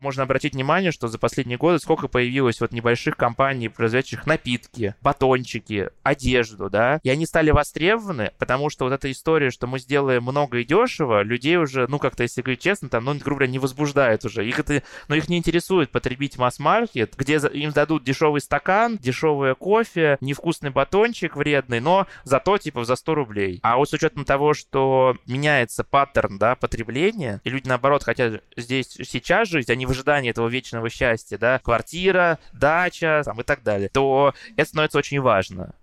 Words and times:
Можно 0.00 0.22
обратить 0.22 0.54
внимание, 0.54 0.92
что 0.92 1.08
за 1.08 1.18
последние 1.18 1.58
годы 1.58 1.80
сколько 1.80 2.06
появилось 2.06 2.60
вот 2.60 2.70
небольших 2.70 3.16
компаний, 3.16 3.68
производящих 3.68 4.26
напитки, 4.26 4.94
батончики, 5.02 5.90
одежду, 6.04 6.70
да, 6.70 7.00
и 7.02 7.10
они 7.10 7.26
стали 7.26 7.50
востребованы, 7.50 8.30
потому 8.38 8.70
что 8.70 8.84
вот 8.84 8.92
эта 8.92 9.10
история, 9.10 9.50
что 9.50 9.66
мы 9.66 9.80
сделаем 9.80 10.22
много 10.22 10.58
и 10.58 10.64
дешево, 10.64 11.22
людей 11.22 11.56
уже, 11.56 11.88
ну, 11.88 11.98
как-то, 11.98 12.22
если 12.22 12.42
говорить 12.42 12.62
честно, 12.62 12.88
там, 12.88 13.04
ну, 13.04 13.14
грубо 13.14 13.40
говоря, 13.40 13.50
не 13.50 13.58
возбуждает 13.58 14.24
уже. 14.24 14.46
Их 14.46 14.60
это, 14.60 14.84
ну, 15.08 15.16
их 15.16 15.28
не 15.28 15.36
интересует 15.36 15.90
потребить 15.90 16.38
масс-маркет, 16.38 17.14
где 17.16 17.38
им 17.52 17.72
дадут 17.72 18.04
дешевый 18.04 18.40
стакан, 18.40 18.98
дешевое 18.98 19.56
кофе, 19.56 20.16
невкусный 20.20 20.70
батончик 20.70 21.34
вредный, 21.34 21.80
но 21.80 22.06
зато, 22.22 22.56
типа, 22.58 22.84
за 22.84 22.94
100 22.94 23.14
рублей. 23.16 23.58
А 23.62 23.76
вот 23.76 23.90
с 23.90 23.92
учетом 23.92 24.24
того, 24.24 24.54
что 24.54 25.16
меняется 25.26 25.82
паттерн, 25.82 26.38
да, 26.38 26.54
потребления, 26.54 27.40
и 27.42 27.50
люди, 27.50 27.66
наоборот, 27.66 28.04
хотят 28.04 28.44
здесь 28.56 28.96
сейчас 29.02 29.48
жить, 29.48 29.70
они 29.70 29.87
в 29.88 29.90
ожидании 29.90 30.30
этого 30.30 30.48
вечного 30.48 30.90
счастья, 30.90 31.38
да, 31.38 31.58
квартира, 31.58 32.38
дача 32.52 33.22
там, 33.24 33.40
и 33.40 33.42
так 33.42 33.62
далее, 33.62 33.88
то 33.88 34.34
это 34.54 34.68
становится 34.68 34.98
очень 34.98 35.20
важно. 35.20 35.74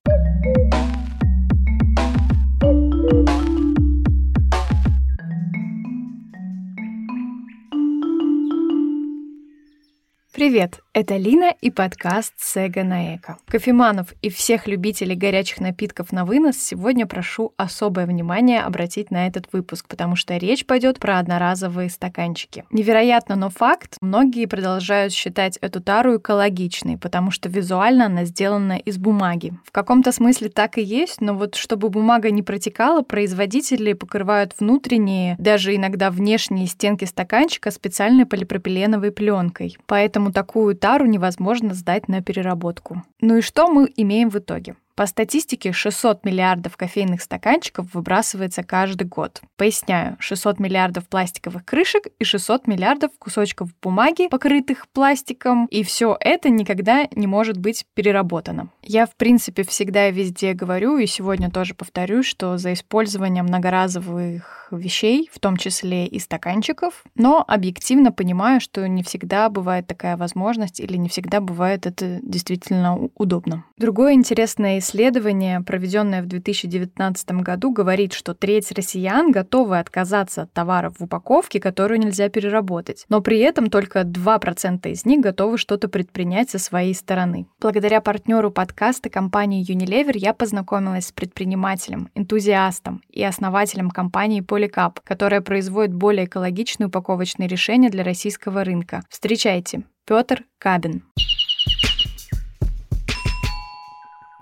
Привет! 10.31 10.84
Это 10.97 11.17
Лина 11.17 11.53
и 11.59 11.71
подкаст 11.71 12.35
Сега 12.37 12.85
на 12.85 13.17
Эко. 13.17 13.37
Кофеманов 13.47 14.13
и 14.21 14.29
всех 14.29 14.65
любителей 14.65 15.17
горячих 15.17 15.59
напитков 15.59 16.13
на 16.13 16.23
вынос 16.23 16.55
сегодня 16.55 17.05
прошу 17.05 17.53
особое 17.57 18.05
внимание 18.05 18.61
обратить 18.61 19.11
на 19.11 19.27
этот 19.27 19.51
выпуск, 19.51 19.89
потому 19.89 20.15
что 20.15 20.37
речь 20.37 20.65
пойдет 20.65 20.99
про 20.99 21.19
одноразовые 21.19 21.89
стаканчики. 21.89 22.63
Невероятно, 22.71 23.35
но 23.35 23.49
факт, 23.49 23.97
многие 23.99 24.45
продолжают 24.45 25.11
считать 25.11 25.57
эту 25.57 25.81
тару 25.81 26.15
экологичной, 26.15 26.97
потому 26.97 27.29
что 27.29 27.49
визуально 27.49 28.05
она 28.05 28.23
сделана 28.23 28.77
из 28.77 28.97
бумаги. 28.97 29.51
В 29.65 29.73
каком-то 29.73 30.13
смысле 30.13 30.47
так 30.47 30.77
и 30.77 30.81
есть, 30.81 31.19
но 31.19 31.33
вот 31.33 31.55
чтобы 31.55 31.89
бумага 31.89 32.31
не 32.31 32.41
протекала, 32.41 33.01
производители 33.01 33.91
покрывают 33.91 34.53
внутренние, 34.61 35.35
даже 35.39 35.75
иногда 35.75 36.09
внешние 36.09 36.67
стенки 36.67 37.03
стаканчика 37.03 37.69
специальной 37.69 38.25
полипропиленовой 38.25 39.11
пленкой. 39.11 39.75
Поэтому 39.87 40.31
такую 40.31 40.77
тару 40.85 41.07
невозможно 41.07 41.73
сдать 41.73 42.07
на 42.07 42.21
переработку. 42.21 43.01
Ну 43.19 43.37
и 43.37 43.41
что 43.41 43.67
мы 43.67 43.91
имеем 43.95 44.29
в 44.29 44.37
итоге? 44.37 44.75
По 44.95 45.07
статистике, 45.07 45.73
600 45.73 46.23
миллиардов 46.23 46.77
кофейных 46.77 47.21
стаканчиков 47.21 47.93
выбрасывается 47.93 48.63
каждый 48.63 49.05
год. 49.05 49.41
Поясняю, 49.57 50.15
600 50.19 50.57
миллиардов 50.59 51.09
пластиковых 51.09 51.65
крышек 51.65 52.07
и 52.17 52.23
600 52.23 52.65
миллиардов 52.67 53.11
кусочков 53.19 53.69
бумаги, 53.81 54.29
покрытых 54.29 54.87
пластиком, 54.87 55.65
и 55.65 55.83
все 55.83 56.15
это 56.21 56.49
никогда 56.49 57.07
не 57.13 57.27
может 57.27 57.57
быть 57.57 57.85
переработано. 57.93 58.69
Я, 58.81 59.05
в 59.05 59.15
принципе, 59.17 59.63
всегда 59.63 60.07
и 60.07 60.13
везде 60.13 60.53
говорю, 60.53 60.97
и 60.97 61.07
сегодня 61.07 61.51
тоже 61.51 61.73
повторю, 61.73 62.23
что 62.23 62.57
за 62.57 62.71
использование 62.71 63.43
многоразовых 63.43 64.55
вещей, 64.71 65.29
в 65.31 65.39
том 65.39 65.57
числе 65.57 66.07
и 66.07 66.19
стаканчиков, 66.19 67.03
но 67.15 67.43
объективно 67.45 68.11
понимаю, 68.11 68.61
что 68.61 68.87
не 68.87 69.03
всегда 69.03 69.49
бывает 69.49 69.87
такая 69.87 70.17
возможность 70.17 70.79
или 70.79 70.97
не 70.97 71.09
всегда 71.09 71.41
бывает 71.41 71.85
это 71.85 72.19
действительно 72.21 73.09
удобно. 73.15 73.65
Другое 73.77 74.13
интересное 74.13 74.79
исследование, 74.85 75.61
проведенное 75.61 76.21
в 76.21 76.27
2019 76.27 77.31
году, 77.41 77.71
говорит, 77.71 78.13
что 78.13 78.33
треть 78.33 78.71
россиян 78.71 79.31
готовы 79.31 79.79
отказаться 79.79 80.43
от 80.43 80.53
товаров 80.53 80.95
в 80.99 81.03
упаковке, 81.03 81.59
которую 81.59 81.99
нельзя 81.99 82.29
переработать, 82.29 83.05
но 83.09 83.21
при 83.21 83.39
этом 83.39 83.69
только 83.69 84.01
2% 84.01 84.89
из 84.89 85.05
них 85.05 85.21
готовы 85.21 85.57
что-то 85.57 85.87
предпринять 85.87 86.51
со 86.51 86.59
своей 86.59 86.93
стороны. 86.93 87.47
Благодаря 87.59 87.99
партнеру 87.99 88.51
подкаста 88.51 89.09
компании 89.09 89.65
Unilever 89.67 90.15
я 90.15 90.33
познакомилась 90.33 91.07
с 91.07 91.11
предпринимателем, 91.11 92.09
энтузиастом 92.13 93.01
и 93.09 93.23
основателем 93.23 93.89
компании 93.89 94.43
Polycap, 94.43 94.97
которая 95.03 95.41
производит 95.41 95.93
более 95.93 96.25
экологичные 96.25 96.87
упаковочные 96.87 97.47
решения 97.47 97.89
для 97.89 98.03
российского 98.03 98.63
рынка. 98.63 99.01
Встречайте, 99.09 99.83
Петр 100.05 100.43
Кабин. 100.59 101.03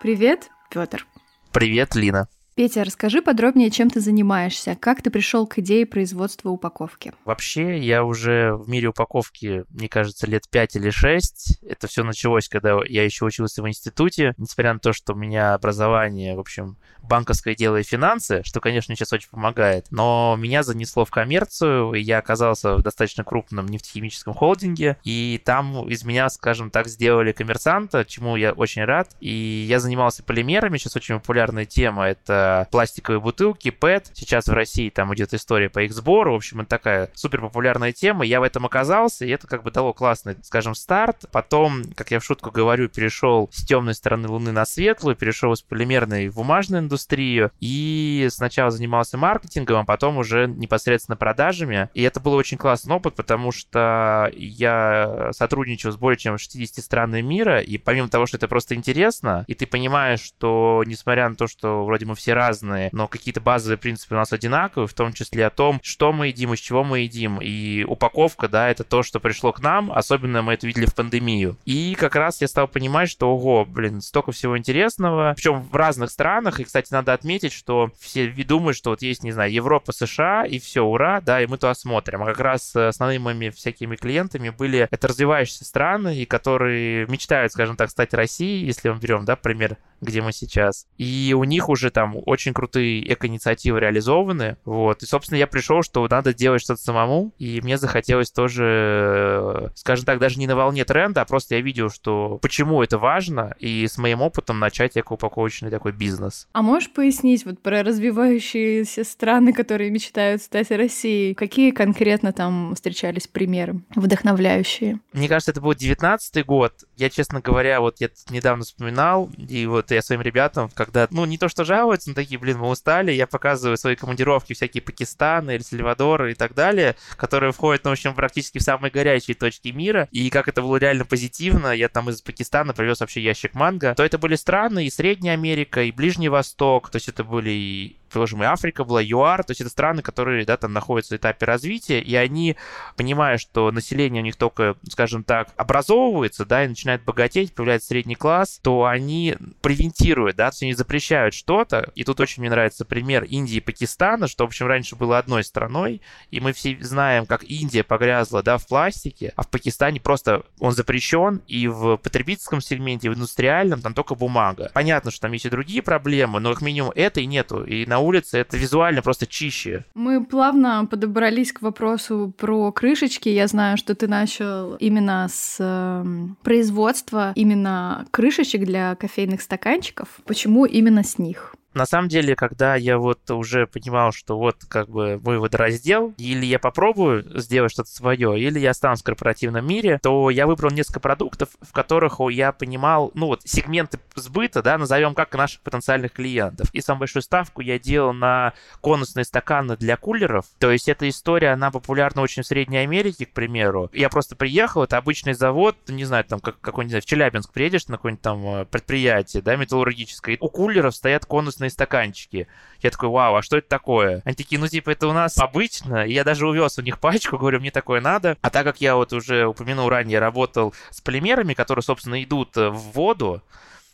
Привет, 0.03 0.49
Петр. 0.69 1.07
Привет, 1.53 1.95
Лина. 1.95 2.27
Петя, 2.55 2.83
расскажи 2.83 3.23
подробнее, 3.23 3.71
чем 3.71 3.89
ты 3.89 3.99
занимаешься, 3.99 4.77
как 4.79 5.01
ты 5.01 5.09
пришел 5.09 5.47
к 5.47 5.57
идее 5.57 5.87
производства 5.87 6.49
упаковки. 6.49 7.11
Вообще, 7.25 7.79
я 7.79 8.03
уже 8.03 8.53
в 8.53 8.69
мире 8.69 8.89
упаковки, 8.89 9.65
мне 9.69 9.89
кажется, 9.89 10.27
лет 10.27 10.43
5 10.51 10.75
или 10.75 10.91
6. 10.91 11.63
Это 11.63 11.87
все 11.87 12.03
началось, 12.03 12.47
когда 12.47 12.77
я 12.85 13.03
еще 13.03 13.25
учился 13.25 13.63
в 13.63 13.67
институте. 13.67 14.35
Несмотря 14.37 14.73
на 14.73 14.79
то, 14.79 14.93
что 14.93 15.13
у 15.13 15.15
меня 15.15 15.55
образование, 15.55 16.35
в 16.35 16.39
общем, 16.39 16.77
банковское 17.01 17.55
дело 17.55 17.77
и 17.77 17.83
финансы, 17.83 18.43
что, 18.43 18.59
конечно, 18.59 18.95
сейчас 18.95 19.11
очень 19.13 19.29
помогает, 19.29 19.87
но 19.89 20.35
меня 20.39 20.63
занесло 20.63 21.05
в 21.05 21.11
коммерцию, 21.11 21.93
и 21.93 22.01
я 22.01 22.19
оказался 22.19 22.75
в 22.75 22.83
достаточно 22.83 23.23
крупном 23.23 23.65
нефтехимическом 23.65 24.33
холдинге, 24.33 24.97
и 25.03 25.41
там 25.43 25.89
из 25.89 26.03
меня, 26.03 26.29
скажем 26.29 26.69
так, 26.69 26.87
сделали 26.87 27.31
коммерсанта, 27.31 28.05
чему 28.05 28.35
я 28.35 28.53
очень 28.53 28.85
рад. 28.85 29.09
И 29.19 29.65
я 29.67 29.79
занимался 29.79 30.23
полимерами, 30.23 30.77
сейчас 30.77 30.95
очень 30.95 31.15
популярная 31.15 31.65
тема, 31.65 32.05
это 32.07 32.42
пластиковые 32.71 33.19
бутылки, 33.19 33.69
PET. 33.69 34.07
Сейчас 34.13 34.47
в 34.47 34.53
России 34.53 34.89
там 34.89 35.13
идет 35.13 35.33
история 35.33 35.69
по 35.69 35.83
их 35.83 35.93
сбору. 35.93 36.33
В 36.33 36.37
общем, 36.37 36.61
это 36.61 36.69
такая 36.69 37.09
супер 37.13 37.41
популярная 37.41 37.91
тема. 37.91 38.25
Я 38.25 38.39
в 38.39 38.43
этом 38.43 38.65
оказался, 38.65 39.25
и 39.25 39.29
это 39.29 39.47
как 39.47 39.63
бы 39.63 39.71
дало 39.71 39.93
классный, 39.93 40.35
скажем, 40.43 40.75
старт. 40.75 41.25
Потом, 41.31 41.83
как 41.95 42.11
я 42.11 42.19
в 42.19 42.25
шутку 42.25 42.51
говорю, 42.51 42.89
перешел 42.89 43.49
с 43.51 43.65
темной 43.65 43.93
стороны 43.93 44.27
Луны 44.27 44.51
на 44.51 44.65
светлую, 44.65 45.15
перешел 45.15 45.53
из 45.53 45.61
полимерной 45.61 46.29
в 46.29 46.35
бумажную 46.35 46.81
индустрию. 46.81 47.51
И 47.59 48.27
сначала 48.29 48.71
занимался 48.71 49.17
маркетингом, 49.17 49.81
а 49.81 49.85
потом 49.85 50.17
уже 50.17 50.47
непосредственно 50.47 51.15
продажами. 51.15 51.89
И 51.93 52.01
это 52.01 52.19
был 52.19 52.33
очень 52.33 52.57
классный 52.57 52.95
опыт, 52.95 53.15
потому 53.15 53.51
что 53.51 54.31
я 54.35 55.29
сотрудничал 55.31 55.91
с 55.91 55.97
более 55.97 56.17
чем 56.17 56.37
60 56.37 56.83
странами 56.83 57.21
мира, 57.21 57.59
и 57.61 57.77
помимо 57.77 58.09
того, 58.09 58.25
что 58.25 58.37
это 58.37 58.47
просто 58.47 58.75
интересно, 58.75 59.45
и 59.47 59.55
ты 59.55 59.65
понимаешь, 59.65 60.21
что 60.21 60.83
несмотря 60.85 61.29
на 61.29 61.35
то, 61.35 61.47
что 61.47 61.85
вроде 61.85 62.05
мы 62.05 62.15
все 62.15 62.32
разные, 62.33 62.89
но 62.91 63.07
какие-то 63.07 63.41
базовые 63.41 63.77
принципы 63.77 64.15
у 64.15 64.17
нас 64.17 64.33
одинаковые, 64.33 64.87
в 64.87 64.93
том 64.93 65.13
числе 65.13 65.45
о 65.45 65.49
том, 65.49 65.79
что 65.83 66.11
мы 66.13 66.27
едим, 66.27 66.53
из 66.53 66.59
чего 66.59 66.83
мы 66.83 66.99
едим. 66.99 67.39
И 67.41 67.83
упаковка, 67.83 68.47
да, 68.47 68.69
это 68.69 68.83
то, 68.83 69.03
что 69.03 69.19
пришло 69.19 69.51
к 69.51 69.61
нам, 69.61 69.91
особенно 69.91 70.41
мы 70.41 70.53
это 70.53 70.67
видели 70.67 70.85
в 70.85 70.95
пандемию. 70.95 71.57
И 71.65 71.95
как 71.95 72.15
раз 72.15 72.41
я 72.41 72.47
стал 72.47 72.67
понимать, 72.67 73.09
что, 73.09 73.33
ого, 73.33 73.65
блин, 73.65 74.01
столько 74.01 74.31
всего 74.31 74.57
интересного, 74.57 75.33
причем 75.35 75.61
в 75.61 75.75
разных 75.75 76.09
странах, 76.09 76.59
и, 76.59 76.63
кстати, 76.63 76.91
надо 76.91 77.13
отметить, 77.13 77.53
что 77.53 77.91
все 77.99 78.27
думают, 78.27 78.77
что 78.77 78.91
вот 78.91 79.01
есть, 79.01 79.23
не 79.23 79.31
знаю, 79.31 79.51
Европа, 79.51 79.91
США, 79.91 80.45
и 80.45 80.59
все, 80.59 80.81
ура, 80.81 81.21
да, 81.21 81.41
и 81.41 81.47
мы 81.47 81.57
то 81.57 81.69
осмотрим. 81.69 82.23
А 82.23 82.25
как 82.25 82.39
раз 82.39 82.75
основными 82.75 83.23
моими 83.23 83.49
всякими 83.49 83.95
клиентами 83.95 84.49
были 84.49 84.87
это 84.89 85.07
развивающиеся 85.07 85.65
страны, 85.65 86.17
и 86.17 86.25
которые 86.25 87.07
мечтают, 87.07 87.51
скажем 87.51 87.75
так, 87.75 87.89
стать 87.89 88.13
Россией, 88.13 88.65
если 88.65 88.89
мы 88.89 88.99
берем, 88.99 89.25
да, 89.25 89.35
пример, 89.35 89.77
где 90.03 90.21
мы 90.21 90.31
сейчас. 90.31 90.87
И 90.97 91.33
у 91.37 91.43
них 91.43 91.69
уже 91.69 91.91
там 91.91 92.15
очень 92.25 92.53
крутые 92.53 93.11
эко-инициативы 93.11 93.79
реализованы. 93.79 94.57
Вот. 94.65 95.03
И, 95.03 95.05
собственно, 95.05 95.37
я 95.37 95.47
пришел, 95.47 95.81
что 95.83 96.07
надо 96.07 96.33
делать 96.33 96.61
что-то 96.61 96.81
самому, 96.81 97.33
и 97.39 97.61
мне 97.61 97.77
захотелось 97.77 98.31
тоже, 98.31 99.71
скажем 99.75 100.05
так, 100.05 100.19
даже 100.19 100.39
не 100.39 100.47
на 100.47 100.55
волне 100.55 100.85
тренда, 100.85 101.21
а 101.21 101.25
просто 101.25 101.55
я 101.55 101.61
видел, 101.61 101.89
что 101.89 102.39
почему 102.41 102.83
это 102.83 102.97
важно, 102.97 103.55
и 103.59 103.87
с 103.87 103.97
моим 103.97 104.21
опытом 104.21 104.59
начать 104.59 104.97
эко-упаковочный 104.97 105.69
такой 105.69 105.91
бизнес. 105.91 106.47
А 106.53 106.61
можешь 106.61 106.91
пояснить 106.91 107.45
вот 107.45 107.61
про 107.61 107.83
развивающиеся 107.83 109.03
страны, 109.03 109.53
которые 109.53 109.89
мечтают 109.89 110.41
стать 110.41 110.71
Россией? 110.71 111.33
Какие 111.33 111.71
конкретно 111.71 112.33
там 112.33 112.75
встречались 112.75 113.27
примеры 113.27 113.81
вдохновляющие? 113.95 114.99
Мне 115.13 115.27
кажется, 115.27 115.51
это 115.51 115.61
был 115.61 115.73
19 115.73 116.45
год. 116.45 116.73
Я, 116.95 117.09
честно 117.09 117.41
говоря, 117.41 117.81
вот 117.81 117.99
я 117.99 118.09
недавно 118.29 118.63
вспоминал, 118.63 119.29
и 119.37 119.65
вот 119.65 119.91
я 119.91 120.01
своим 120.01 120.21
ребятам, 120.21 120.69
когда, 120.73 121.07
ну, 121.11 121.25
не 121.25 121.37
то 121.37 121.49
что 121.49 121.63
жалуются, 121.63 122.09
но 122.09 122.15
такие, 122.15 122.39
блин, 122.39 122.59
мы 122.59 122.69
устали, 122.69 123.11
я 123.11 123.25
показываю 123.25 123.77
свои 123.77 123.95
командировки, 123.95 124.53
всякие 124.53 124.83
Пакистаны, 124.83 125.51
Эль 125.51 125.63
Сальвадор 125.63 126.27
и 126.27 126.33
так 126.35 126.53
далее, 126.53 126.95
которые 127.15 127.51
входят, 127.51 127.83
ну, 127.83 127.89
в 127.89 127.93
общем, 127.93 128.13
практически 128.13 128.59
в 128.59 128.63
самые 128.63 128.91
горячие 128.91 129.35
точки 129.35 129.69
мира, 129.69 130.07
и 130.11 130.29
как 130.29 130.47
это 130.47 130.61
было 130.61 130.77
реально 130.77 131.05
позитивно, 131.05 131.71
я 131.71 131.89
там 131.89 132.09
из 132.09 132.21
Пакистана 132.21 132.73
привез 132.73 132.99
вообще 132.99 133.21
ящик 133.21 133.55
манго, 133.55 133.95
то 133.95 134.03
это 134.03 134.17
были 134.17 134.35
страны 134.35 134.85
и 134.85 134.89
Средняя 134.89 135.33
Америка, 135.33 135.81
и 135.81 135.91
Ближний 135.91 136.29
Восток, 136.29 136.89
то 136.89 136.97
есть 136.97 137.09
это 137.09 137.23
были 137.23 137.49
и 137.49 137.97
приложим, 138.13 138.43
и 138.43 138.45
Африка 138.45 138.83
была, 138.83 139.01
ЮАР, 139.01 139.43
то 139.43 139.51
есть 139.51 139.61
это 139.61 139.69
страны, 139.69 140.01
которые, 140.01 140.45
да, 140.45 140.57
там 140.57 140.73
находятся 140.73 141.15
в 141.15 141.17
этапе 141.17 141.45
развития, 141.45 141.99
и 141.99 142.15
они, 142.15 142.55
понимая, 142.95 143.37
что 143.37 143.71
население 143.71 144.21
у 144.21 144.25
них 144.25 144.35
только, 144.35 144.75
скажем 144.89 145.23
так, 145.23 145.49
образовывается, 145.57 146.45
да, 146.45 146.63
и 146.63 146.67
начинает 146.67 147.03
богатеть, 147.03 147.53
появляется 147.53 147.89
средний 147.89 148.15
класс, 148.15 148.59
то 148.61 148.85
они 148.85 149.35
превентируют, 149.61 150.37
да, 150.37 150.49
то 150.49 150.53
есть 150.53 150.63
они 150.63 150.73
запрещают 150.73 151.33
что-то, 151.33 151.91
и 151.95 152.03
тут 152.03 152.19
очень 152.19 152.41
мне 152.41 152.49
нравится 152.49 152.85
пример 152.85 153.23
Индии 153.23 153.57
и 153.57 153.61
Пакистана, 153.61 154.27
что, 154.27 154.45
в 154.45 154.47
общем, 154.47 154.67
раньше 154.67 154.95
было 154.95 155.17
одной 155.17 155.43
страной, 155.43 156.01
и 156.31 156.39
мы 156.39 156.53
все 156.53 156.77
знаем, 156.81 157.25
как 157.25 157.43
Индия 157.43 157.83
погрязла, 157.83 158.43
да, 158.43 158.57
в 158.57 158.67
пластике, 158.67 159.33
а 159.35 159.43
в 159.43 159.49
Пакистане 159.49 159.99
просто 159.99 160.43
он 160.59 160.71
запрещен, 160.71 161.41
и 161.47 161.67
в 161.67 161.97
потребительском 161.97 162.61
сегменте, 162.61 163.07
и 163.07 163.09
в 163.09 163.15
индустриальном 163.15 163.81
там 163.81 163.93
только 163.93 164.15
бумага. 164.15 164.71
Понятно, 164.73 165.11
что 165.11 165.21
там 165.21 165.31
есть 165.31 165.45
и 165.45 165.49
другие 165.49 165.81
проблемы, 165.81 166.39
но 166.39 166.53
как 166.53 166.61
минимум 166.61 166.91
этой 166.95 167.25
нету, 167.25 167.63
и 167.63 167.85
на 167.85 167.99
улице 168.03 168.37
это 168.37 168.57
визуально 168.57 169.01
просто 169.01 169.25
чище. 169.25 169.85
Мы 169.93 170.23
плавно 170.23 170.85
подобрались 170.85 171.51
к 171.51 171.61
вопросу 171.61 172.33
про 172.37 172.71
крышечки. 172.71 173.29
Я 173.29 173.47
знаю, 173.47 173.77
что 173.77 173.95
ты 173.95 174.07
начал 174.07 174.75
именно 174.75 175.27
с 175.31 175.57
э, 175.59 176.05
производства 176.43 177.31
именно 177.35 178.05
крышечек 178.11 178.63
для 178.63 178.95
кофейных 178.95 179.41
стаканчиков. 179.41 180.07
Почему 180.25 180.65
именно 180.65 181.03
с 181.03 181.17
них? 181.17 181.55
На 181.73 181.85
самом 181.85 182.07
деле, 182.09 182.35
когда 182.35 182.75
я 182.75 182.97
вот 182.97 183.29
уже 183.31 183.67
понимал, 183.67 184.11
что 184.11 184.37
вот 184.37 184.57
как 184.67 184.89
бы 184.89 185.19
мой 185.23 185.39
водораздел, 185.39 186.13
или 186.17 186.45
я 186.45 186.59
попробую 186.59 187.39
сделать 187.39 187.71
что-то 187.71 187.89
свое, 187.89 188.39
или 188.39 188.59
я 188.59 188.71
останусь 188.71 189.01
в 189.01 189.03
корпоративном 189.03 189.65
мире, 189.65 189.99
то 190.01 190.29
я 190.29 190.47
выбрал 190.47 190.71
несколько 190.71 190.99
продуктов, 190.99 191.49
в 191.61 191.71
которых 191.71 192.19
я 192.29 192.51
понимал, 192.51 193.11
ну 193.13 193.27
вот, 193.27 193.41
сегменты 193.43 193.99
сбыта, 194.15 194.61
да, 194.61 194.77
назовем 194.77 195.15
как 195.15 195.33
наших 195.33 195.61
потенциальных 195.61 196.11
клиентов. 196.13 196.69
И 196.73 196.81
самую 196.81 197.01
большую 197.01 197.23
ставку 197.23 197.61
я 197.61 197.79
делал 197.79 198.13
на 198.13 198.53
конусные 198.81 199.25
стаканы 199.25 199.75
для 199.77 199.97
кулеров. 199.97 200.45
То 200.59 200.71
есть 200.71 200.87
эта 200.87 201.09
история, 201.09 201.49
она 201.49 201.71
популярна 201.71 202.21
очень 202.21 202.43
в 202.43 202.47
Средней 202.47 202.77
Америке, 202.77 203.25
к 203.25 203.33
примеру. 203.33 203.89
Я 203.93 204.09
просто 204.09 204.35
приехал, 204.35 204.83
это 204.83 204.97
обычный 204.97 205.33
завод, 205.33 205.75
не 205.87 206.05
знаю, 206.05 206.23
там 206.25 206.39
как, 206.39 206.59
какой-нибудь, 206.61 207.03
в 207.03 207.07
Челябинск 207.07 207.51
приедешь 207.51 207.87
на 207.87 207.97
какое-нибудь 207.97 208.21
там 208.21 208.45
э, 208.45 208.65
предприятие, 208.65 209.41
да, 209.41 209.55
металлургическое, 209.55 210.37
у 210.39 210.49
кулеров 210.49 210.95
стоят 210.95 211.25
конусные 211.25 211.62
конусные 211.63 211.69
стаканчики. 211.69 212.47
Я 212.81 212.89
такой, 212.89 213.09
вау, 213.09 213.35
а 213.35 213.41
что 213.41 213.57
это 213.57 213.67
такое? 213.69 214.21
Они 214.25 214.35
такие, 214.35 214.59
ну, 214.59 214.67
типа, 214.67 214.91
это 214.91 215.07
у 215.07 215.13
нас 215.13 215.37
обычно. 215.37 216.05
И 216.05 216.13
я 216.13 216.23
даже 216.23 216.47
увез 216.47 216.77
у 216.77 216.81
них 216.81 216.99
пачку, 216.99 217.37
говорю, 217.37 217.59
мне 217.59 217.71
такое 217.71 218.01
надо. 218.01 218.37
А 218.41 218.49
так 218.49 218.65
как 218.65 218.81
я 218.81 218.95
вот 218.95 219.13
уже 219.13 219.45
упомянул 219.45 219.89
ранее, 219.89 220.19
работал 220.19 220.73
с 220.89 221.01
полимерами, 221.01 221.53
которые, 221.53 221.83
собственно, 221.83 222.21
идут 222.21 222.55
в 222.55 222.91
воду, 222.93 223.41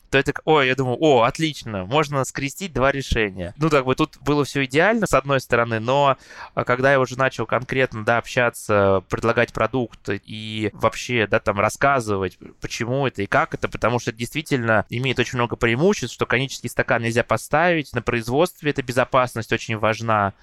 то 0.10 0.18
это, 0.18 0.34
ой, 0.46 0.68
я 0.68 0.76
думаю, 0.76 0.98
о, 1.00 1.24
отлично, 1.24 1.86
можно 1.86 2.24
скрестить 2.26 2.74
два 2.74 2.92
решения. 2.92 3.54
Ну, 3.58 3.70
как 3.70 3.86
бы 3.86 3.96
тут 3.96 4.18
было 4.22 4.44
все 4.44 4.66
идеально, 4.66 5.06
с 5.06 5.14
одной 5.14 5.40
стороны, 5.40 5.80
но 5.80 6.18
а, 6.56 6.64
когда 6.64 6.92
я 6.92 7.00
уже 7.00 7.18
начал 7.18 7.46
конкретно, 7.46 8.04
да, 8.04 8.18
общаться, 8.18 9.04
предлагать 9.10 9.54
продукт 9.54 10.10
и 10.10 10.72
вообще, 10.74 11.28
да, 11.28 11.40
там, 11.40 11.60
рассказывать, 11.60 12.38
почему 12.62 13.08
это 13.08 13.22
и 13.22 13.28
как 13.28 13.54
это, 13.54 13.70
потому 13.70 14.00
что 14.00 14.12
это 14.12 14.20
действительно 14.20 14.86
имеет 14.90 15.20
очень 15.20 15.38
много 15.38 15.56
преимуществ, 15.56 16.14
что 16.14 16.26
конический 16.26 16.70
стакан 16.70 17.04
нельзя 17.04 17.24
поставить, 17.24 17.94
на 17.94 18.02
производстве 18.02 18.72
эта 18.72 18.82
безопасность 18.82 19.52
очень 19.52 19.78
важна, 19.78 20.34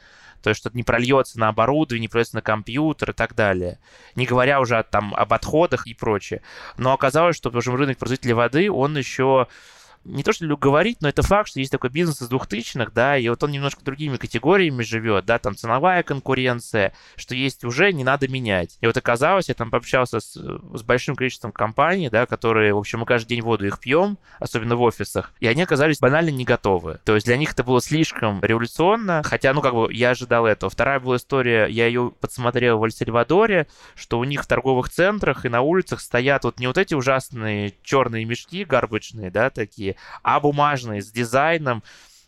то 0.43 0.51
есть 0.51 0.61
что 0.61 0.71
не 0.73 0.83
прольется 0.83 1.39
на 1.39 1.49
оборудование, 1.49 2.03
не 2.03 2.09
прольется 2.09 2.37
на 2.37 2.43
компьютер 2.43 3.11
и 3.11 3.15
так 3.15 3.35
далее. 3.35 3.79
Не 4.15 4.27
говоря 4.27 4.61
уже 4.61 4.85
там 4.91 5.15
об 5.15 5.33
отходах 5.33 5.87
и 5.87 5.95
прочее. 5.95 6.43
Но 6.77 6.93
оказалось, 6.93 7.37
что, 7.37 7.51
рынок 7.51 7.99
производителей 7.99 8.35
воды, 8.35 8.71
он 8.71 8.97
еще 8.97 9.49
не 10.07 10.23
то, 10.23 10.33
что 10.33 10.45
люблю 10.45 10.57
говорить, 10.57 10.99
но 11.01 11.09
это 11.09 11.23
факт, 11.23 11.49
что 11.49 11.61
есть 11.61 11.73
такой 11.73 11.91
бизнес 11.91 12.23
из 12.23 12.29
двухтысячных, 12.29 12.93
да, 12.93 13.17
и 13.17 13.29
вот 13.29 13.43
он 13.43 13.51
немножко 13.51 13.85
другими 13.85 14.17
категориями 14.17 14.83
живет, 14.83 15.25
да, 15.27 15.39
там 15.39 15.57
ценовая 15.57 16.03
конкуренция, 16.03 16.93
что 17.17 17.35
есть 17.35 17.65
уже, 17.65 17.93
не 17.93 18.05
надо 18.05 18.29
менять. 18.29 18.79
И 18.81 18.87
вот 18.87 18.97
оказалось, 18.97 19.49
я 19.49 19.55
там 19.55 19.71
пообщался 19.71 20.21
с, 20.21 20.35
с 20.35 20.83
большим 20.83 21.17
количеством 21.17 21.53
компаний, 21.53 22.09
да, 22.09 22.27
которые, 22.27 22.75
в 22.75 22.79
общем, 22.79 23.01
мы 23.01 23.07
каждый 23.07 23.29
день 23.29 23.43
воду 23.43 23.67
их 23.67 23.81
пьем, 23.81 24.19
особенно 24.39 24.77
в 24.77 24.83
офисах, 24.83 25.33
и 25.41 25.47
они 25.47 25.63
оказались 25.63 25.99
банально 25.99 26.31
не 26.31 26.45
готовы. 26.45 27.01
То 27.05 27.15
есть 27.15 27.27
для 27.27 27.37
них 27.37 27.53
это 27.53 27.65
было 27.65 27.81
слишком 27.81 28.43
революционно, 28.43 29.23
хотя, 29.25 29.53
ну, 29.53 29.61
как 29.61 29.75
бы, 29.75 29.93
я 29.93 30.11
ожидал 30.11 30.47
этого. 30.47 30.71
Вторая 30.71 31.01
была 31.01 31.17
история, 31.17 31.67
я 31.67 31.87
ее 31.87 32.13
подсмотрел 32.21 32.79
в 32.79 32.85
Эль-Сальвадоре, 32.85 33.67
что 33.95 34.19
у 34.19 34.25
них 34.25 34.43
в 34.43 34.47
торговых 34.47 34.91
центрах 34.91 35.45
и 35.45 35.49
на 35.49 35.63
улицах 35.63 36.01
стоят 36.01 36.45
вот 36.45 36.61
не 36.61 36.67
вот 36.67 36.79
эти 36.79 36.95
ужасные 36.95 37.75
черные 37.83 38.25
мешки 38.25 38.65
гарбочные, 38.65 39.31
да, 39.31 39.51
такие, 39.51 39.96
а 40.23 40.41
бумажные, 40.41 41.03
с 41.03 41.11
дизайном. 41.11 41.83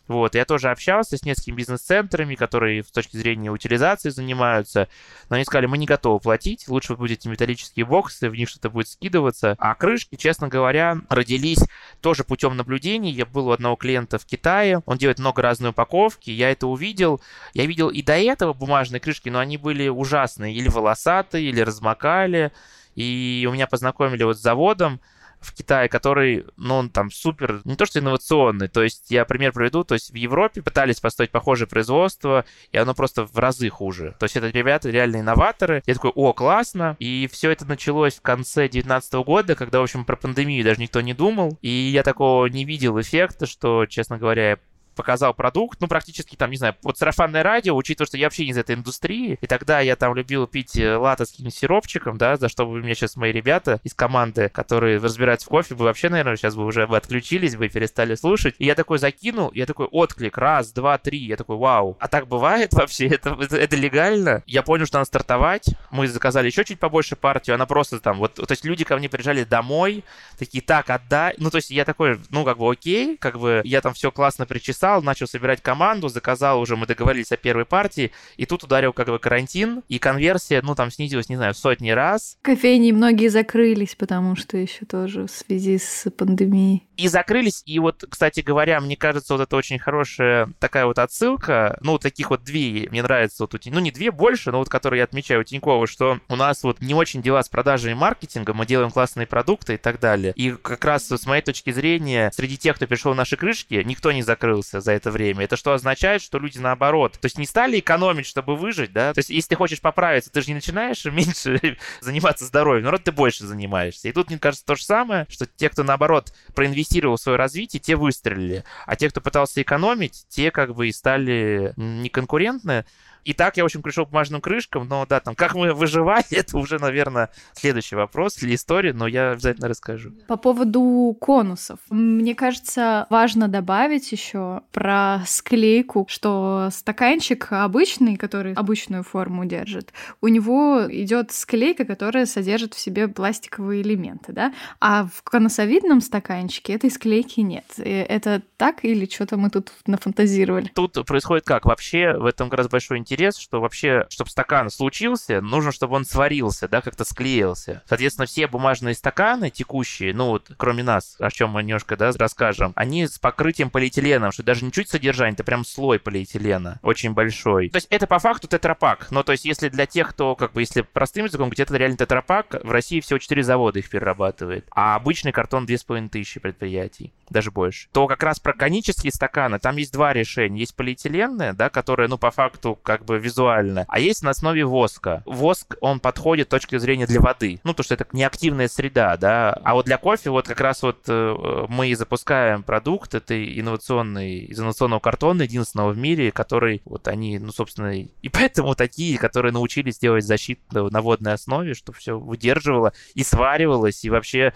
Вот, 0.09 0.33
я 0.33 0.43
тоже 0.43 0.71
общался 0.71 1.17
с 1.17 1.23
несколькими 1.23 1.57
бизнес-центрами, 1.57 2.33
которые 2.33 2.83
с 2.83 2.89
точки 2.89 3.15
зрения 3.15 3.51
утилизации 3.51 4.09
занимаются, 4.09 4.89
но 5.29 5.35
они 5.35 5.45
сказали, 5.45 5.67
мы 5.67 5.77
не 5.77 5.85
готовы 5.85 6.19
платить, 6.19 6.67
лучше 6.67 6.95
будете 6.95 7.29
металлические 7.29 7.85
боксы, 7.85 8.27
в 8.27 8.33
них 8.33 8.49
что-то 8.49 8.71
будет 8.71 8.87
скидываться. 8.87 9.55
А 9.59 9.75
крышки, 9.75 10.15
честно 10.15 10.47
говоря, 10.47 10.97
родились 11.09 11.63
тоже 12.01 12.23
путем 12.23 12.57
наблюдений. 12.57 13.11
Я 13.11 13.27
был 13.27 13.49
у 13.49 13.51
одного 13.51 13.75
клиента 13.75 14.17
в 14.17 14.25
Китае, 14.25 14.81
он 14.87 14.97
делает 14.97 15.19
много 15.19 15.43
разной 15.43 15.69
упаковки, 15.69 16.31
я 16.31 16.49
это 16.49 16.65
увидел. 16.65 17.21
Я 17.53 17.67
видел 17.67 17.89
и 17.89 18.01
до 18.01 18.17
этого 18.17 18.53
бумажные 18.53 18.99
крышки, 18.99 19.29
но 19.29 19.37
они 19.37 19.57
были 19.57 19.89
ужасные, 19.89 20.55
или 20.55 20.69
волосатые, 20.69 21.47
или 21.49 21.61
размокали. 21.61 22.51
И 22.95 23.47
у 23.47 23.53
меня 23.53 23.67
познакомили 23.67 24.23
вот 24.23 24.39
с 24.39 24.41
заводом, 24.41 24.99
в 25.39 25.53
Китае, 25.53 25.89
который, 25.89 26.45
ну, 26.57 26.75
он 26.75 26.89
там 26.89 27.11
супер, 27.11 27.61
не 27.63 27.75
то 27.75 27.85
что 27.85 27.99
инновационный, 27.99 28.67
то 28.67 28.83
есть 28.83 29.09
я 29.09 29.25
пример 29.25 29.53
приведу, 29.53 29.83
то 29.83 29.93
есть 29.93 30.11
в 30.11 30.15
Европе 30.15 30.61
пытались 30.61 30.99
построить 30.99 31.31
похожее 31.31 31.67
производство, 31.67 32.45
и 32.71 32.77
оно 32.77 32.93
просто 32.93 33.25
в 33.25 33.37
разы 33.37 33.69
хуже. 33.69 34.15
То 34.19 34.25
есть 34.25 34.35
это 34.35 34.49
ребята 34.49 34.89
реально 34.89 35.17
инноваторы. 35.17 35.83
Я 35.85 35.93
такой, 35.93 36.11
о, 36.15 36.33
классно. 36.33 36.95
И 36.99 37.29
все 37.31 37.51
это 37.51 37.65
началось 37.65 38.15
в 38.15 38.21
конце 38.21 38.61
2019 38.61 39.13
года, 39.25 39.55
когда, 39.55 39.79
в 39.79 39.83
общем, 39.83 40.05
про 40.05 40.15
пандемию 40.15 40.63
даже 40.63 40.81
никто 40.81 41.01
не 41.01 41.13
думал, 41.13 41.57
и 41.61 41.69
я 41.69 42.03
такого 42.03 42.45
не 42.47 42.65
видел 42.65 42.99
эффекта, 42.99 43.45
что, 43.45 43.85
честно 43.85 44.17
говоря, 44.17 44.59
показал 44.99 45.33
продукт, 45.33 45.79
ну, 45.79 45.87
практически 45.87 46.35
там, 46.35 46.51
не 46.51 46.57
знаю, 46.57 46.75
вот 46.83 46.97
сарафанное 46.97 47.41
радио, 47.41 47.73
учитывая, 47.73 48.05
что 48.05 48.17
я 48.17 48.25
вообще 48.25 48.43
не 48.43 48.51
из 48.51 48.57
этой 48.57 48.75
индустрии, 48.75 49.37
и 49.39 49.47
тогда 49.47 49.79
я 49.79 49.95
там 49.95 50.13
любил 50.13 50.45
пить 50.45 50.77
э, 50.77 50.97
латте 50.97 51.23
с 51.23 51.29
каким-нибудь 51.29 51.55
сиропчиком, 51.55 52.17
да, 52.17 52.35
за 52.35 52.49
что 52.49 52.65
бы 52.65 52.79
мне 52.79 52.95
сейчас 52.95 53.15
мои 53.15 53.31
ребята 53.31 53.79
из 53.85 53.93
команды, 53.93 54.49
которые 54.49 54.99
разбираются 54.99 55.47
в 55.47 55.49
кофе, 55.51 55.73
бы 55.73 55.85
вообще, 55.85 56.09
наверное, 56.09 56.35
сейчас 56.35 56.57
бы 56.57 56.65
уже 56.65 56.85
бы 56.85 56.97
отключились 56.97 57.55
бы 57.55 57.69
перестали 57.69 58.15
слушать. 58.15 58.55
И 58.59 58.65
я 58.65 58.75
такой 58.75 58.97
закинул, 58.97 59.51
я 59.53 59.65
такой 59.65 59.85
отклик, 59.85 60.37
раз, 60.37 60.73
два, 60.73 60.97
три, 60.97 61.19
я 61.19 61.37
такой, 61.37 61.55
вау. 61.55 61.95
А 62.01 62.09
так 62.09 62.27
бывает 62.27 62.73
вообще? 62.73 63.07
Это, 63.19 63.37
это, 63.39 63.55
это 63.55 63.75
легально? 63.77 64.43
Я 64.47 64.63
понял, 64.63 64.85
что 64.85 64.97
надо 64.97 65.07
стартовать, 65.07 65.67
мы 65.91 66.09
заказали 66.09 66.47
еще 66.47 66.65
чуть 66.65 66.79
побольше 66.79 67.15
партию, 67.15 67.55
она 67.55 67.65
просто 67.65 68.01
там, 68.01 68.17
вот, 68.17 68.33
то 68.33 68.45
есть 68.49 68.65
люди 68.65 68.83
ко 68.83 68.97
мне 68.97 69.07
приезжали 69.07 69.45
домой, 69.45 70.03
такие, 70.37 70.61
так, 70.61 70.89
отдай, 70.89 71.35
ну, 71.37 71.49
то 71.49 71.57
есть 71.57 71.69
я 71.69 71.85
такой, 71.85 72.19
ну, 72.29 72.43
как 72.43 72.57
бы 72.57 72.69
окей, 72.69 73.17
как 73.17 73.39
бы 73.39 73.61
я 73.63 73.81
там 73.81 73.93
все 73.93 74.11
классно 74.11 74.45
причесал, 74.45 74.88
написал, 74.89 75.01
начал 75.03 75.27
собирать 75.27 75.61
команду, 75.61 76.09
заказал 76.09 76.59
уже, 76.59 76.75
мы 76.75 76.87
договорились 76.87 77.31
о 77.31 77.37
первой 77.37 77.65
партии, 77.65 78.11
и 78.37 78.45
тут 78.45 78.63
ударил 78.63 78.93
как 78.93 79.07
бы 79.07 79.19
карантин, 79.19 79.83
и 79.87 79.99
конверсия, 79.99 80.61
ну, 80.61 80.75
там 80.75 80.91
снизилась, 80.91 81.29
не 81.29 81.35
знаю, 81.35 81.53
в 81.53 81.57
сотни 81.57 81.91
раз. 81.91 82.37
Кофейни 82.41 82.91
многие 82.91 83.27
закрылись, 83.27 83.95
потому 83.95 84.35
что 84.35 84.57
еще 84.57 84.85
тоже 84.85 85.27
в 85.27 85.31
связи 85.31 85.77
с 85.77 86.09
пандемией. 86.11 86.87
И 86.97 87.07
закрылись, 87.07 87.63
и 87.65 87.79
вот, 87.79 88.03
кстати 88.09 88.41
говоря, 88.41 88.81
мне 88.81 88.97
кажется, 88.97 89.33
вот 89.33 89.41
это 89.41 89.55
очень 89.55 89.79
хорошая 89.79 90.51
такая 90.59 90.85
вот 90.85 90.99
отсылка, 90.99 91.77
ну, 91.81 91.97
таких 91.97 92.29
вот 92.29 92.43
две, 92.43 92.87
мне 92.89 93.01
нравится 93.03 93.43
вот, 93.43 93.55
ну, 93.65 93.79
не 93.79 93.91
две 93.91 94.11
больше, 94.11 94.51
но 94.51 94.59
вот 94.59 94.69
которые 94.69 94.99
я 94.99 95.03
отмечаю 95.05 95.41
у 95.41 95.43
Тинькова, 95.43 95.87
что 95.87 96.19
у 96.27 96.35
нас 96.35 96.63
вот 96.63 96.81
не 96.81 96.93
очень 96.93 97.21
дела 97.21 97.41
с 97.41 97.49
продажей 97.49 97.91
и 97.91 97.95
маркетингом, 97.95 98.57
мы 98.57 98.65
делаем 98.65 98.91
классные 98.91 99.27
продукты 99.27 99.75
и 99.75 99.77
так 99.77 99.99
далее. 99.99 100.33
И 100.35 100.51
как 100.51 100.83
раз 100.83 101.09
с 101.09 101.25
моей 101.25 101.41
точки 101.41 101.71
зрения, 101.71 102.31
среди 102.33 102.57
тех, 102.57 102.75
кто 102.75 102.87
пришел 102.87 103.13
в 103.13 103.15
наши 103.15 103.37
крышки, 103.37 103.81
никто 103.85 104.11
не 104.11 104.21
закрылся 104.21 104.78
за 104.81 104.93
это 104.93 105.11
время. 105.11 105.45
Это 105.45 105.55
что 105.55 105.73
означает, 105.73 106.21
что 106.21 106.39
люди 106.39 106.57
наоборот, 106.57 107.13
то 107.13 107.25
есть 107.25 107.37
не 107.37 107.45
стали 107.45 107.79
экономить, 107.79 108.25
чтобы 108.25 108.55
выжить, 108.55 108.93
да? 108.93 109.13
То 109.13 109.19
есть 109.19 109.29
если 109.29 109.49
ты 109.49 109.55
хочешь 109.55 109.81
поправиться, 109.81 110.31
ты 110.31 110.41
же 110.41 110.47
не 110.47 110.55
начинаешь 110.55 111.05
меньше 111.05 111.77
заниматься 112.01 112.45
здоровьем, 112.45 112.83
наоборот, 112.83 113.03
ты 113.03 113.11
больше 113.11 113.45
занимаешься. 113.45 114.07
И 114.09 114.11
тут, 114.11 114.29
мне 114.29 114.39
кажется, 114.39 114.65
то 114.65 114.75
же 114.75 114.83
самое, 114.83 115.25
что 115.29 115.45
те, 115.45 115.69
кто 115.69 115.83
наоборот 115.83 116.33
проинвестировал 116.53 117.17
в 117.17 117.21
свое 117.21 117.37
развитие, 117.37 117.79
те 117.79 117.95
выстрелили. 117.95 118.63
А 118.85 118.95
те, 118.95 119.09
кто 119.09 119.21
пытался 119.21 119.61
экономить, 119.61 120.25
те 120.29 120.51
как 120.51 120.75
бы 120.75 120.87
и 120.87 120.91
стали 120.91 121.73
неконкурентны. 121.75 122.85
И 123.25 123.33
так 123.33 123.57
я, 123.57 123.63
в 123.63 123.65
общем, 123.65 123.81
пришел 123.81 124.05
к 124.05 124.09
бумажным 124.09 124.41
крышкам, 124.41 124.87
но 124.87 125.05
да, 125.07 125.19
там, 125.19 125.35
как 125.35 125.55
мы 125.55 125.73
выживали, 125.79 126.25
это 126.31 126.57
уже, 126.57 126.79
наверное, 126.79 127.29
следующий 127.53 127.95
вопрос 127.95 128.41
или 128.41 128.55
история, 128.55 128.93
но 128.93 129.07
я 129.07 129.31
обязательно 129.31 129.67
расскажу. 129.67 130.11
По 130.27 130.37
поводу 130.37 131.15
конусов. 131.19 131.79
Мне 131.89 132.35
кажется, 132.35 133.07
важно 133.09 133.47
добавить 133.47 134.11
еще 134.11 134.61
про 134.71 135.21
склейку, 135.25 136.05
что 136.09 136.69
стаканчик 136.71 137.47
обычный, 137.51 138.17
который 138.17 138.53
обычную 138.53 139.03
форму 139.03 139.45
держит, 139.45 139.93
у 140.21 140.27
него 140.27 140.85
идет 140.89 141.31
склейка, 141.31 141.85
которая 141.85 142.25
содержит 142.25 142.73
в 142.73 142.79
себе 142.79 143.07
пластиковые 143.07 143.81
элементы, 143.81 144.33
да, 144.33 144.53
а 144.79 145.07
в 145.13 145.23
конусовидном 145.23 146.01
стаканчике 146.01 146.73
этой 146.73 146.89
склейки 146.89 147.41
нет. 147.41 147.65
И 147.77 147.89
это 147.89 148.41
так 148.57 148.83
или 148.85 149.05
что-то 149.05 149.37
мы 149.37 149.49
тут 149.49 149.71
нафантазировали? 149.85 150.71
Тут 150.73 151.05
происходит 151.05 151.45
как? 151.45 151.65
Вообще 151.65 152.13
в 152.17 152.25
этом 152.25 152.49
как 152.49 152.59
раз 152.59 152.69
большой 152.69 152.97
интерес, 152.97 153.08
что 153.17 153.61
вообще, 153.61 154.05
чтобы 154.09 154.29
стакан 154.29 154.69
случился, 154.69 155.41
нужно, 155.41 155.71
чтобы 155.71 155.95
он 155.95 156.05
сварился, 156.05 156.67
да, 156.67 156.81
как-то 156.81 157.05
склеился. 157.05 157.83
Соответственно, 157.87 158.25
все 158.25 158.47
бумажные 158.47 158.95
стаканы 158.95 159.49
текущие, 159.49 160.13
ну 160.13 160.27
вот, 160.27 160.51
кроме 160.57 160.83
нас, 160.83 161.15
о 161.19 161.29
чем 161.31 161.51
мы 161.51 161.63
немножко, 161.63 161.97
да, 161.97 162.11
расскажем, 162.17 162.73
они 162.75 163.07
с 163.07 163.19
покрытием 163.19 163.69
полиэтиленом, 163.69 164.31
что 164.31 164.43
даже 164.43 164.65
не 164.65 164.71
чуть 164.71 164.89
содержание, 164.89 165.33
это 165.33 165.43
прям 165.43 165.65
слой 165.65 165.99
полиэтилена, 165.99 166.79
очень 166.81 167.13
большой. 167.13 167.69
То 167.69 167.77
есть 167.77 167.87
это 167.89 168.07
по 168.07 168.19
факту 168.19 168.47
тетрапак. 168.47 169.07
Но 169.11 169.23
то 169.23 169.31
есть 169.31 169.45
если 169.45 169.69
для 169.69 169.85
тех, 169.85 170.09
кто, 170.09 170.35
как 170.35 170.53
бы, 170.53 170.61
если 170.61 170.81
простым 170.81 171.25
языком, 171.25 171.49
где-то 171.49 171.75
реально 171.75 171.97
тетрапак, 171.97 172.55
в 172.63 172.71
России 172.71 172.99
всего 172.99 173.19
4 173.19 173.43
завода 173.43 173.79
их 173.79 173.89
перерабатывает, 173.89 174.67
а 174.71 174.95
обычный 174.95 175.31
картон 175.31 175.65
2500 175.65 176.41
предприятий, 176.41 177.13
даже 177.29 177.51
больше. 177.51 177.87
То 177.91 178.07
как 178.07 178.23
раз 178.23 178.39
про 178.39 178.53
конические 178.53 179.11
стаканы, 179.11 179.59
там 179.59 179.77
есть 179.77 179.93
два 179.93 180.13
решения. 180.13 180.59
Есть 180.59 180.75
полиэтиленное, 180.75 181.53
да, 181.53 181.69
которое, 181.69 182.07
ну, 182.07 182.17
по 182.17 182.31
факту, 182.31 182.77
как 182.81 182.98
бы 183.05 183.19
визуально, 183.19 183.85
а 183.87 183.99
есть 183.99 184.23
на 184.23 184.31
основе 184.31 184.65
воска. 184.65 185.23
Воск, 185.25 185.75
он 185.81 185.99
подходит 185.99 186.47
с 186.47 186.49
точки 186.49 186.77
зрения 186.77 187.05
для 187.05 187.21
воды, 187.21 187.59
ну, 187.63 187.73
то, 187.73 187.83
что 187.83 187.93
это 187.93 188.05
неактивная 188.11 188.67
среда, 188.67 189.17
да, 189.17 189.53
а 189.63 189.73
вот 189.73 189.85
для 189.85 189.97
кофе 189.97 190.29
вот 190.29 190.47
как 190.47 190.59
раз 190.61 190.83
вот 190.83 191.03
э, 191.07 191.65
мы 191.69 191.89
и 191.89 191.95
запускаем 191.95 192.63
продукт, 192.63 193.15
это 193.15 193.35
инновационный, 193.59 194.39
из 194.39 194.59
инновационного 194.59 194.99
картона, 194.99 195.43
единственного 195.43 195.91
в 195.91 195.97
мире, 195.97 196.31
который, 196.31 196.81
вот 196.85 197.07
они, 197.07 197.39
ну, 197.39 197.51
собственно, 197.51 197.99
и 197.99 198.29
поэтому 198.29 198.75
такие, 198.75 199.17
которые 199.17 199.51
научились 199.51 199.99
делать 199.99 200.25
защиту 200.25 200.89
на 200.89 201.01
водной 201.01 201.33
основе, 201.33 201.73
чтобы 201.73 201.97
все 201.97 202.17
выдерживало 202.17 202.93
и 203.13 203.23
сваривалось, 203.23 204.03
и 204.03 204.09
вообще 204.09 204.53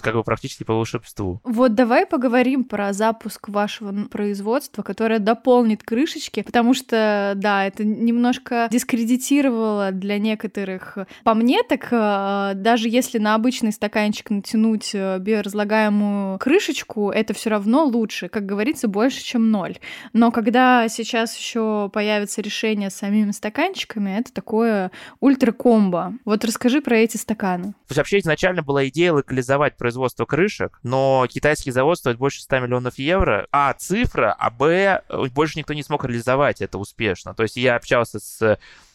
как 0.00 0.14
бы 0.14 0.22
практически 0.24 0.64
по 0.64 0.74
волшебству. 0.74 1.40
Вот 1.44 1.74
давай 1.74 2.06
поговорим 2.06 2.64
про 2.64 2.92
запуск 2.92 3.48
вашего 3.48 3.92
производства, 4.08 4.82
которое 4.82 5.18
дополнит 5.18 5.82
крышечки, 5.82 6.42
потому 6.42 6.74
что, 6.74 7.32
да, 7.36 7.66
это 7.66 7.81
немножко 7.84 8.68
дискредитировало 8.70 9.90
для 9.92 10.18
некоторых. 10.18 10.98
По 11.24 11.34
мне, 11.34 11.62
так 11.62 11.88
э, 11.90 12.52
даже 12.56 12.88
если 12.88 13.18
на 13.18 13.34
обычный 13.34 13.72
стаканчик 13.72 14.30
натянуть 14.30 14.90
э, 14.94 15.18
биоразлагаемую 15.18 16.38
крышечку, 16.38 17.10
это 17.10 17.34
все 17.34 17.50
равно 17.50 17.84
лучше, 17.84 18.28
как 18.28 18.46
говорится, 18.46 18.88
больше, 18.88 19.22
чем 19.22 19.50
ноль. 19.50 19.78
Но 20.12 20.30
когда 20.30 20.88
сейчас 20.88 21.36
еще 21.36 21.90
появится 21.92 22.40
решение 22.42 22.90
с 22.90 22.94
самими 22.94 23.30
стаканчиками, 23.30 24.18
это 24.18 24.32
такое 24.32 24.90
ультра-комбо. 25.20 26.14
Вот 26.24 26.44
расскажи 26.44 26.80
про 26.80 26.98
эти 26.98 27.16
стаканы. 27.16 27.74
Вообще 27.88 28.18
изначально 28.18 28.62
была 28.62 28.88
идея 28.88 29.12
локализовать 29.12 29.76
производство 29.76 30.24
крышек, 30.24 30.78
но 30.82 31.26
китайский 31.28 31.70
завод 31.70 31.98
стоит 31.98 32.18
больше 32.18 32.42
100 32.42 32.60
миллионов 32.60 32.98
евро. 32.98 33.46
А, 33.52 33.72
цифра, 33.74 34.34
а, 34.38 34.50
б, 34.50 35.02
больше 35.34 35.58
никто 35.58 35.74
не 35.74 35.82
смог 35.82 36.04
реализовать 36.04 36.60
это 36.60 36.78
успешно. 36.78 37.34
То 37.34 37.42
есть 37.42 37.56
я 37.56 37.71
apčiausias 37.76 38.40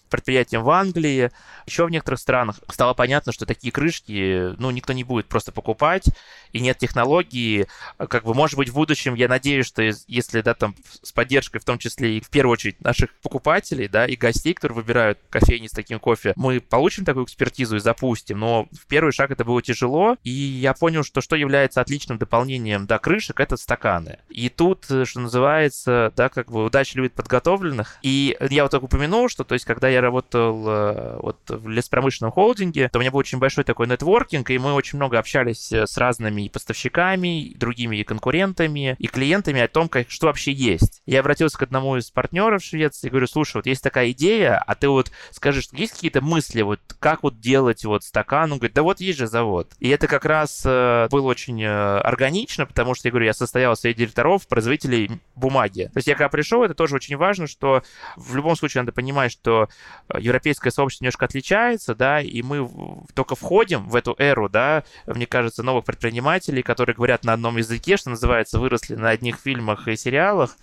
предприятиям 0.10 0.64
в 0.64 0.70
Англии, 0.70 1.32
еще 1.66 1.86
в 1.86 1.90
некоторых 1.90 2.20
странах, 2.20 2.60
стало 2.70 2.94
понятно, 2.94 3.32
что 3.32 3.46
такие 3.46 3.72
крышки, 3.72 4.54
ну, 4.58 4.72
никто 4.72 4.94
не 4.94 5.04
будет 5.04 5.28
просто 5.28 5.52
покупать, 5.52 6.06
и 6.54 6.60
нет 6.60 6.78
технологии. 6.78 7.68
Как 7.98 8.24
бы, 8.24 8.34
может 8.34 8.58
быть, 8.58 8.70
в 8.70 8.74
будущем, 8.74 9.16
я 9.16 9.28
надеюсь, 9.28 9.66
что 9.66 9.82
если, 10.08 10.42
да, 10.42 10.54
там, 10.54 10.76
с 11.02 11.12
поддержкой, 11.12 11.60
в 11.60 11.66
том 11.66 11.78
числе 11.78 12.18
и, 12.18 12.22
в 12.22 12.30
первую 12.30 12.54
очередь, 12.54 12.82
наших 12.82 13.14
покупателей, 13.22 13.88
да, 13.88 14.06
и 14.06 14.16
гостей, 14.16 14.54
которые 14.54 14.78
выбирают 14.78 15.20
кофейни 15.30 15.68
с 15.68 15.72
таким 15.72 16.00
кофе, 16.00 16.34
мы 16.36 16.60
получим 16.60 17.06
такую 17.06 17.26
экспертизу 17.26 17.78
и 17.78 17.80
запустим, 17.80 18.40
но 18.40 18.68
в 18.72 18.86
первый 18.88 19.12
шаг 19.12 19.32
это 19.32 19.44
было 19.44 19.62
тяжело, 19.62 20.18
и 20.24 20.30
я 20.30 20.74
понял, 20.74 21.04
что 21.04 21.22
что 21.22 21.36
является 21.36 21.82
отличным 21.82 22.18
дополнением, 22.18 22.86
да, 22.86 23.00
крышек, 23.00 23.40
это 23.40 23.58
стаканы. 23.58 24.20
И 24.30 24.50
тут, 24.50 24.86
что 24.86 25.20
называется, 25.20 26.14
да, 26.16 26.30
как 26.30 26.52
бы 26.52 26.64
удача 26.64 26.98
любит 26.98 27.14
подготовленных, 27.14 27.98
и 28.02 28.38
я 28.50 28.64
вот 28.64 28.72
так 28.72 28.84
упомянул, 28.84 29.30
что, 29.30 29.44
то 29.44 29.54
есть, 29.54 29.66
когда 29.66 29.88
я 29.88 29.97
работал 30.02 30.64
э, 30.68 31.20
вот 31.22 31.38
в 31.48 31.70
леспромышленном 31.70 32.32
холдинге, 32.32 32.90
то 32.90 33.00
у 33.00 33.02
меня 33.02 33.12
был 33.12 33.20
очень 33.20 33.40
большой 33.40 33.64
такой 33.64 33.88
нетворкинг, 33.88 34.50
и 34.50 34.58
мы 34.58 34.74
очень 34.74 34.98
много 34.98 35.20
общались 35.20 35.72
с 35.72 35.98
разными 35.98 36.48
поставщиками, 36.48 37.54
другими 37.56 37.98
и 37.98 38.04
конкурентами, 38.04 38.96
и 39.00 39.08
клиентами 39.08 39.62
о 39.62 39.68
том, 39.68 39.90
как, 39.90 40.10
что 40.10 40.28
вообще 40.28 40.52
есть. 40.52 41.02
Я 41.06 41.22
обратился 41.22 41.58
к 41.58 41.64
одному 41.64 41.98
из 41.98 42.12
партнеров 42.12 42.62
в 42.62 42.66
Швеции 42.66 43.08
и 43.08 43.10
говорю, 43.10 43.28
слушай, 43.28 43.58
вот 43.58 43.66
есть 43.66 43.84
такая 43.84 44.12
идея, 44.12 44.58
а 44.58 44.76
ты 44.76 44.90
вот 44.90 45.12
скажешь, 45.32 45.68
есть 45.72 45.94
какие-то 45.94 46.22
мысли, 46.22 46.62
вот 46.62 46.80
как 47.00 47.24
вот 47.24 47.40
делать 47.40 47.86
вот 47.86 48.04
стакан? 48.04 48.52
Он 48.52 48.58
говорит, 48.58 48.76
да 48.76 48.84
вот 48.84 49.00
есть 49.00 49.18
же 49.18 49.28
завод. 49.28 49.72
И 49.80 49.90
это 49.90 50.08
как 50.08 50.26
раз 50.26 50.64
э, 50.66 51.08
было 51.10 51.28
очень 51.28 51.62
э, 51.64 52.00
органично, 52.00 52.66
потому 52.66 52.96
что, 52.96 53.08
я 53.08 53.12
говорю, 53.12 53.26
я 53.26 53.34
состоял 53.34 53.76
среди 53.76 54.00
директоров, 54.00 54.48
производителей 54.48 55.22
бумаги. 55.36 55.90
То 55.94 55.98
есть 55.98 56.08
я 56.08 56.16
когда 56.16 56.30
пришел, 56.30 56.64
это 56.64 56.74
тоже 56.74 56.96
очень 56.96 57.18
важно, 57.18 57.48
что 57.48 57.84
в 58.16 58.36
любом 58.36 58.56
случае 58.56 58.82
надо 58.82 58.92
понимать, 58.92 59.32
что 59.32 59.64
э, 59.64 59.68
европейское 60.18 60.72
сообщество 60.72 61.06
немножко 61.06 61.26
отличается, 61.26 61.96
да, 61.96 62.22
и 62.22 62.42
мы 62.42 62.70
только 63.14 63.36
входим 63.36 63.88
в 63.90 63.96
эту 63.96 64.16
эру, 64.18 64.50
да, 64.50 64.84
мне 65.06 65.26
кажется, 65.26 65.64
новых 65.64 65.86
предпринимателей, 65.86 66.18
предпринимателей, 66.18 66.64
которые 66.64 66.96
говорят 66.96 67.24
на 67.26 67.34
одном 67.34 67.58
языке, 67.58 67.98
что 67.98 68.10
называется, 68.10 68.60
выросли 68.60 68.96
на 68.96 69.10
одних 69.10 69.38
фильмах 69.38 69.88
и 69.88 69.96
сериалах, 69.96 70.56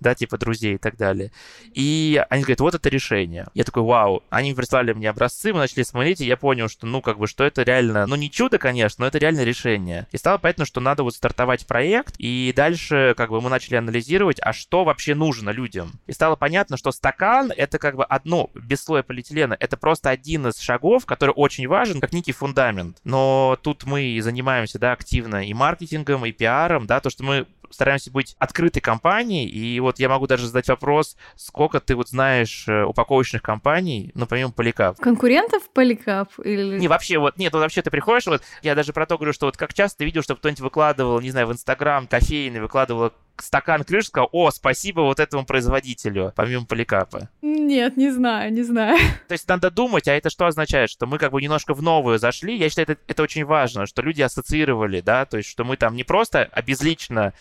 да, 0.00 0.14
типа 0.14 0.38
друзей 0.38 0.74
и 0.74 0.78
так 0.78 0.96
далее. 0.96 1.30
И 1.74 2.22
они 2.28 2.42
говорят, 2.42 2.60
вот 2.60 2.74
это 2.74 2.88
решение. 2.88 3.46
Я 3.54 3.64
такой, 3.64 3.82
вау. 3.82 4.22
Они 4.30 4.54
прислали 4.54 4.92
мне 4.92 5.08
образцы, 5.08 5.52
мы 5.52 5.60
начали 5.60 5.82
смотреть, 5.82 6.20
и 6.20 6.26
я 6.26 6.36
понял, 6.36 6.68
что, 6.68 6.86
ну, 6.86 7.00
как 7.00 7.18
бы, 7.18 7.26
что 7.26 7.44
это 7.44 7.62
реально, 7.62 8.06
ну, 8.06 8.16
не 8.16 8.30
чудо, 8.30 8.58
конечно, 8.58 9.02
но 9.02 9.08
это 9.08 9.18
реально 9.18 9.44
решение. 9.44 10.06
И 10.12 10.16
стало 10.16 10.38
понятно, 10.38 10.64
что 10.64 10.80
надо 10.80 11.02
вот 11.02 11.14
стартовать 11.14 11.66
проект, 11.66 12.14
и 12.18 12.52
дальше, 12.54 13.14
как 13.16 13.30
бы, 13.30 13.40
мы 13.40 13.50
начали 13.50 13.76
анализировать, 13.76 14.38
а 14.40 14.52
что 14.52 14.84
вообще 14.84 15.14
нужно 15.14 15.50
людям. 15.50 15.92
И 16.06 16.12
стало 16.12 16.36
понятно, 16.36 16.76
что 16.76 16.92
стакан— 16.92 17.52
это 17.56 17.78
как 17.78 17.96
бы 17.96 18.04
одно, 18.04 18.50
без 18.54 18.82
слоя 18.82 19.02
полиэтилена, 19.02 19.56
это 19.58 19.76
просто 19.76 20.10
один 20.10 20.48
из 20.48 20.58
шагов, 20.58 21.06
который 21.06 21.32
очень 21.34 21.68
важен, 21.68 22.00
как 22.00 22.12
некий 22.12 22.32
фундамент. 22.32 22.98
Но 23.04 23.58
тут 23.62 23.84
мы 23.84 24.18
занимаемся, 24.22 24.78
да, 24.78 24.92
активно 24.92 25.46
и 25.46 25.54
маркетингом, 25.54 26.26
и 26.26 26.32
пиаром, 26.32 26.86
да, 26.86 27.00
то, 27.00 27.10
что 27.10 27.24
мы 27.24 27.46
стараемся 27.72 28.10
быть 28.10 28.36
открытой 28.38 28.80
компанией, 28.80 29.48
и 29.48 29.80
вот 29.80 29.98
я 29.98 30.08
могу 30.08 30.26
даже 30.26 30.46
задать 30.46 30.68
вопрос, 30.68 31.16
сколько 31.36 31.80
ты 31.80 31.94
вот 31.96 32.08
знаешь 32.08 32.64
э, 32.68 32.84
упаковочных 32.84 33.42
компаний, 33.42 34.10
ну, 34.14 34.26
помимо 34.26 34.52
Поликап? 34.52 34.98
Конкурентов 34.98 35.68
Поликап? 35.70 36.30
Или... 36.44 36.78
Не, 36.78 36.88
вообще, 36.88 37.18
вот, 37.18 37.38
нет, 37.38 37.52
вот 37.52 37.60
вообще 37.60 37.82
ты 37.82 37.90
приходишь, 37.90 38.26
вот, 38.26 38.42
я 38.62 38.74
даже 38.74 38.92
про 38.92 39.06
то 39.06 39.16
говорю, 39.16 39.32
что 39.32 39.46
вот 39.46 39.56
как 39.56 39.74
часто 39.74 39.98
ты 39.98 40.04
видел, 40.04 40.22
что 40.22 40.36
кто-нибудь 40.36 40.60
выкладывал, 40.60 41.20
не 41.20 41.30
знаю, 41.30 41.46
в 41.46 41.52
Инстаграм 41.52 42.06
кофейный, 42.06 42.60
выкладывал 42.60 43.12
стакан 43.36 43.84
сказал, 43.86 44.28
о, 44.32 44.50
спасибо 44.50 45.00
вот 45.00 45.20
этому 45.20 45.44
производителю, 45.44 46.32
помимо 46.36 46.64
поликапа? 46.64 47.28
Нет, 47.40 47.96
не 47.96 48.10
знаю, 48.10 48.52
не 48.52 48.62
знаю. 48.62 48.98
То 49.28 49.32
есть 49.32 49.48
надо 49.48 49.70
думать, 49.70 50.08
а 50.08 50.14
это 50.14 50.30
что 50.30 50.46
означает? 50.46 50.90
Что 50.90 51.06
мы 51.06 51.18
как 51.18 51.32
бы 51.32 51.40
немножко 51.40 51.74
в 51.74 51.82
новую 51.82 52.18
зашли. 52.18 52.56
Я 52.56 52.68
считаю, 52.68 52.88
это, 52.90 53.00
это 53.06 53.22
очень 53.22 53.44
важно, 53.44 53.86
что 53.86 54.02
люди 54.02 54.22
ассоциировали, 54.22 55.00
да, 55.00 55.24
то 55.24 55.36
есть 55.36 55.48
что 55.48 55.64
мы 55.64 55.76
там 55.76 55.96
не 55.96 56.04
просто 56.04 56.44
обезлично 56.52 57.32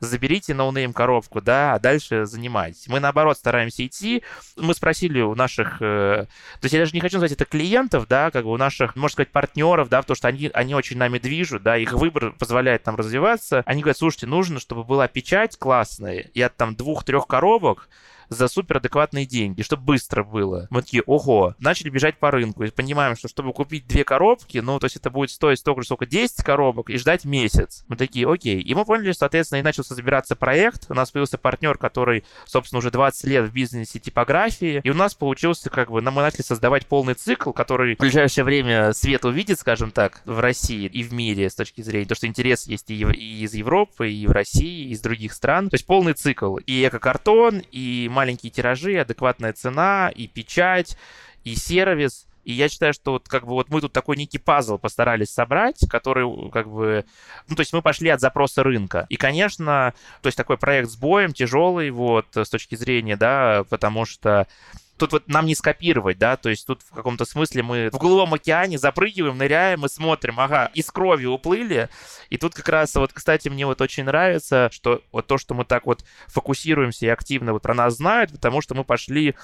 заберите 0.00 0.54
no-name 0.54 0.92
коробку, 0.92 1.40
да, 1.40 1.74
а 1.74 1.78
дальше 1.78 2.26
занимайтесь. 2.26 2.88
Мы, 2.88 3.00
наоборот, 3.00 3.36
стараемся 3.36 3.86
идти. 3.86 4.22
Мы 4.56 4.74
спросили 4.74 5.20
у 5.20 5.34
наших, 5.34 5.76
э, 5.80 6.26
то 6.26 6.64
есть 6.64 6.72
я 6.72 6.80
даже 6.80 6.92
не 6.92 7.00
хочу 7.00 7.16
назвать 7.16 7.32
это 7.32 7.44
клиентов, 7.44 8.08
да, 8.08 8.30
как 8.30 8.44
бы 8.44 8.50
у 8.50 8.56
наших, 8.56 8.96
можно 8.96 9.12
сказать, 9.14 9.30
партнеров, 9.30 9.88
да, 9.88 10.00
потому 10.02 10.16
что 10.16 10.28
они, 10.28 10.50
они 10.54 10.74
очень 10.74 10.96
нами 10.98 11.18
движут, 11.18 11.62
да, 11.62 11.76
их 11.76 11.92
выбор 11.92 12.32
позволяет 12.32 12.86
нам 12.86 12.96
развиваться. 12.96 13.62
Они 13.66 13.82
говорят, 13.82 13.98
слушайте, 13.98 14.26
нужно, 14.26 14.60
чтобы 14.60 14.84
была 14.84 15.06
печать 15.08 15.56
классная, 15.56 16.18
и 16.18 16.40
от 16.40 16.56
там 16.56 16.74
двух-трех 16.74 17.26
коробок 17.26 17.88
за 18.30 18.48
суперадекватные 18.48 19.26
деньги, 19.26 19.62
чтобы 19.62 19.82
быстро 19.82 20.24
было. 20.24 20.66
Мы 20.70 20.82
такие, 20.82 21.02
ого, 21.04 21.54
начали 21.58 21.90
бежать 21.90 22.18
по 22.18 22.30
рынку 22.30 22.62
и 22.64 22.70
понимаем, 22.70 23.16
что 23.16 23.28
чтобы 23.28 23.52
купить 23.52 23.86
две 23.86 24.04
коробки, 24.04 24.58
ну, 24.58 24.78
то 24.78 24.86
есть 24.86 24.96
это 24.96 25.10
будет 25.10 25.30
стоить 25.30 25.58
столько 25.58 25.82
же, 25.82 25.86
сколько 25.86 26.06
10 26.06 26.42
коробок 26.42 26.90
и 26.90 26.96
ждать 26.96 27.24
месяц. 27.24 27.84
Мы 27.88 27.96
такие, 27.96 28.30
окей. 28.30 28.60
И 28.60 28.74
мы 28.74 28.84
поняли, 28.84 29.12
соответственно, 29.12 29.58
и 29.58 29.62
начался 29.62 29.94
собираться 29.94 30.36
проект. 30.36 30.86
У 30.88 30.94
нас 30.94 31.10
появился 31.10 31.38
партнер, 31.38 31.76
который, 31.76 32.24
собственно, 32.46 32.78
уже 32.78 32.90
20 32.90 33.24
лет 33.24 33.48
в 33.48 33.52
бизнесе 33.52 33.98
типографии, 33.98 34.80
и 34.82 34.90
у 34.90 34.94
нас 34.94 35.14
получился 35.14 35.68
как 35.70 35.90
бы, 35.90 36.00
мы 36.00 36.22
начали 36.22 36.42
создавать 36.42 36.86
полный 36.86 37.14
цикл, 37.14 37.52
который 37.52 37.96
в 37.96 37.98
ближайшее 37.98 38.44
время 38.44 38.92
свет 38.92 39.24
увидит, 39.24 39.58
скажем 39.58 39.90
так, 39.90 40.22
в 40.24 40.38
России 40.40 40.86
и 40.86 41.02
в 41.02 41.12
мире 41.12 41.50
с 41.50 41.54
точки 41.54 41.82
зрения, 41.82 42.06
то, 42.06 42.14
что 42.14 42.26
интерес 42.26 42.66
есть 42.66 42.90
и, 42.90 43.00
из 43.00 43.54
Европы, 43.54 44.10
и 44.10 44.26
в 44.26 44.30
России, 44.30 44.88
и 44.88 44.90
из 44.90 45.00
других 45.00 45.32
стран. 45.32 45.68
То 45.68 45.74
есть 45.74 45.86
полный 45.86 46.12
цикл. 46.12 46.56
И 46.58 46.86
эко-картон, 46.86 47.62
и 47.72 48.08
маленькие 48.20 48.50
тиражи, 48.50 48.98
адекватная 48.98 49.54
цена, 49.54 50.12
и 50.14 50.26
печать, 50.26 50.98
и 51.42 51.54
сервис. 51.54 52.26
И 52.44 52.52
я 52.52 52.68
считаю, 52.68 52.92
что 52.92 53.12
вот 53.12 53.28
как 53.28 53.46
бы 53.46 53.52
вот 53.52 53.70
мы 53.70 53.80
тут 53.80 53.94
такой 53.94 54.16
некий 54.16 54.36
пазл 54.36 54.76
постарались 54.76 55.30
собрать, 55.30 55.88
который 55.88 56.50
как 56.50 56.68
бы... 56.68 57.06
Ну, 57.48 57.56
то 57.56 57.60
есть 57.60 57.72
мы 57.72 57.80
пошли 57.80 58.10
от 58.10 58.20
запроса 58.20 58.62
рынка. 58.62 59.06
И, 59.08 59.16
конечно, 59.16 59.94
то 60.20 60.26
есть 60.26 60.36
такой 60.36 60.58
проект 60.58 60.90
с 60.90 60.96
боем, 60.96 61.32
тяжелый 61.32 61.90
вот 61.90 62.26
с 62.34 62.50
точки 62.50 62.74
зрения, 62.74 63.16
да, 63.16 63.64
потому 63.70 64.04
что 64.04 64.46
тут 65.00 65.12
вот 65.12 65.28
нам 65.28 65.46
не 65.46 65.54
скопировать, 65.54 66.18
да, 66.18 66.36
то 66.36 66.50
есть 66.50 66.66
тут 66.66 66.82
в 66.82 66.94
каком-то 66.94 67.24
смысле 67.24 67.62
мы 67.62 67.90
в 67.90 67.98
голубом 67.98 68.34
океане 68.34 68.78
запрыгиваем, 68.78 69.38
ныряем 69.38 69.84
и 69.84 69.88
смотрим, 69.88 70.38
ага, 70.38 70.70
из 70.74 70.90
крови 70.90 71.24
уплыли, 71.24 71.88
и 72.28 72.36
тут 72.36 72.54
как 72.54 72.68
раз 72.68 72.94
вот, 72.94 73.12
кстати, 73.12 73.48
мне 73.48 73.66
вот 73.66 73.80
очень 73.80 74.04
нравится, 74.04 74.68
что 74.70 75.02
вот 75.10 75.26
то, 75.26 75.38
что 75.38 75.54
мы 75.54 75.64
так 75.64 75.86
вот 75.86 76.04
фокусируемся 76.28 77.06
и 77.06 77.08
активно 77.08 77.52
вот 77.52 77.62
про 77.62 77.74
нас 77.74 77.96
знают, 77.96 78.30
потому 78.30 78.60
что 78.60 78.74
мы 78.74 78.84
пошли 78.84 79.34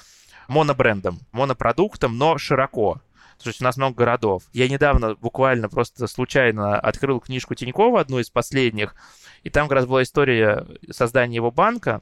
монобрендом, 0.47 1.19
монопродуктом, 1.31 2.17
но 2.17 2.37
широко. 2.37 3.01
То 3.43 3.49
есть 3.49 3.61
у 3.61 3.63
нас 3.63 3.77
много 3.77 3.95
городов. 3.95 4.43
Я 4.53 4.67
недавно 4.67 5.15
буквально 5.15 5.69
просто 5.69 6.07
случайно 6.07 6.79
открыл 6.79 7.19
книжку 7.19 7.53
Тинькова, 7.53 7.99
одну 7.99 8.19
из 8.19 8.29
последних, 8.29 8.95
и 9.43 9.49
там 9.49 9.67
как 9.67 9.77
раз 9.77 9.85
была 9.85 10.03
история 10.03 10.65
создания 10.89 11.35
его 11.35 11.51
банка, 11.51 12.01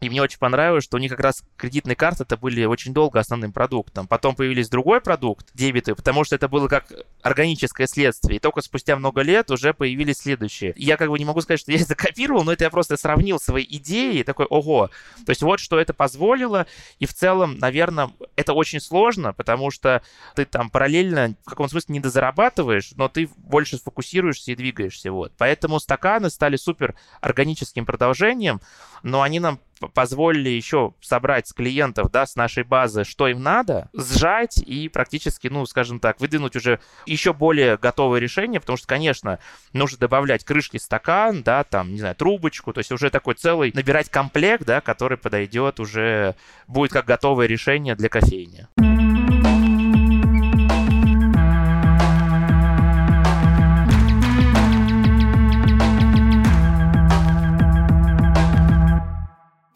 и 0.00 0.10
мне 0.10 0.20
очень 0.20 0.38
понравилось, 0.38 0.84
что 0.84 0.98
у 0.98 1.00
них 1.00 1.10
как 1.10 1.20
раз 1.20 1.42
кредитные 1.56 1.96
карты 1.96 2.24
это 2.24 2.36
были 2.36 2.64
очень 2.64 2.92
долго 2.92 3.18
основным 3.18 3.52
продуктом. 3.52 4.06
Потом 4.06 4.34
появились 4.34 4.68
другой 4.68 5.00
продукт, 5.00 5.48
дебиты, 5.54 5.94
потому 5.94 6.22
что 6.22 6.36
это 6.36 6.48
было 6.48 6.68
как 6.68 6.86
органическое 7.22 7.86
следствие. 7.86 8.36
И 8.36 8.40
только 8.40 8.60
спустя 8.60 8.96
много 8.96 9.22
лет 9.22 9.50
уже 9.50 9.72
появились 9.72 10.18
следующие. 10.18 10.74
Я 10.76 10.98
как 10.98 11.08
бы 11.08 11.18
не 11.18 11.24
могу 11.24 11.40
сказать, 11.40 11.60
что 11.60 11.72
я 11.72 11.80
это 11.80 11.94
копировал, 11.94 12.44
но 12.44 12.52
это 12.52 12.64
я 12.64 12.70
просто 12.70 12.98
сравнил 12.98 13.38
свои 13.38 13.64
идеи 13.68 14.22
такой, 14.22 14.44
ого. 14.46 14.90
То 15.24 15.30
есть 15.30 15.42
вот 15.42 15.60
что 15.60 15.78
это 15.78 15.94
позволило. 15.94 16.66
И 16.98 17.06
в 17.06 17.14
целом, 17.14 17.58
наверное, 17.58 18.10
это 18.36 18.52
очень 18.52 18.80
сложно, 18.80 19.32
потому 19.32 19.70
что 19.70 20.02
ты 20.34 20.44
там 20.44 20.68
параллельно 20.68 21.36
в 21.44 21.48
каком 21.48 21.68
смысле 21.68 21.94
не 21.94 22.00
дозарабатываешь, 22.00 22.92
но 22.96 23.08
ты 23.08 23.30
больше 23.36 23.78
сфокусируешься 23.78 24.52
и 24.52 24.56
двигаешься. 24.56 25.10
Вот. 25.10 25.32
Поэтому 25.38 25.80
стаканы 25.80 26.28
стали 26.28 26.56
супер 26.56 26.94
органическим 27.20 27.86
продолжением, 27.86 28.60
но 29.02 29.22
они 29.22 29.40
нам 29.40 29.58
позволили 29.94 30.48
еще 30.48 30.94
собрать 31.00 31.48
с 31.48 31.52
клиентов, 31.52 32.10
да, 32.10 32.26
с 32.26 32.36
нашей 32.36 32.64
базы, 32.64 33.04
что 33.04 33.28
им 33.28 33.42
надо, 33.42 33.90
сжать 33.92 34.58
и 34.58 34.88
практически, 34.88 35.48
ну, 35.48 35.66
скажем 35.66 36.00
так, 36.00 36.20
выдвинуть 36.20 36.56
уже 36.56 36.80
еще 37.04 37.32
более 37.32 37.76
готовое 37.76 38.20
решение, 38.20 38.60
потому 38.60 38.76
что, 38.76 38.86
конечно, 38.86 39.38
нужно 39.72 39.98
добавлять 39.98 40.44
крышки 40.44 40.78
стакан, 40.78 41.42
да, 41.42 41.64
там, 41.64 41.92
не 41.92 41.98
знаю, 41.98 42.14
трубочку, 42.14 42.72
то 42.72 42.78
есть 42.78 42.92
уже 42.92 43.10
такой 43.10 43.34
целый, 43.34 43.72
набирать 43.74 44.08
комплект, 44.08 44.64
да, 44.64 44.80
который 44.80 45.18
подойдет 45.18 45.80
уже, 45.80 46.34
будет 46.66 46.92
как 46.92 47.06
готовое 47.06 47.46
решение 47.46 47.94
для 47.94 48.08
кофейни. 48.08 48.66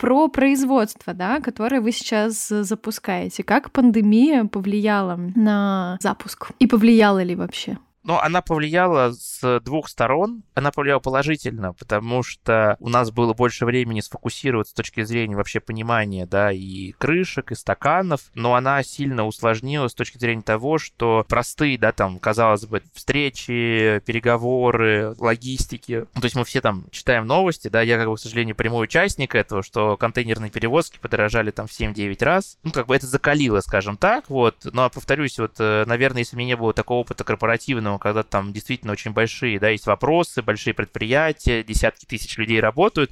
Про 0.00 0.28
производство, 0.28 1.12
да, 1.12 1.40
которое 1.40 1.82
вы 1.82 1.92
сейчас 1.92 2.48
запускаете. 2.48 3.42
Как 3.42 3.70
пандемия 3.70 4.44
повлияла 4.46 5.16
на 5.36 5.98
запуск? 6.00 6.52
И 6.58 6.66
повлияла 6.66 7.22
ли 7.22 7.36
вообще? 7.36 7.76
Но 8.02 8.20
она 8.20 8.40
повлияла 8.40 9.12
с 9.12 9.60
двух 9.60 9.88
сторон. 9.88 10.42
Она 10.54 10.70
повлияла 10.70 11.00
положительно, 11.00 11.74
потому 11.74 12.22
что 12.22 12.76
у 12.80 12.88
нас 12.88 13.10
было 13.10 13.34
больше 13.34 13.66
времени 13.66 14.00
сфокусироваться 14.00 14.70
с 14.70 14.74
точки 14.74 15.02
зрения 15.02 15.36
вообще 15.36 15.60
понимания, 15.60 16.26
да, 16.26 16.50
и 16.50 16.92
крышек, 16.92 17.52
и 17.52 17.54
стаканов, 17.54 18.22
но 18.34 18.54
она 18.54 18.82
сильно 18.82 19.26
усложнила 19.26 19.88
с 19.88 19.94
точки 19.94 20.18
зрения 20.18 20.42
того, 20.42 20.78
что 20.78 21.24
простые, 21.28 21.78
да, 21.78 21.92
там, 21.92 22.18
казалось 22.18 22.64
бы, 22.66 22.82
встречи, 22.94 24.02
переговоры, 24.06 25.14
логистики. 25.18 26.06
То 26.14 26.24
есть 26.24 26.36
мы 26.36 26.44
все 26.44 26.60
там 26.60 26.86
читаем 26.90 27.26
новости, 27.26 27.68
да, 27.68 27.82
я, 27.82 27.98
как 27.98 28.08
бы, 28.08 28.16
к 28.16 28.20
сожалению, 28.20 28.56
прямой 28.56 28.84
участник 28.84 29.34
этого, 29.34 29.62
что 29.62 29.96
контейнерные 29.96 30.50
перевозки 30.50 30.98
подорожали 30.98 31.50
там 31.50 31.66
в 31.66 31.70
7-9 31.70 32.24
раз. 32.24 32.58
Ну, 32.62 32.72
как 32.72 32.86
бы 32.86 32.96
это 32.96 33.06
закалило, 33.06 33.60
скажем 33.60 33.96
так, 33.96 34.30
вот. 34.30 34.56
Но, 34.64 34.88
повторюсь, 34.88 35.38
вот, 35.38 35.56
э, 35.58 35.84
наверное, 35.86 36.20
если 36.20 36.36
бы 36.36 36.44
не 36.44 36.56
было 36.56 36.72
такого 36.72 37.00
опыта 37.00 37.24
корпоративного 37.24 37.89
но 37.90 37.98
когда 37.98 38.22
там 38.22 38.52
действительно 38.52 38.92
очень 38.92 39.10
большие, 39.10 39.58
да, 39.58 39.68
есть 39.68 39.86
вопросы, 39.86 40.42
большие 40.42 40.74
предприятия, 40.74 41.64
десятки 41.64 42.04
тысяч 42.04 42.36
людей 42.38 42.60
работают, 42.60 43.10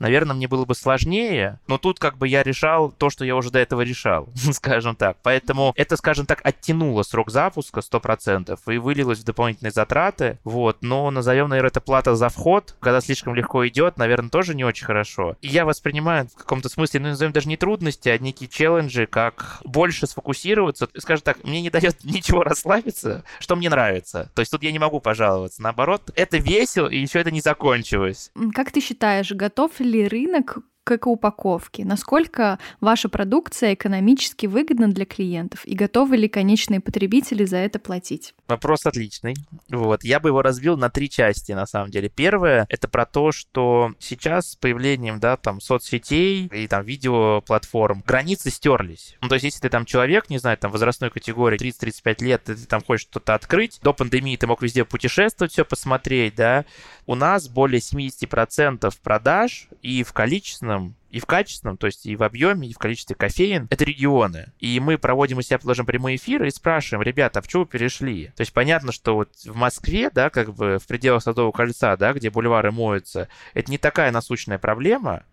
наверное, 0.00 0.34
мне 0.34 0.48
было 0.48 0.64
бы 0.64 0.74
сложнее, 0.74 1.60
но 1.68 1.78
тут 1.78 1.98
как 1.98 2.18
бы 2.18 2.26
я 2.26 2.42
решал 2.42 2.90
то, 2.90 3.10
что 3.10 3.24
я 3.24 3.36
уже 3.36 3.50
до 3.50 3.58
этого 3.58 3.82
решал, 3.82 4.28
скажем 4.52 4.96
так. 4.96 5.18
Поэтому 5.22 5.72
это, 5.76 5.96
скажем 5.96 6.26
так, 6.26 6.40
оттянуло 6.42 7.02
срок 7.02 7.30
запуска 7.30 7.80
100% 7.80 8.58
и 8.72 8.78
вылилось 8.78 9.20
в 9.20 9.24
дополнительные 9.24 9.70
затраты, 9.70 10.38
вот. 10.44 10.78
Но 10.80 11.10
назовем, 11.10 11.48
наверное, 11.48 11.70
это 11.70 11.80
плата 11.80 12.16
за 12.16 12.28
вход, 12.28 12.74
когда 12.80 13.00
слишком 13.00 13.34
легко 13.34 13.66
идет, 13.68 13.98
наверное, 13.98 14.30
тоже 14.30 14.54
не 14.54 14.64
очень 14.64 14.86
хорошо. 14.86 15.36
И 15.42 15.48
я 15.48 15.64
воспринимаю 15.64 16.26
в 16.28 16.34
каком-то 16.34 16.68
смысле, 16.68 17.00
ну, 17.00 17.08
назовем 17.08 17.32
даже 17.32 17.48
не 17.48 17.56
трудности, 17.56 18.08
а 18.08 18.18
некие 18.18 18.48
челленджи, 18.48 19.06
как 19.06 19.60
больше 19.64 20.06
сфокусироваться. 20.06 20.88
Скажем 20.96 21.22
так, 21.22 21.44
мне 21.44 21.60
не 21.60 21.70
дает 21.70 21.96
ничего 22.04 22.42
расслабиться, 22.42 23.24
что 23.38 23.56
мне 23.56 23.68
нравится. 23.68 24.30
То 24.34 24.40
есть 24.40 24.50
тут 24.50 24.62
я 24.62 24.72
не 24.72 24.78
могу 24.78 25.00
пожаловаться. 25.00 25.62
Наоборот, 25.62 26.10
это 26.14 26.38
весело, 26.38 26.88
и 26.88 26.98
еще 26.98 27.20
это 27.20 27.30
не 27.30 27.40
закончилось. 27.40 28.30
Как 28.54 28.72
ты 28.72 28.80
считаешь, 28.80 29.32
готов 29.32 29.80
ли 29.90 30.06
рынок 30.08 30.58
к 30.84 30.92
экоупаковке? 30.92 31.84
Насколько 31.84 32.58
ваша 32.80 33.08
продукция 33.08 33.74
экономически 33.74 34.46
выгодна 34.46 34.88
для 34.88 35.04
клиентов? 35.04 35.64
И 35.64 35.74
готовы 35.74 36.16
ли 36.16 36.28
конечные 36.28 36.80
потребители 36.80 37.44
за 37.44 37.58
это 37.58 37.78
платить? 37.78 38.34
Вопрос 38.48 38.86
отличный. 38.86 39.34
Вот. 39.68 40.04
Я 40.04 40.20
бы 40.20 40.30
его 40.30 40.42
разбил 40.42 40.76
на 40.76 40.90
три 40.90 41.08
части, 41.08 41.52
на 41.52 41.66
самом 41.66 41.90
деле. 41.90 42.08
Первое— 42.08 42.66
это 42.68 42.88
про 42.88 43.06
то, 43.06 43.32
что 43.32 43.92
сейчас 43.98 44.52
с 44.52 44.56
появлением, 44.56 45.20
да, 45.20 45.36
там, 45.36 45.60
соцсетей 45.60 46.46
и 46.46 46.66
там 46.66 46.84
видеоплатформ 46.84 48.02
границы 48.06 48.50
стерлись. 48.50 49.16
Ну, 49.20 49.28
то 49.28 49.34
есть, 49.34 49.44
если 49.44 49.60
ты 49.60 49.68
там 49.68 49.84
человек, 49.84 50.30
не 50.30 50.38
знаю, 50.38 50.58
там, 50.58 50.72
возрастной 50.72 51.10
категории 51.10 51.58
30-35 51.58 52.24
лет, 52.24 52.44
ты, 52.44 52.56
ты 52.56 52.66
там 52.66 52.82
хочешь 52.82 53.02
что-то 53.02 53.34
открыть, 53.34 53.78
до 53.82 53.92
пандемии 53.92 54.36
ты 54.36 54.46
мог 54.46 54.62
везде 54.62 54.84
путешествовать, 54.84 55.52
все 55.52 55.64
посмотреть, 55.64 56.34
да, 56.34 56.64
у 57.06 57.14
нас 57.14 57.48
более 57.48 57.80
70% 57.80 58.92
продаж 59.02 59.68
и 59.82 60.02
в 60.04 60.12
количественном, 60.12 60.69
полезным 60.70 60.99
и 61.10 61.20
в 61.20 61.26
качественном, 61.26 61.76
то 61.76 61.86
есть 61.86 62.06
и 62.06 62.16
в 62.16 62.22
объеме, 62.22 62.68
и 62.68 62.72
в 62.72 62.78
количестве 62.78 63.16
кофеин, 63.16 63.66
это 63.70 63.84
регионы. 63.84 64.52
И 64.58 64.78
мы 64.80 64.98
проводим 64.98 65.38
у 65.38 65.42
себя, 65.42 65.58
положим, 65.58 65.86
прямые 65.86 66.16
эфиры 66.16 66.48
и 66.48 66.50
спрашиваем, 66.50 67.02
ребята, 67.02 67.40
а 67.40 67.42
в 67.42 67.46
что 67.48 67.60
вы 67.60 67.66
перешли? 67.66 68.32
То 68.36 68.42
есть 68.42 68.52
понятно, 68.52 68.92
что 68.92 69.14
вот 69.14 69.30
в 69.44 69.56
Москве, 69.56 70.10
да, 70.10 70.30
как 70.30 70.54
бы 70.54 70.78
в 70.78 70.86
пределах 70.86 71.22
Садового 71.22 71.52
кольца, 71.52 71.96
да, 71.96 72.12
где 72.12 72.30
бульвары 72.30 72.72
моются, 72.72 73.28
это 73.54 73.70
не 73.70 73.78
такая 73.78 74.10
насущная 74.12 74.58
проблема, 74.58 75.24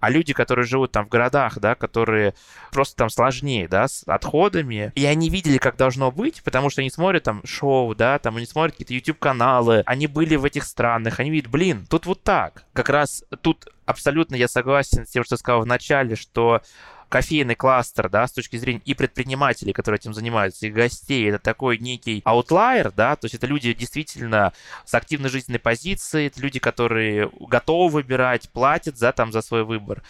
а 0.00 0.10
люди, 0.10 0.32
которые 0.32 0.66
живут 0.66 0.92
там 0.92 1.06
в 1.06 1.08
городах, 1.08 1.58
да, 1.58 1.74
которые 1.74 2.34
просто 2.70 2.96
там 2.96 3.08
сложнее, 3.08 3.68
да, 3.68 3.88
с 3.88 4.04
отходами, 4.06 4.92
и 4.94 5.04
они 5.04 5.30
видели, 5.30 5.58
как 5.58 5.76
должно 5.76 6.10
быть, 6.10 6.42
потому 6.42 6.70
что 6.70 6.80
они 6.80 6.90
смотрят 6.90 7.22
там 7.22 7.42
шоу, 7.44 7.94
да, 7.94 8.18
там 8.18 8.36
они 8.36 8.46
смотрят 8.46 8.74
какие-то 8.74 8.94
YouTube-каналы, 8.94 9.82
они 9.86 10.06
были 10.06 10.36
в 10.36 10.44
этих 10.44 10.64
странах, 10.64 11.20
они 11.20 11.30
видят, 11.30 11.50
блин, 11.50 11.86
тут 11.88 12.06
вот 12.06 12.22
так. 12.22 12.64
Как 12.72 12.88
раз 12.88 13.24
тут 13.40 13.66
абсолютно 13.86 14.34
я 14.34 14.48
согласен 14.48 15.06
с 15.06 15.10
тем, 15.10 15.23
что 15.24 15.36
сказал 15.36 15.62
в 15.62 15.66
начале, 15.66 16.16
что 16.16 16.62
кофейный 17.08 17.54
кластер, 17.54 18.08
да, 18.08 18.26
с 18.26 18.32
точки 18.32 18.56
зрения 18.56 18.82
и 18.84 18.94
предпринимателей, 18.94 19.72
которые 19.72 19.98
этим 19.98 20.14
занимаются, 20.14 20.66
и 20.66 20.70
гостей, 20.70 21.28
это 21.28 21.38
такой 21.38 21.78
некий 21.78 22.22
аутлайер, 22.24 22.90
да, 22.90 23.14
то 23.14 23.26
есть 23.26 23.36
это 23.36 23.46
люди 23.46 23.72
действительно 23.72 24.52
с 24.84 24.94
активной 24.94 25.30
жизненной 25.30 25.60
позицией, 25.60 26.26
это 26.26 26.40
люди, 26.40 26.58
которые 26.58 27.30
готовы 27.38 27.92
выбирать, 27.92 28.50
платят 28.50 28.98
за, 28.98 29.12
там, 29.12 29.30
за 29.30 29.42
свой 29.42 29.64
выбор. 29.64 30.02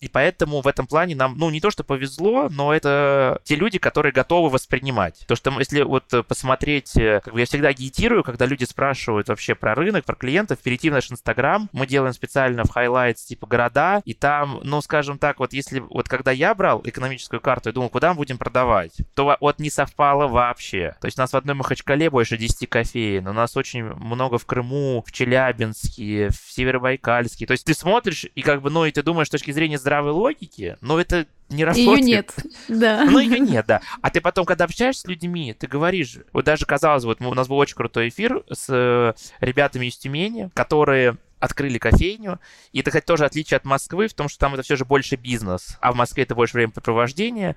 И 0.00 0.08
поэтому 0.08 0.60
в 0.60 0.66
этом 0.66 0.86
плане 0.86 1.16
нам, 1.16 1.36
ну, 1.36 1.50
не 1.50 1.60
то, 1.60 1.70
что 1.70 1.84
повезло, 1.84 2.48
но 2.50 2.72
это 2.72 3.40
те 3.44 3.56
люди, 3.56 3.78
которые 3.78 4.12
готовы 4.12 4.48
воспринимать. 4.48 5.24
То, 5.26 5.34
что 5.34 5.50
если 5.58 5.82
вот 5.82 6.04
посмотреть, 6.26 6.96
э, 6.96 7.20
как 7.24 7.34
бы 7.34 7.40
я 7.40 7.46
всегда 7.46 7.68
агитирую, 7.68 8.22
когда 8.22 8.46
люди 8.46 8.64
спрашивают 8.64 9.28
вообще 9.28 9.54
про 9.54 9.74
рынок, 9.74 10.04
про 10.04 10.14
клиентов, 10.14 10.60
перейти 10.60 10.90
в 10.90 10.92
наш 10.92 11.10
Инстаграм, 11.10 11.68
мы 11.72 11.86
делаем 11.86 12.12
специально 12.12 12.64
в 12.64 12.76
highlights 12.76 13.26
типа 13.26 13.46
города, 13.46 14.02
и 14.04 14.14
там, 14.14 14.60
ну, 14.62 14.80
скажем 14.80 15.18
так, 15.18 15.40
вот 15.40 15.52
если, 15.52 15.80
вот 15.80 16.08
когда 16.08 16.30
я 16.30 16.54
брал 16.54 16.80
экономическую 16.84 17.40
карту 17.40 17.70
и 17.70 17.72
думал, 17.72 17.88
куда 17.88 18.10
мы 18.10 18.16
будем 18.16 18.38
продавать, 18.38 18.92
то 19.14 19.36
вот 19.40 19.58
не 19.58 19.70
совпало 19.70 20.28
вообще. 20.28 20.96
То 21.00 21.06
есть 21.06 21.18
у 21.18 21.22
нас 21.22 21.32
в 21.32 21.36
одной 21.36 21.54
Махачкале 21.54 22.10
больше 22.10 22.36
10 22.36 22.68
кофеин, 22.68 23.26
у 23.26 23.32
нас 23.32 23.56
очень 23.56 23.84
много 23.84 24.38
в 24.38 24.46
Крыму, 24.46 25.02
в 25.06 25.12
Челябинске, 25.12 26.30
в 26.30 26.52
Северобайкальске. 26.52 27.46
То 27.46 27.52
есть 27.52 27.64
ты 27.64 27.74
смотришь, 27.74 28.26
и 28.34 28.42
как 28.42 28.62
бы, 28.62 28.70
ну, 28.70 28.84
и 28.84 28.92
ты 28.92 29.02
думаешь 29.02 29.28
с 29.28 29.30
точки 29.30 29.50
зрения 29.50 29.78
здравой 29.88 30.12
логики, 30.12 30.76
но 30.82 31.00
это 31.00 31.26
не 31.48 31.64
работает. 31.64 31.98
Ее 31.98 32.04
нет, 32.04 32.34
да. 32.68 33.04
Ну, 33.10 33.18
ее 33.18 33.38
нет, 33.38 33.64
да. 33.66 33.80
А 34.02 34.10
ты 34.10 34.20
потом, 34.20 34.44
когда 34.44 34.64
общаешься 34.64 35.02
с 35.02 35.06
людьми, 35.06 35.54
ты 35.58 35.66
говоришь, 35.66 36.18
вот 36.34 36.44
даже 36.44 36.66
казалось, 36.66 37.04
вот 37.04 37.22
у 37.22 37.34
нас 37.34 37.48
был 37.48 37.56
очень 37.56 37.74
крутой 37.74 38.10
эфир 38.10 38.44
с 38.52 38.66
э, 38.68 39.14
ребятами 39.40 39.86
из 39.86 39.96
Тюмени, 39.96 40.50
которые 40.52 41.16
открыли 41.40 41.78
кофейню. 41.78 42.38
И 42.72 42.80
это, 42.80 42.90
кстати, 42.90 43.06
тоже 43.06 43.24
отличие 43.24 43.56
от 43.56 43.64
Москвы 43.64 44.08
в 44.08 44.14
том, 44.14 44.28
что 44.28 44.38
там 44.38 44.54
это 44.54 44.62
все 44.62 44.76
же 44.76 44.84
больше 44.84 45.16
бизнес, 45.16 45.78
а 45.80 45.92
в 45.92 45.96
Москве 45.96 46.24
это 46.24 46.34
больше 46.34 46.54
времяпрепровождения. 46.58 47.56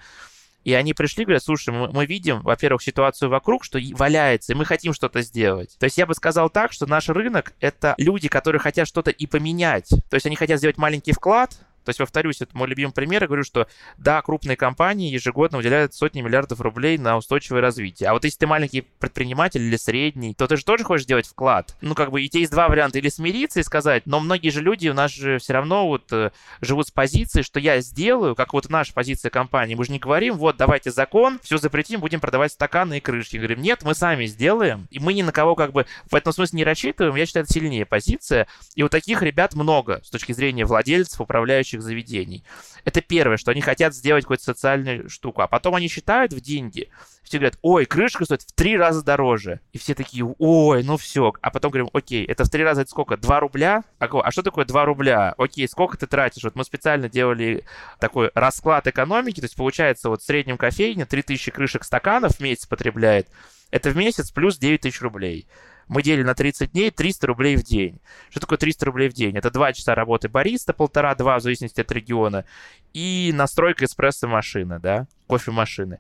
И 0.64 0.74
они 0.74 0.94
пришли, 0.94 1.26
говорят, 1.26 1.44
слушай, 1.44 1.74
мы, 1.74 1.92
мы 1.92 2.06
видим, 2.06 2.42
во-первых, 2.44 2.84
ситуацию 2.84 3.30
вокруг, 3.30 3.66
что 3.66 3.80
валяется, 3.94 4.54
и 4.54 4.56
мы 4.56 4.64
хотим 4.64 4.94
что-то 4.94 5.22
сделать. 5.22 5.76
То 5.80 5.86
есть 5.86 5.98
я 5.98 6.06
бы 6.06 6.14
сказал 6.14 6.50
так, 6.50 6.72
что 6.72 6.86
наш 6.86 7.10
рынок— 7.10 7.54
это 7.60 7.96
люди, 7.98 8.30
которые 8.30 8.60
хотят 8.62 8.88
что-то 8.88 9.10
и 9.10 9.26
поменять. 9.26 9.90
То 10.10 10.16
есть 10.16 10.26
они 10.28 10.36
хотят 10.36 10.60
сделать 10.60 10.78
маленький 10.78 11.14
вклад, 11.14 11.58
то 11.84 11.90
есть, 11.90 12.00
повторюсь, 12.00 12.42
это 12.42 12.56
мой 12.58 12.68
любимый 12.68 12.92
пример. 12.92 13.24
Я 13.24 13.28
говорю, 13.28 13.44
что 13.44 13.68
да, 13.98 14.22
крупные 14.22 14.56
компании 14.56 15.12
ежегодно 15.12 15.58
выделяют 15.58 15.94
сотни 15.94 16.22
миллиардов 16.22 16.62
рублей 16.62 16.98
на 16.98 17.18
устойчивое 17.18 17.62
развитие. 17.62 18.10
А 18.10 18.14
вот 18.14 18.24
если 18.24 18.40
ты 18.40 18.48
маленький 18.48 18.82
предприниматель 18.82 19.62
или 19.62 19.78
средний, 19.78 20.34
то 20.34 20.48
ты 20.48 20.58
же 20.58 20.66
тоже 20.66 20.84
хочешь 20.84 21.06
делать 21.06 21.28
вклад. 21.28 21.76
Ну, 21.82 21.96
как 21.96 22.12
бы, 22.12 22.22
и 22.22 22.30
те 22.30 22.40
есть 22.40 22.52
два 22.52 22.68
варианта. 22.68 23.00
Или 23.00 23.10
смириться 23.10 23.60
и 23.60 23.64
сказать, 23.64 24.04
но 24.06 24.20
многие 24.20 24.50
же 24.50 24.62
люди 24.62 24.90
у 24.90 24.94
нас 24.94 25.12
же 25.12 25.40
все 25.40 25.54
равно 25.54 25.88
вот 25.88 26.12
э, 26.12 26.32
живут 26.62 26.88
с 26.88 26.92
позиции, 26.92 27.42
что 27.42 27.60
я 27.60 27.82
сделаю, 27.82 28.36
как 28.36 28.54
вот 28.54 28.70
наша 28.70 28.94
позиция 28.94 29.30
компании. 29.30 29.76
Мы 29.76 29.86
же 29.86 29.92
не 29.92 30.00
говорим, 30.00 30.36
вот, 30.36 30.58
давайте 30.58 30.92
закон, 30.92 31.40
все 31.44 31.58
запретим, 31.58 32.00
будем 32.00 32.20
продавать 32.20 32.52
стаканы 32.52 32.98
и 32.98 33.00
крышки. 33.00 33.38
Говорим, 33.38 33.62
нет, 33.62 33.84
мы 33.84 33.96
сами 33.96 34.26
сделаем. 34.26 34.88
И 34.92 35.00
мы 35.00 35.14
ни 35.14 35.22
на 35.22 35.32
кого 35.32 35.56
как 35.56 35.72
бы 35.72 35.86
в 36.10 36.16
этом 36.16 36.34
смысле 36.34 36.58
не 36.58 36.64
рассчитываем. 36.64 37.16
Я 37.16 37.26
считаю, 37.26 37.46
это 37.46 37.54
сильнее 37.54 37.86
позиция. 37.86 38.48
И 38.76 38.84
вот 38.84 38.92
таких 38.92 39.22
ребят 39.22 39.54
много 39.54 40.02
с 40.04 40.10
точки 40.10 40.34
зрения 40.34 40.66
владельцев, 40.66 41.22
управляющих 41.22 41.71
управляющих 41.72 41.82
заведений. 41.82 42.44
Это 42.84 43.02
первое, 43.02 43.38
что 43.38 43.52
они 43.52 43.62
хотят 43.62 43.94
сделать 43.94 44.24
какую-то 44.24 44.44
социальную 44.44 45.10
штуку. 45.10 45.42
А 45.42 45.48
потом 45.48 45.76
они 45.76 45.88
считают 45.88 46.34
в 46.34 46.42
деньги. 46.42 46.90
Все 47.24 47.38
говорят, 47.38 47.58
ой, 47.62 47.86
крышка 47.86 48.26
стоит 48.26 48.42
в 48.42 48.52
три 48.54 48.76
раза 48.76 49.04
дороже. 49.04 49.60
И 49.72 49.78
все 49.78 49.94
такие, 49.94 50.26
ой, 50.26 50.84
ну 50.84 50.98
все. 50.98 51.34
А 51.42 51.52
потом 51.52 51.72
говорим, 51.72 51.90
окей, 51.94 52.26
это 52.26 52.44
в 52.44 52.50
три 52.50 52.64
раза 52.64 52.82
это 52.82 52.92
сколько? 52.92 53.18
Два 53.18 53.40
рубля? 53.40 53.84
А, 54.00 54.06
а 54.08 54.32
что 54.32 54.42
такое 54.42 54.66
два 54.66 54.86
рубля? 54.86 55.34
Окей, 55.38 55.68
сколько 55.68 55.98
ты 55.98 56.08
тратишь? 56.08 56.44
Вот 56.44 56.56
мы 56.56 56.64
специально 56.64 57.08
делали 57.08 57.64
такой 58.00 58.32
расклад 58.34 58.88
экономики. 58.88 59.40
То 59.40 59.46
есть 59.46 59.56
получается 59.56 60.10
вот 60.10 60.22
в 60.22 60.26
среднем 60.26 60.58
кофейня 60.58 61.06
3000 61.06 61.52
крышек 61.52 61.84
стаканов 61.84 62.36
в 62.36 62.40
месяц 62.40 62.66
потребляет. 62.66 63.28
Это 63.70 63.90
в 63.90 63.96
месяц 63.96 64.32
плюс 64.32 64.58
9 64.58 64.82
тысяч 64.82 65.02
рублей 65.02 65.48
мы 65.92 66.04
делим 66.04 66.26
на 66.26 66.36
30 66.36 66.72
дней 66.72 66.90
300 66.90 67.28
рублей 67.28 67.58
в 67.58 67.64
день. 67.64 68.00
Что 68.30 68.40
такое 68.40 68.58
300 68.58 68.86
рублей 68.86 69.10
в 69.10 69.14
день? 69.14 69.36
Это 69.36 69.52
2 69.52 69.74
часа 69.74 69.94
работы 69.94 70.30
бариста, 70.30 70.72
полтора-два 70.72 71.38
в 71.38 71.42
зависимости 71.42 71.82
от 71.82 71.92
региона, 71.92 72.46
и 72.94 73.32
настройка 73.36 73.84
эспрессо-машины, 73.84 74.80
да, 74.80 75.06
кофемашины. 75.28 76.00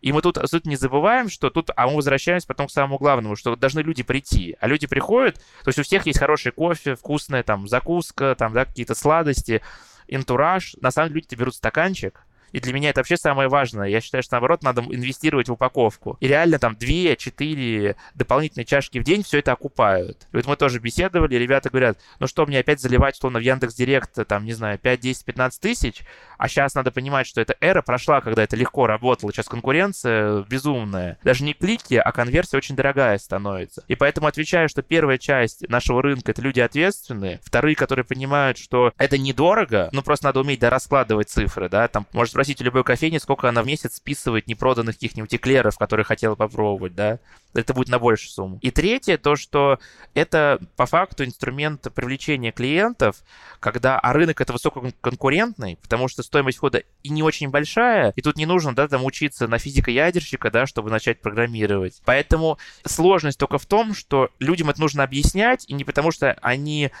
И 0.00 0.10
мы 0.10 0.22
тут, 0.22 0.40
тут 0.50 0.66
не 0.66 0.74
забываем, 0.74 1.28
что 1.28 1.50
тут, 1.50 1.70
а 1.76 1.86
мы 1.86 1.94
возвращаемся 1.94 2.48
потом 2.48 2.66
к 2.66 2.72
самому 2.72 2.98
главному, 2.98 3.36
что 3.36 3.54
должны 3.54 3.78
люди 3.78 4.02
прийти. 4.02 4.56
А 4.58 4.66
люди 4.66 4.88
приходят, 4.88 5.36
то 5.62 5.68
есть 5.68 5.78
у 5.78 5.84
всех 5.84 6.06
есть 6.06 6.18
хороший 6.18 6.50
кофе, 6.50 6.96
вкусная 6.96 7.44
там 7.44 7.68
закуска, 7.68 8.34
там, 8.36 8.52
да, 8.52 8.64
какие-то 8.64 8.96
сладости, 8.96 9.62
интураж. 10.08 10.74
На 10.80 10.90
самом 10.90 11.10
деле 11.10 11.20
люди 11.20 11.38
берут 11.38 11.54
стаканчик, 11.54 12.26
и 12.52 12.60
для 12.60 12.72
меня 12.72 12.90
это 12.90 13.00
вообще 13.00 13.16
самое 13.16 13.48
важное. 13.48 13.88
Я 13.88 14.00
считаю, 14.00 14.22
что 14.22 14.34
наоборот 14.34 14.62
надо 14.62 14.82
инвестировать 14.82 15.48
в 15.48 15.52
упаковку. 15.52 16.16
И 16.20 16.28
реально 16.28 16.58
там 16.58 16.74
2-4 16.74 17.96
дополнительные 18.14 18.64
чашки 18.64 18.98
в 18.98 19.04
день 19.04 19.22
все 19.22 19.38
это 19.38 19.52
окупают. 19.52 20.26
И 20.32 20.36
вот 20.36 20.46
мы 20.46 20.56
тоже 20.56 20.78
беседовали, 20.78 21.34
ребята 21.36 21.70
говорят, 21.70 21.98
ну 22.18 22.26
что 22.26 22.46
мне 22.46 22.58
опять 22.58 22.80
заливать, 22.80 23.18
на 23.22 23.38
в 23.38 23.42
Яндекс 23.42 23.74
Директ, 23.74 24.26
там, 24.26 24.44
не 24.44 24.52
знаю, 24.52 24.78
5, 24.78 25.00
10, 25.00 25.24
15 25.24 25.60
тысяч, 25.60 26.02
а 26.38 26.48
сейчас 26.48 26.74
надо 26.74 26.90
понимать, 26.90 27.26
что 27.26 27.40
эта 27.40 27.56
эра 27.60 27.82
прошла, 27.82 28.20
когда 28.20 28.42
это 28.42 28.56
легко 28.56 28.86
работало. 28.86 29.32
Сейчас 29.32 29.46
конкуренция 29.46 30.44
безумная. 30.48 31.18
Даже 31.24 31.44
не 31.44 31.52
клики, 31.52 31.94
а 31.94 32.12
конверсия 32.12 32.56
очень 32.56 32.76
дорогая 32.76 33.18
становится. 33.18 33.84
И 33.88 33.96
поэтому 33.96 34.28
отвечаю, 34.28 34.68
что 34.68 34.82
первая 34.82 35.18
часть 35.18 35.68
нашего 35.68 36.02
рынка— 36.02 36.30
это 36.32 36.42
люди 36.42 36.60
ответственные. 36.60 37.40
Вторые, 37.42 37.74
которые 37.74 38.04
понимают, 38.04 38.56
что 38.58 38.92
это 38.98 39.18
недорого, 39.18 39.88
ну 39.92 40.02
просто 40.02 40.26
надо 40.26 40.40
уметь 40.40 40.60
да, 40.60 40.70
раскладывать 40.70 41.28
цифры, 41.28 41.68
да, 41.68 41.88
там, 41.88 42.06
может 42.12 42.34
спросить 42.38 42.60
у 42.60 42.64
любой 42.64 42.84
кофейни, 42.84 43.18
сколько 43.18 43.48
она 43.48 43.64
в 43.64 43.66
месяц 43.66 43.96
списывает 43.96 44.46
непроданных 44.46 44.94
каких-нибудь 44.94 45.34
эклеров, 45.34 45.76
которые 45.76 46.04
хотела 46.04 46.36
попробовать, 46.36 46.94
да. 46.94 47.18
Это 47.52 47.74
будет 47.74 47.88
на 47.88 47.98
большую 47.98 48.30
сумму. 48.30 48.58
И 48.62 48.70
третье, 48.70 49.18
то, 49.18 49.34
что 49.34 49.80
это 50.14 50.60
по 50.76 50.86
факту 50.86 51.24
инструмент 51.24 51.88
привлечения 51.92 52.52
клиентов, 52.52 53.16
когда, 53.58 53.98
а 53.98 54.12
рынок 54.12 54.40
это 54.40 54.52
высококонкурентный, 54.52 55.78
потому 55.82 56.06
что 56.06 56.22
стоимость 56.22 56.58
входа 56.58 56.84
и 57.02 57.08
не 57.08 57.24
очень 57.24 57.48
большая, 57.50 58.12
и 58.14 58.22
тут 58.22 58.36
не 58.36 58.46
нужно, 58.46 58.72
да, 58.72 58.86
там 58.86 59.04
учиться 59.04 59.48
на 59.48 59.58
физико-ядерщика, 59.58 60.52
да, 60.52 60.66
чтобы 60.66 60.90
начать 60.90 61.20
программировать. 61.20 62.00
Поэтому 62.04 62.56
сложность 62.84 63.38
только 63.40 63.58
в 63.58 63.66
том, 63.66 63.96
что 63.96 64.30
людям 64.38 64.70
это 64.70 64.80
нужно 64.80 65.02
объяснять, 65.02 65.64
и 65.66 65.74
не 65.74 65.82
потому 65.82 66.12
что 66.12 66.38
они 66.40 66.92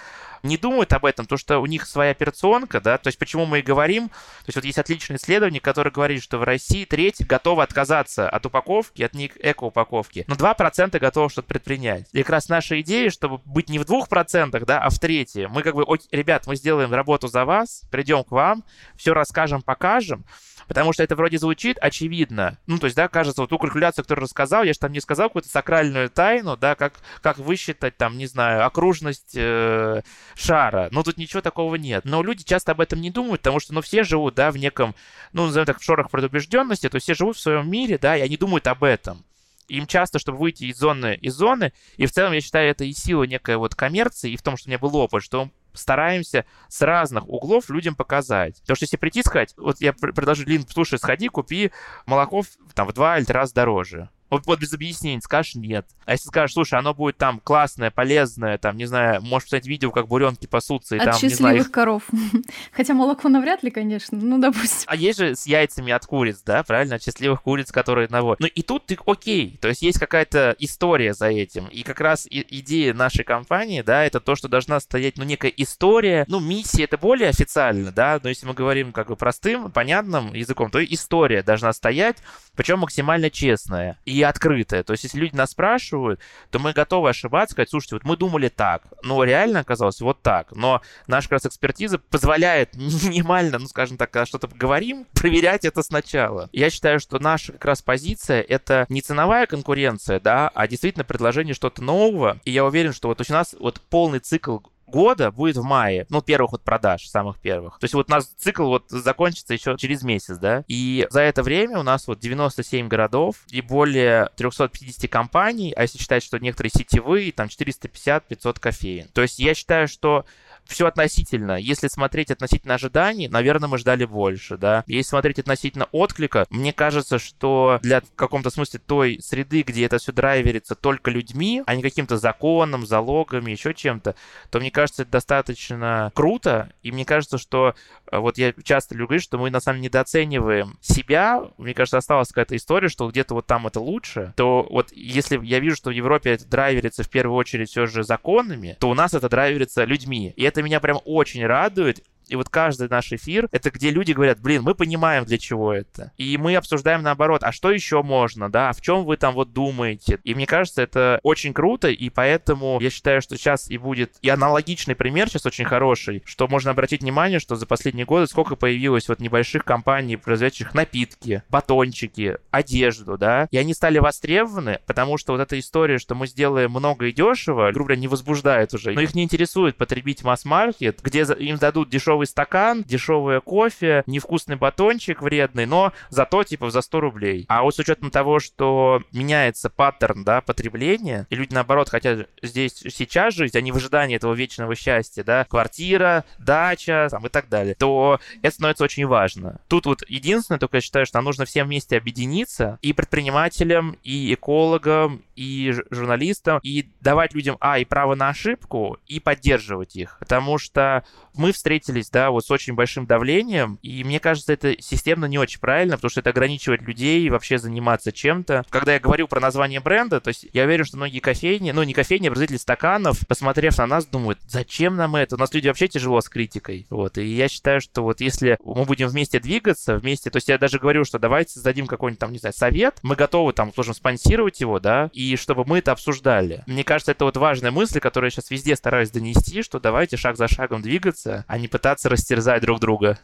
не 0.42 0.56
думают 0.56 0.92
об 0.92 1.04
этом, 1.04 1.26
то 1.26 1.36
что 1.36 1.58
у 1.58 1.66
них 1.66 1.86
своя 1.86 2.12
операционка, 2.12 2.80
да, 2.80 2.98
то 2.98 3.08
есть 3.08 3.18
почему 3.18 3.46
мы 3.46 3.60
и 3.60 3.62
говорим, 3.62 4.08
то 4.08 4.14
есть 4.46 4.56
вот 4.56 4.64
есть 4.64 4.78
отличное 4.78 5.16
исследование, 5.16 5.60
которое 5.60 5.90
говорит, 5.90 6.22
что 6.22 6.38
в 6.38 6.42
России 6.42 6.84
треть 6.84 7.26
готова 7.26 7.62
отказаться 7.62 8.28
от 8.28 8.46
упаковки, 8.46 9.02
от 9.02 9.14
эко-упаковки, 9.14 10.24
но 10.28 10.34
2% 10.34 10.98
готовы 10.98 11.30
что-то 11.30 11.48
предпринять. 11.48 12.06
И 12.12 12.22
как 12.22 12.30
раз 12.30 12.48
наша 12.48 12.80
идея, 12.80 13.10
чтобы 13.10 13.40
быть 13.44 13.68
не 13.68 13.78
в 13.78 13.82
2%, 13.82 14.64
да, 14.64 14.80
а 14.80 14.90
в 14.90 14.98
трети. 14.98 15.48
Мы 15.50 15.62
как 15.62 15.74
бы, 15.74 15.84
ребят, 16.10 16.46
мы 16.46 16.56
сделаем 16.56 16.92
работу 16.92 17.28
за 17.28 17.44
вас, 17.44 17.82
придем 17.90 18.24
к 18.24 18.30
вам, 18.30 18.64
все 18.96 19.14
расскажем, 19.14 19.62
покажем, 19.62 20.24
Потому 20.68 20.92
что 20.92 21.02
это 21.02 21.16
вроде 21.16 21.38
звучит 21.38 21.78
очевидно. 21.80 22.58
Ну, 22.66 22.78
то 22.78 22.84
есть, 22.84 22.96
да, 22.96 23.08
кажется, 23.08 23.40
вот 23.40 23.50
ту 23.50 23.58
калькуляцию, 23.58 24.04
которую 24.04 24.24
рассказал, 24.24 24.64
я 24.64 24.72
же 24.72 24.78
там 24.78 24.92
не 24.92 25.00
сказал 25.00 25.28
какую-то 25.28 25.48
сакральную 25.48 26.10
тайну, 26.10 26.56
да, 26.56 26.74
как, 26.74 26.92
как 27.22 27.38
высчитать, 27.38 27.96
там, 27.96 28.18
не 28.18 28.26
знаю, 28.26 28.66
окружность 28.66 29.34
э, 29.34 30.02
шара. 30.36 30.88
Но 30.92 31.02
тут 31.02 31.16
ничего 31.16 31.40
такого 31.40 31.76
нет. 31.76 32.04
Но 32.04 32.22
люди 32.22 32.44
часто 32.44 32.72
об 32.72 32.80
этом 32.80 33.00
не 33.00 33.10
думают, 33.10 33.40
потому 33.40 33.60
что, 33.60 33.74
ну, 33.74 33.80
все 33.80 34.04
живут, 34.04 34.34
да, 34.34 34.50
в 34.50 34.58
неком, 34.58 34.94
ну, 35.32 35.46
назовем 35.46 35.66
так, 35.66 35.80
в 35.80 35.84
шорах 35.84 36.10
предубежденности, 36.10 36.88
то 36.88 36.96
есть 36.96 37.04
все 37.04 37.14
живут 37.14 37.36
в 37.36 37.40
своем 37.40 37.68
мире, 37.70 37.98
да, 37.98 38.16
и 38.16 38.20
они 38.20 38.36
думают 38.36 38.66
об 38.66 38.84
этом 38.84 39.24
им 39.68 39.86
часто, 39.86 40.18
чтобы 40.18 40.38
выйти 40.38 40.64
из 40.64 40.78
зоны, 40.78 41.18
из 41.20 41.34
зоны, 41.34 41.72
и 41.96 42.06
в 42.06 42.12
целом 42.12 42.32
я 42.32 42.40
считаю, 42.40 42.70
это 42.70 42.84
и 42.84 42.92
сила 42.92 43.24
некой 43.24 43.56
вот 43.56 43.74
коммерции, 43.74 44.32
и 44.32 44.36
в 44.36 44.42
том, 44.42 44.56
что 44.56 44.68
у 44.68 44.70
меня 44.70 44.78
был 44.78 44.96
опыт, 44.96 45.22
что 45.22 45.50
стараемся 45.78 46.44
с 46.68 46.82
разных 46.82 47.28
углов 47.28 47.70
людям 47.70 47.94
показать. 47.94 48.60
Потому 48.60 48.76
что 48.76 48.84
если 48.84 48.96
прийти 48.96 49.20
и 49.20 49.22
сказать, 49.22 49.54
вот 49.56 49.80
я 49.80 49.92
предложу, 49.92 50.44
Лин, 50.44 50.64
слушай, 50.68 50.98
сходи, 50.98 51.28
купи 51.28 51.72
молоко 52.06 52.42
там 52.74 52.88
в 52.88 52.92
два 52.92 53.18
или 53.18 53.24
три 53.24 53.34
раза 53.34 53.54
дороже. 53.54 54.10
Вот, 54.30 54.46
вот 54.46 54.60
без 54.60 54.72
объяснений 54.72 55.20
скажешь 55.20 55.54
нет. 55.54 55.86
А 56.04 56.12
если 56.12 56.28
скажешь, 56.28 56.54
слушай, 56.54 56.78
оно 56.78 56.94
будет 56.94 57.16
там 57.16 57.40
классное, 57.40 57.90
полезное, 57.90 58.58
там, 58.58 58.76
не 58.76 58.86
знаю, 58.86 59.22
можешь 59.22 59.46
посмотреть 59.46 59.68
видео, 59.68 59.90
как 59.90 60.08
буренки 60.08 60.46
пасутся. 60.46 60.96
И 60.96 60.98
от 60.98 61.04
там, 61.04 61.14
счастливых 61.14 61.30
не 61.30 61.36
знаю, 61.36 61.60
их... 61.60 61.70
коров. 61.70 62.02
Хотя 62.72 62.94
молоко 62.94 63.28
навряд 63.28 63.62
ли, 63.62 63.70
конечно, 63.70 64.18
ну, 64.18 64.38
допустим. 64.38 64.84
А 64.86 64.96
есть 64.96 65.18
же 65.18 65.34
с 65.34 65.46
яйцами 65.46 65.92
от 65.92 66.06
куриц, 66.06 66.42
да, 66.44 66.62
правильно? 66.62 66.96
От 66.96 67.02
счастливых 67.02 67.42
куриц, 67.42 67.72
которые 67.72 68.08
наводят. 68.08 68.40
Ну 68.40 68.46
и 68.46 68.62
тут 68.62 68.86
ты 68.86 68.98
окей, 69.06 69.58
то 69.60 69.68
есть 69.68 69.82
есть 69.82 69.98
какая-то 69.98 70.54
история 70.58 71.14
за 71.14 71.28
этим. 71.28 71.66
И 71.66 71.82
как 71.82 72.00
раз 72.00 72.26
и, 72.26 72.44
идея 72.48 72.94
нашей 72.94 73.24
компании, 73.24 73.82
да, 73.82 74.04
это 74.04 74.20
то, 74.20 74.34
что 74.34 74.48
должна 74.48 74.80
стоять, 74.80 75.16
ну, 75.16 75.24
некая 75.24 75.52
история. 75.56 76.24
Ну, 76.28 76.40
миссия 76.40 76.84
это 76.84 76.98
более 76.98 77.28
официально, 77.28 77.92
да, 77.92 78.20
но 78.22 78.28
если 78.28 78.46
мы 78.46 78.54
говорим 78.54 78.92
как 78.92 79.08
бы 79.08 79.16
простым, 79.16 79.70
понятным 79.70 80.34
языком, 80.34 80.70
то 80.70 80.82
история 80.84 81.42
должна 81.42 81.72
стоять, 81.72 82.18
причем 82.54 82.80
максимально 82.80 83.30
честная. 83.30 83.98
И 84.04 84.17
и 84.18 84.22
открытая. 84.22 84.82
То 84.82 84.92
есть, 84.92 85.04
если 85.04 85.20
люди 85.20 85.36
нас 85.36 85.52
спрашивают, 85.52 86.20
то 86.50 86.58
мы 86.58 86.72
готовы 86.72 87.10
ошибаться, 87.10 87.52
сказать, 87.52 87.70
слушайте, 87.70 87.94
вот 87.94 88.04
мы 88.04 88.16
думали 88.16 88.48
так, 88.48 88.82
но 89.04 89.22
реально 89.22 89.60
оказалось 89.60 90.00
вот 90.00 90.22
так. 90.22 90.54
Но 90.56 90.82
наша 91.06 91.28
как 91.28 91.34
раз 91.34 91.46
экспертиза 91.46 91.98
позволяет 91.98 92.74
минимально, 92.76 93.60
ну, 93.60 93.68
скажем 93.68 93.96
так, 93.96 94.10
когда 94.10 94.26
что-то 94.26 94.48
говорим, 94.48 95.06
проверять 95.14 95.64
это 95.64 95.82
сначала. 95.82 96.48
Я 96.52 96.70
считаю, 96.70 96.98
что 96.98 97.20
наша 97.20 97.52
как 97.52 97.64
раз 97.64 97.80
позиция— 97.80 98.42
это 98.48 98.86
не 98.88 99.02
ценовая 99.02 99.46
конкуренция, 99.46 100.18
да, 100.18 100.50
а 100.52 100.66
действительно 100.66 101.04
предложение 101.04 101.54
что-то 101.54 101.82
нового. 101.82 102.40
И 102.44 102.50
я 102.50 102.64
уверен, 102.64 102.92
что 102.92 103.06
вот 103.08 103.20
у 103.20 103.32
нас 103.32 103.54
вот 103.60 103.80
полный 103.88 104.18
цикл 104.18 104.58
года 104.88 105.30
будет 105.30 105.56
в 105.56 105.62
мае. 105.62 106.06
Ну, 106.08 106.22
первых 106.22 106.52
вот 106.52 106.62
продаж, 106.62 107.08
самых 107.08 107.38
первых. 107.38 107.78
То 107.78 107.84
есть 107.84 107.94
вот 107.94 108.08
у 108.08 108.12
нас 108.12 108.26
цикл 108.26 108.64
вот 108.64 108.84
закончится 108.88 109.54
еще 109.54 109.76
через 109.78 110.02
месяц, 110.02 110.38
да. 110.38 110.64
И 110.68 111.06
за 111.10 111.20
это 111.20 111.42
время 111.42 111.78
у 111.78 111.82
нас 111.82 112.06
вот 112.06 112.18
97 112.18 112.88
городов 112.88 113.36
и 113.50 113.60
более 113.60 114.30
350 114.36 115.10
компаний, 115.10 115.72
а 115.76 115.82
если 115.82 115.98
считать, 115.98 116.22
что 116.22 116.38
некоторые 116.38 116.70
сетевые, 116.70 117.32
там 117.32 117.48
450-500 117.48 118.60
кофеин. 118.60 119.08
То 119.12 119.22
есть 119.22 119.38
я 119.38 119.54
считаю, 119.54 119.88
что 119.88 120.24
все 120.68 120.86
относительно. 120.86 121.56
Если 121.56 121.88
смотреть 121.88 122.30
относительно 122.30 122.74
ожиданий, 122.74 123.28
наверное, 123.28 123.68
мы 123.68 123.78
ждали 123.78 124.04
больше, 124.04 124.56
да. 124.56 124.84
Если 124.86 125.10
смотреть 125.10 125.40
относительно 125.40 125.88
отклика, 125.92 126.46
мне 126.50 126.72
кажется, 126.72 127.18
что 127.18 127.80
для 127.82 128.00
в 128.00 128.14
каком-то 128.14 128.50
смысле 128.50 128.80
той 128.86 129.18
среды, 129.20 129.62
где 129.62 129.86
это 129.86 129.98
все 129.98 130.12
драйверится 130.12 130.74
только 130.74 131.10
людьми, 131.10 131.62
а 131.66 131.74
не 131.74 131.82
каким-то 131.82 132.18
законом, 132.18 132.86
залогами, 132.86 133.50
еще 133.50 133.74
чем-то, 133.74 134.14
то 134.50 134.60
мне 134.60 134.70
кажется, 134.70 135.02
это 135.02 135.12
достаточно 135.12 136.12
круто. 136.14 136.70
И 136.82 136.92
мне 136.92 137.04
кажется, 137.04 137.38
что 137.38 137.74
э, 138.10 138.18
вот 138.18 138.38
я 138.38 138.52
часто 138.62 138.94
люблю 138.94 139.08
что 139.18 139.38
мы 139.38 139.50
на 139.50 139.60
самом 139.60 139.78
деле 139.78 139.88
недооцениваем 139.88 140.78
себя. 140.80 141.42
Мне 141.56 141.74
кажется, 141.74 141.98
осталась 141.98 142.28
какая-то 142.28 142.56
история, 142.56 142.88
что 142.88 143.08
где-то 143.08 143.34
вот 143.34 143.46
там 143.46 143.66
это 143.66 143.80
лучше. 143.80 144.34
То 144.36 144.66
вот 144.68 144.92
если 144.92 145.40
я 145.44 145.60
вижу, 145.60 145.76
что 145.76 145.90
в 145.90 145.94
Европе 145.94 146.32
это 146.32 146.46
драйверится 146.46 147.02
в 147.02 147.10
первую 147.10 147.36
очередь 147.36 147.70
все 147.70 147.86
же 147.86 148.04
законами, 148.04 148.76
то 148.80 148.90
у 148.90 148.94
нас 148.94 149.14
это 149.14 149.28
драйверится 149.28 149.84
людьми. 149.84 150.32
И 150.36 150.42
это 150.42 150.57
меня 150.62 150.80
прям 150.80 151.00
очень 151.04 151.44
радует. 151.46 152.04
И 152.28 152.36
вот 152.36 152.48
каждый 152.48 152.88
наш 152.88 153.12
эфир— 153.12 153.48
это 153.52 153.70
где 153.70 153.90
люди 153.90 154.12
говорят, 154.12 154.40
блин, 154.40 154.62
мы 154.62 154.74
понимаем, 154.74 155.24
для 155.24 155.38
чего 155.38 155.72
это. 155.72 156.12
И 156.16 156.36
мы 156.36 156.56
обсуждаем 156.56 157.02
наоборот, 157.02 157.42
а 157.42 157.52
что 157.52 157.70
еще 157.70 158.02
можно, 158.02 158.50
да, 158.50 158.72
в 158.72 158.80
чем 158.80 159.04
вы 159.04 159.16
там 159.16 159.34
вот 159.34 159.52
думаете. 159.52 160.20
И 160.24 160.34
мне 160.34 160.46
кажется, 160.46 160.82
это 160.82 161.20
очень 161.22 161.52
круто, 161.52 161.88
и 161.88 162.10
поэтому 162.10 162.78
я 162.80 162.90
считаю, 162.90 163.22
что 163.22 163.36
сейчас 163.36 163.70
и 163.70 163.78
будет 163.78 164.16
и 164.22 164.28
аналогичный 164.28 164.94
пример 164.94 165.28
сейчас 165.28 165.46
очень 165.46 165.64
хороший, 165.64 166.22
что 166.24 166.48
можно 166.48 166.70
обратить 166.70 167.02
внимание, 167.02 167.38
что 167.38 167.56
за 167.56 167.66
последние 167.66 168.06
годы 168.06 168.26
сколько 168.26 168.56
появилось 168.56 169.08
вот 169.08 169.20
небольших 169.20 169.64
компаний, 169.64 170.16
производящих 170.16 170.74
напитки, 170.74 171.42
батончики, 171.48 172.38
одежду, 172.50 173.16
да, 173.16 173.48
и 173.50 173.56
они 173.56 173.74
стали 173.74 173.98
востребованы, 173.98 174.80
потому 174.86 175.18
что 175.18 175.32
вот 175.32 175.40
эта 175.40 175.58
история, 175.58 175.98
что 175.98 176.14
мы 176.14 176.26
сделаем 176.26 176.70
много 176.70 177.06
и 177.06 177.12
дешево, 177.12 177.70
грубо 177.72 177.88
говоря, 177.88 178.00
не 178.00 178.08
возбуждает 178.08 178.74
уже. 178.74 178.92
Но 178.92 179.00
их 179.00 179.14
не 179.14 179.24
интересует 179.24 179.76
потребить 179.76 180.24
масс-маркет, 180.24 181.00
где 181.02 181.22
им 181.22 181.56
дадут 181.56 181.90
дешевый 181.90 182.17
дешевый 182.18 182.26
стакан, 182.26 182.82
дешевое 182.82 183.40
кофе, 183.40 184.02
невкусный 184.06 184.56
батончик 184.56 185.22
вредный, 185.22 185.66
но 185.66 185.92
зато 186.10 186.42
типа 186.42 186.70
за 186.70 186.80
100 186.80 187.00
рублей. 187.00 187.44
А 187.48 187.62
вот 187.62 187.74
с 187.74 187.78
учетом 187.78 188.10
того, 188.10 188.40
что 188.40 189.02
меняется 189.12 189.70
паттерн, 189.70 190.24
да, 190.24 190.40
потребления, 190.40 191.26
и 191.30 191.36
люди, 191.36 191.54
наоборот, 191.54 191.88
хотят 191.88 192.28
здесь 192.42 192.72
сейчас 192.74 193.34
жить, 193.34 193.54
а 193.54 193.60
не 193.60 193.72
в 193.72 193.76
ожидании 193.76 194.16
этого 194.16 194.34
вечного 194.34 194.74
счастья, 194.74 195.22
да, 195.22 195.44
квартира, 195.44 196.24
дача, 196.38 197.08
там, 197.10 197.26
и 197.26 197.28
так 197.28 197.48
далее, 197.48 197.74
то 197.74 198.18
это 198.42 198.54
становится 198.54 198.84
очень 198.84 199.06
важно. 199.06 199.60
Тут 199.68 199.86
вот 199.86 200.02
единственное, 200.08 200.58
только 200.58 200.78
я 200.78 200.80
считаю, 200.80 201.06
что 201.06 201.18
нам 201.18 201.24
нужно 201.24 201.44
всем 201.44 201.68
вместе 201.68 201.96
объединиться 201.96 202.78
и 202.82 202.92
предпринимателям, 202.92 203.96
и 204.02 204.34
экологам, 204.34 205.22
и 205.36 205.72
журналистам, 205.90 206.58
и 206.62 206.88
давать 207.00 207.34
людям, 207.34 207.56
а, 207.60 207.78
и 207.78 207.84
право 207.84 208.14
на 208.14 208.30
ошибку, 208.30 208.98
и 209.06 209.20
поддерживать 209.20 209.94
их. 209.94 210.16
Потому 210.18 210.58
что 210.58 211.04
мы 211.34 211.52
встретились, 211.52 212.07
да, 212.12 212.30
вот 212.30 212.44
с 212.44 212.50
очень 212.50 212.74
большим 212.74 213.06
давлением, 213.06 213.78
и 213.82 214.04
мне 214.04 214.20
кажется, 214.20 214.52
это 214.52 214.80
системно 214.80 215.26
не 215.26 215.38
очень 215.38 215.60
правильно, 215.60 215.96
потому 215.96 216.10
что 216.10 216.20
это 216.20 216.30
ограничивает 216.30 216.82
людей 216.82 217.28
вообще 217.30 217.58
заниматься 217.58 218.12
чем-то. 218.12 218.64
Когда 218.70 218.94
я 218.94 219.00
говорю 219.00 219.28
про 219.28 219.40
название 219.40 219.80
бренда, 219.80 220.20
то 220.20 220.28
есть 220.28 220.46
я 220.52 220.64
уверен, 220.64 220.84
что 220.84 220.96
многие 220.96 221.20
кофейни, 221.20 221.70
ну 221.70 221.82
не 221.82 221.94
кофейни, 221.94 222.28
а 222.28 222.30
производители 222.30 222.58
стаканов, 222.58 223.26
посмотрев 223.26 223.78
на 223.78 223.86
нас, 223.86 224.06
думают, 224.06 224.38
зачем 224.46 224.96
нам 224.96 225.16
это? 225.16 225.36
У 225.36 225.38
нас 225.38 225.52
люди 225.52 225.68
вообще 225.68 225.88
тяжело 225.88 226.20
с 226.20 226.28
критикой. 226.28 226.86
Вот, 226.90 227.18
и 227.18 227.26
я 227.26 227.48
считаю, 227.48 227.80
что 227.80 228.02
вот 228.02 228.20
если 228.20 228.58
мы 228.64 228.84
будем 228.84 229.08
вместе 229.08 229.40
двигаться, 229.40 229.96
вместе, 229.96 230.30
то 230.30 230.36
есть 230.36 230.48
я 230.48 230.58
даже 230.58 230.78
говорю, 230.78 231.04
что 231.04 231.18
давайте 231.18 231.52
создадим 231.52 231.86
какой-нибудь 231.86 232.20
там, 232.20 232.32
не 232.32 232.38
знаю, 232.38 232.52
совет, 232.52 232.98
мы 233.02 233.16
готовы 233.16 233.52
там, 233.52 233.72
сможем 233.72 233.94
спонсировать 233.94 234.60
его, 234.60 234.78
да, 234.78 235.10
и 235.12 235.36
чтобы 235.36 235.64
мы 235.64 235.78
это 235.78 235.92
обсуждали. 235.92 236.62
Мне 236.66 236.84
кажется, 236.84 237.12
это 237.12 237.24
вот 237.24 237.36
важная 237.36 237.70
мысль, 237.70 238.00
которую 238.00 238.28
я 238.28 238.30
сейчас 238.30 238.50
везде 238.50 238.76
стараюсь 238.76 239.10
донести, 239.10 239.62
что 239.62 239.80
давайте 239.80 240.16
шаг 240.16 240.36
за 240.36 240.46
шагом 240.48 240.82
двигаться, 240.82 241.44
а 241.48 241.58
не 241.58 241.68
пытаться 241.68 241.97
растерзать 242.06 242.62
друг 242.62 242.80
друга. 242.80 243.18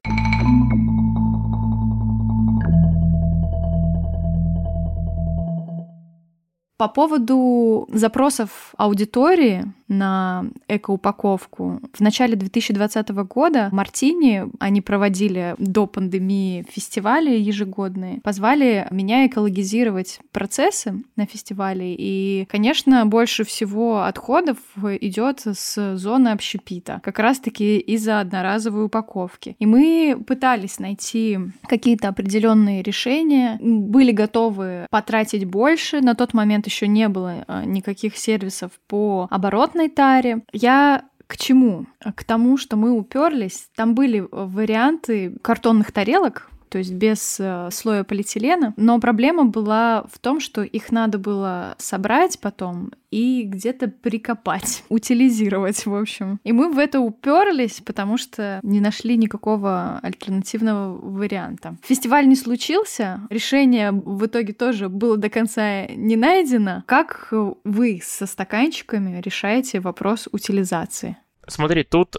По 6.77 6.89
поводу 6.89 7.87
запросов 7.93 8.75
аудитории, 8.77 9.73
на 9.88 10.47
экоупаковку. 10.68 11.81
В 11.92 12.01
начале 12.01 12.37
2020 12.37 13.09
года 13.11 13.68
Мартини, 13.73 14.44
они 14.59 14.81
проводили 14.81 15.55
до 15.59 15.87
пандемии 15.87 16.64
фестивали 16.70 17.37
ежегодные, 17.37 18.20
позвали 18.23 18.87
меня 18.90 19.27
экологизировать 19.27 20.20
процессы 20.33 21.03
на 21.16 21.27
фестивале. 21.27 21.94
И, 21.97 22.47
конечно, 22.51 23.07
больше 23.07 23.44
всего 23.44 24.03
отходов 24.05 24.59
идет 25.01 25.42
с 25.44 25.97
зоны 25.97 26.29
общепита, 26.29 27.01
как 27.03 27.18
раз-таки 27.18 27.79
из-за 27.79 28.20
одноразовой 28.20 28.87
упаковки. 28.87 29.57
И 29.59 29.66
мы 29.66 30.16
пытались 30.27 30.79
найти 30.79 31.38
какие-то 31.66 32.09
определенные 32.09 32.83
решения, 32.83 33.59
были 33.61 34.12
готовы 34.12 34.87
потратить 34.90 35.44
больше. 35.44 36.01
На 36.01 36.14
тот 36.14 36.35
момент 36.35 36.66
еще 36.66 36.88
не 36.88 37.09
было 37.09 37.44
а, 37.47 37.64
никаких 37.64 38.16
сервисов 38.16 38.73
по 38.87 39.29
оборотной 39.31 39.84
бесплатной 39.85 39.88
таре. 39.88 40.42
Я 40.53 41.05
к 41.27 41.37
чему? 41.37 41.87
К 42.01 42.25
тому, 42.25 42.57
что 42.57 42.77
мы 42.77 42.92
уперлись. 42.92 43.68
Там 43.75 43.94
были 43.94 44.27
варианты 44.31 45.37
картонных 45.42 45.92
тарелок, 45.92 46.51
то 46.68 46.79
есть 46.79 46.92
без 46.92 47.38
э, 47.40 47.68
слоя 47.72 48.05
полиэтилена. 48.05 48.74
Но 48.77 49.00
проблема 49.00 49.44
была 49.44 50.05
в 50.12 50.18
том, 50.18 50.40
что 50.40 50.62
их 50.62 50.90
надо 50.90 51.18
было 51.18 51.74
собрать 51.79 52.38
потом 52.40 52.92
и 53.11 53.42
где-то 53.44 53.88
прикопать, 53.88 54.85
утилизировать, 54.88 55.87
в 55.87 55.94
общем. 55.94 56.40
И 56.44 56.53
мы 56.53 56.72
в 56.72 56.79
это 56.79 57.00
уперлись, 57.00 57.81
потому 57.81 58.18
что 58.18 58.59
не 58.62 58.81
нашли 58.81 59.16
никакого 59.16 60.00
альтернативного 60.03 60.98
варианта. 60.98 61.77
Фестиваль 61.83 62.27
не 62.27 62.37
случился, 62.37 63.20
решение 63.31 63.92
в 63.92 64.27
итоге 64.27 64.53
тоже 64.53 64.88
было 64.88 65.16
до 65.16 65.31
конца 65.31 65.87
не 65.87 66.16
найдено. 66.16 66.83
Как 66.87 67.33
вы 67.64 68.00
со 68.03 68.27
стаканчиками 68.27 69.20
решаете 69.20 69.81
вопрос 69.81 70.29
утилизации? 70.33 71.16
Смотри, 71.46 71.85
тут 71.85 72.16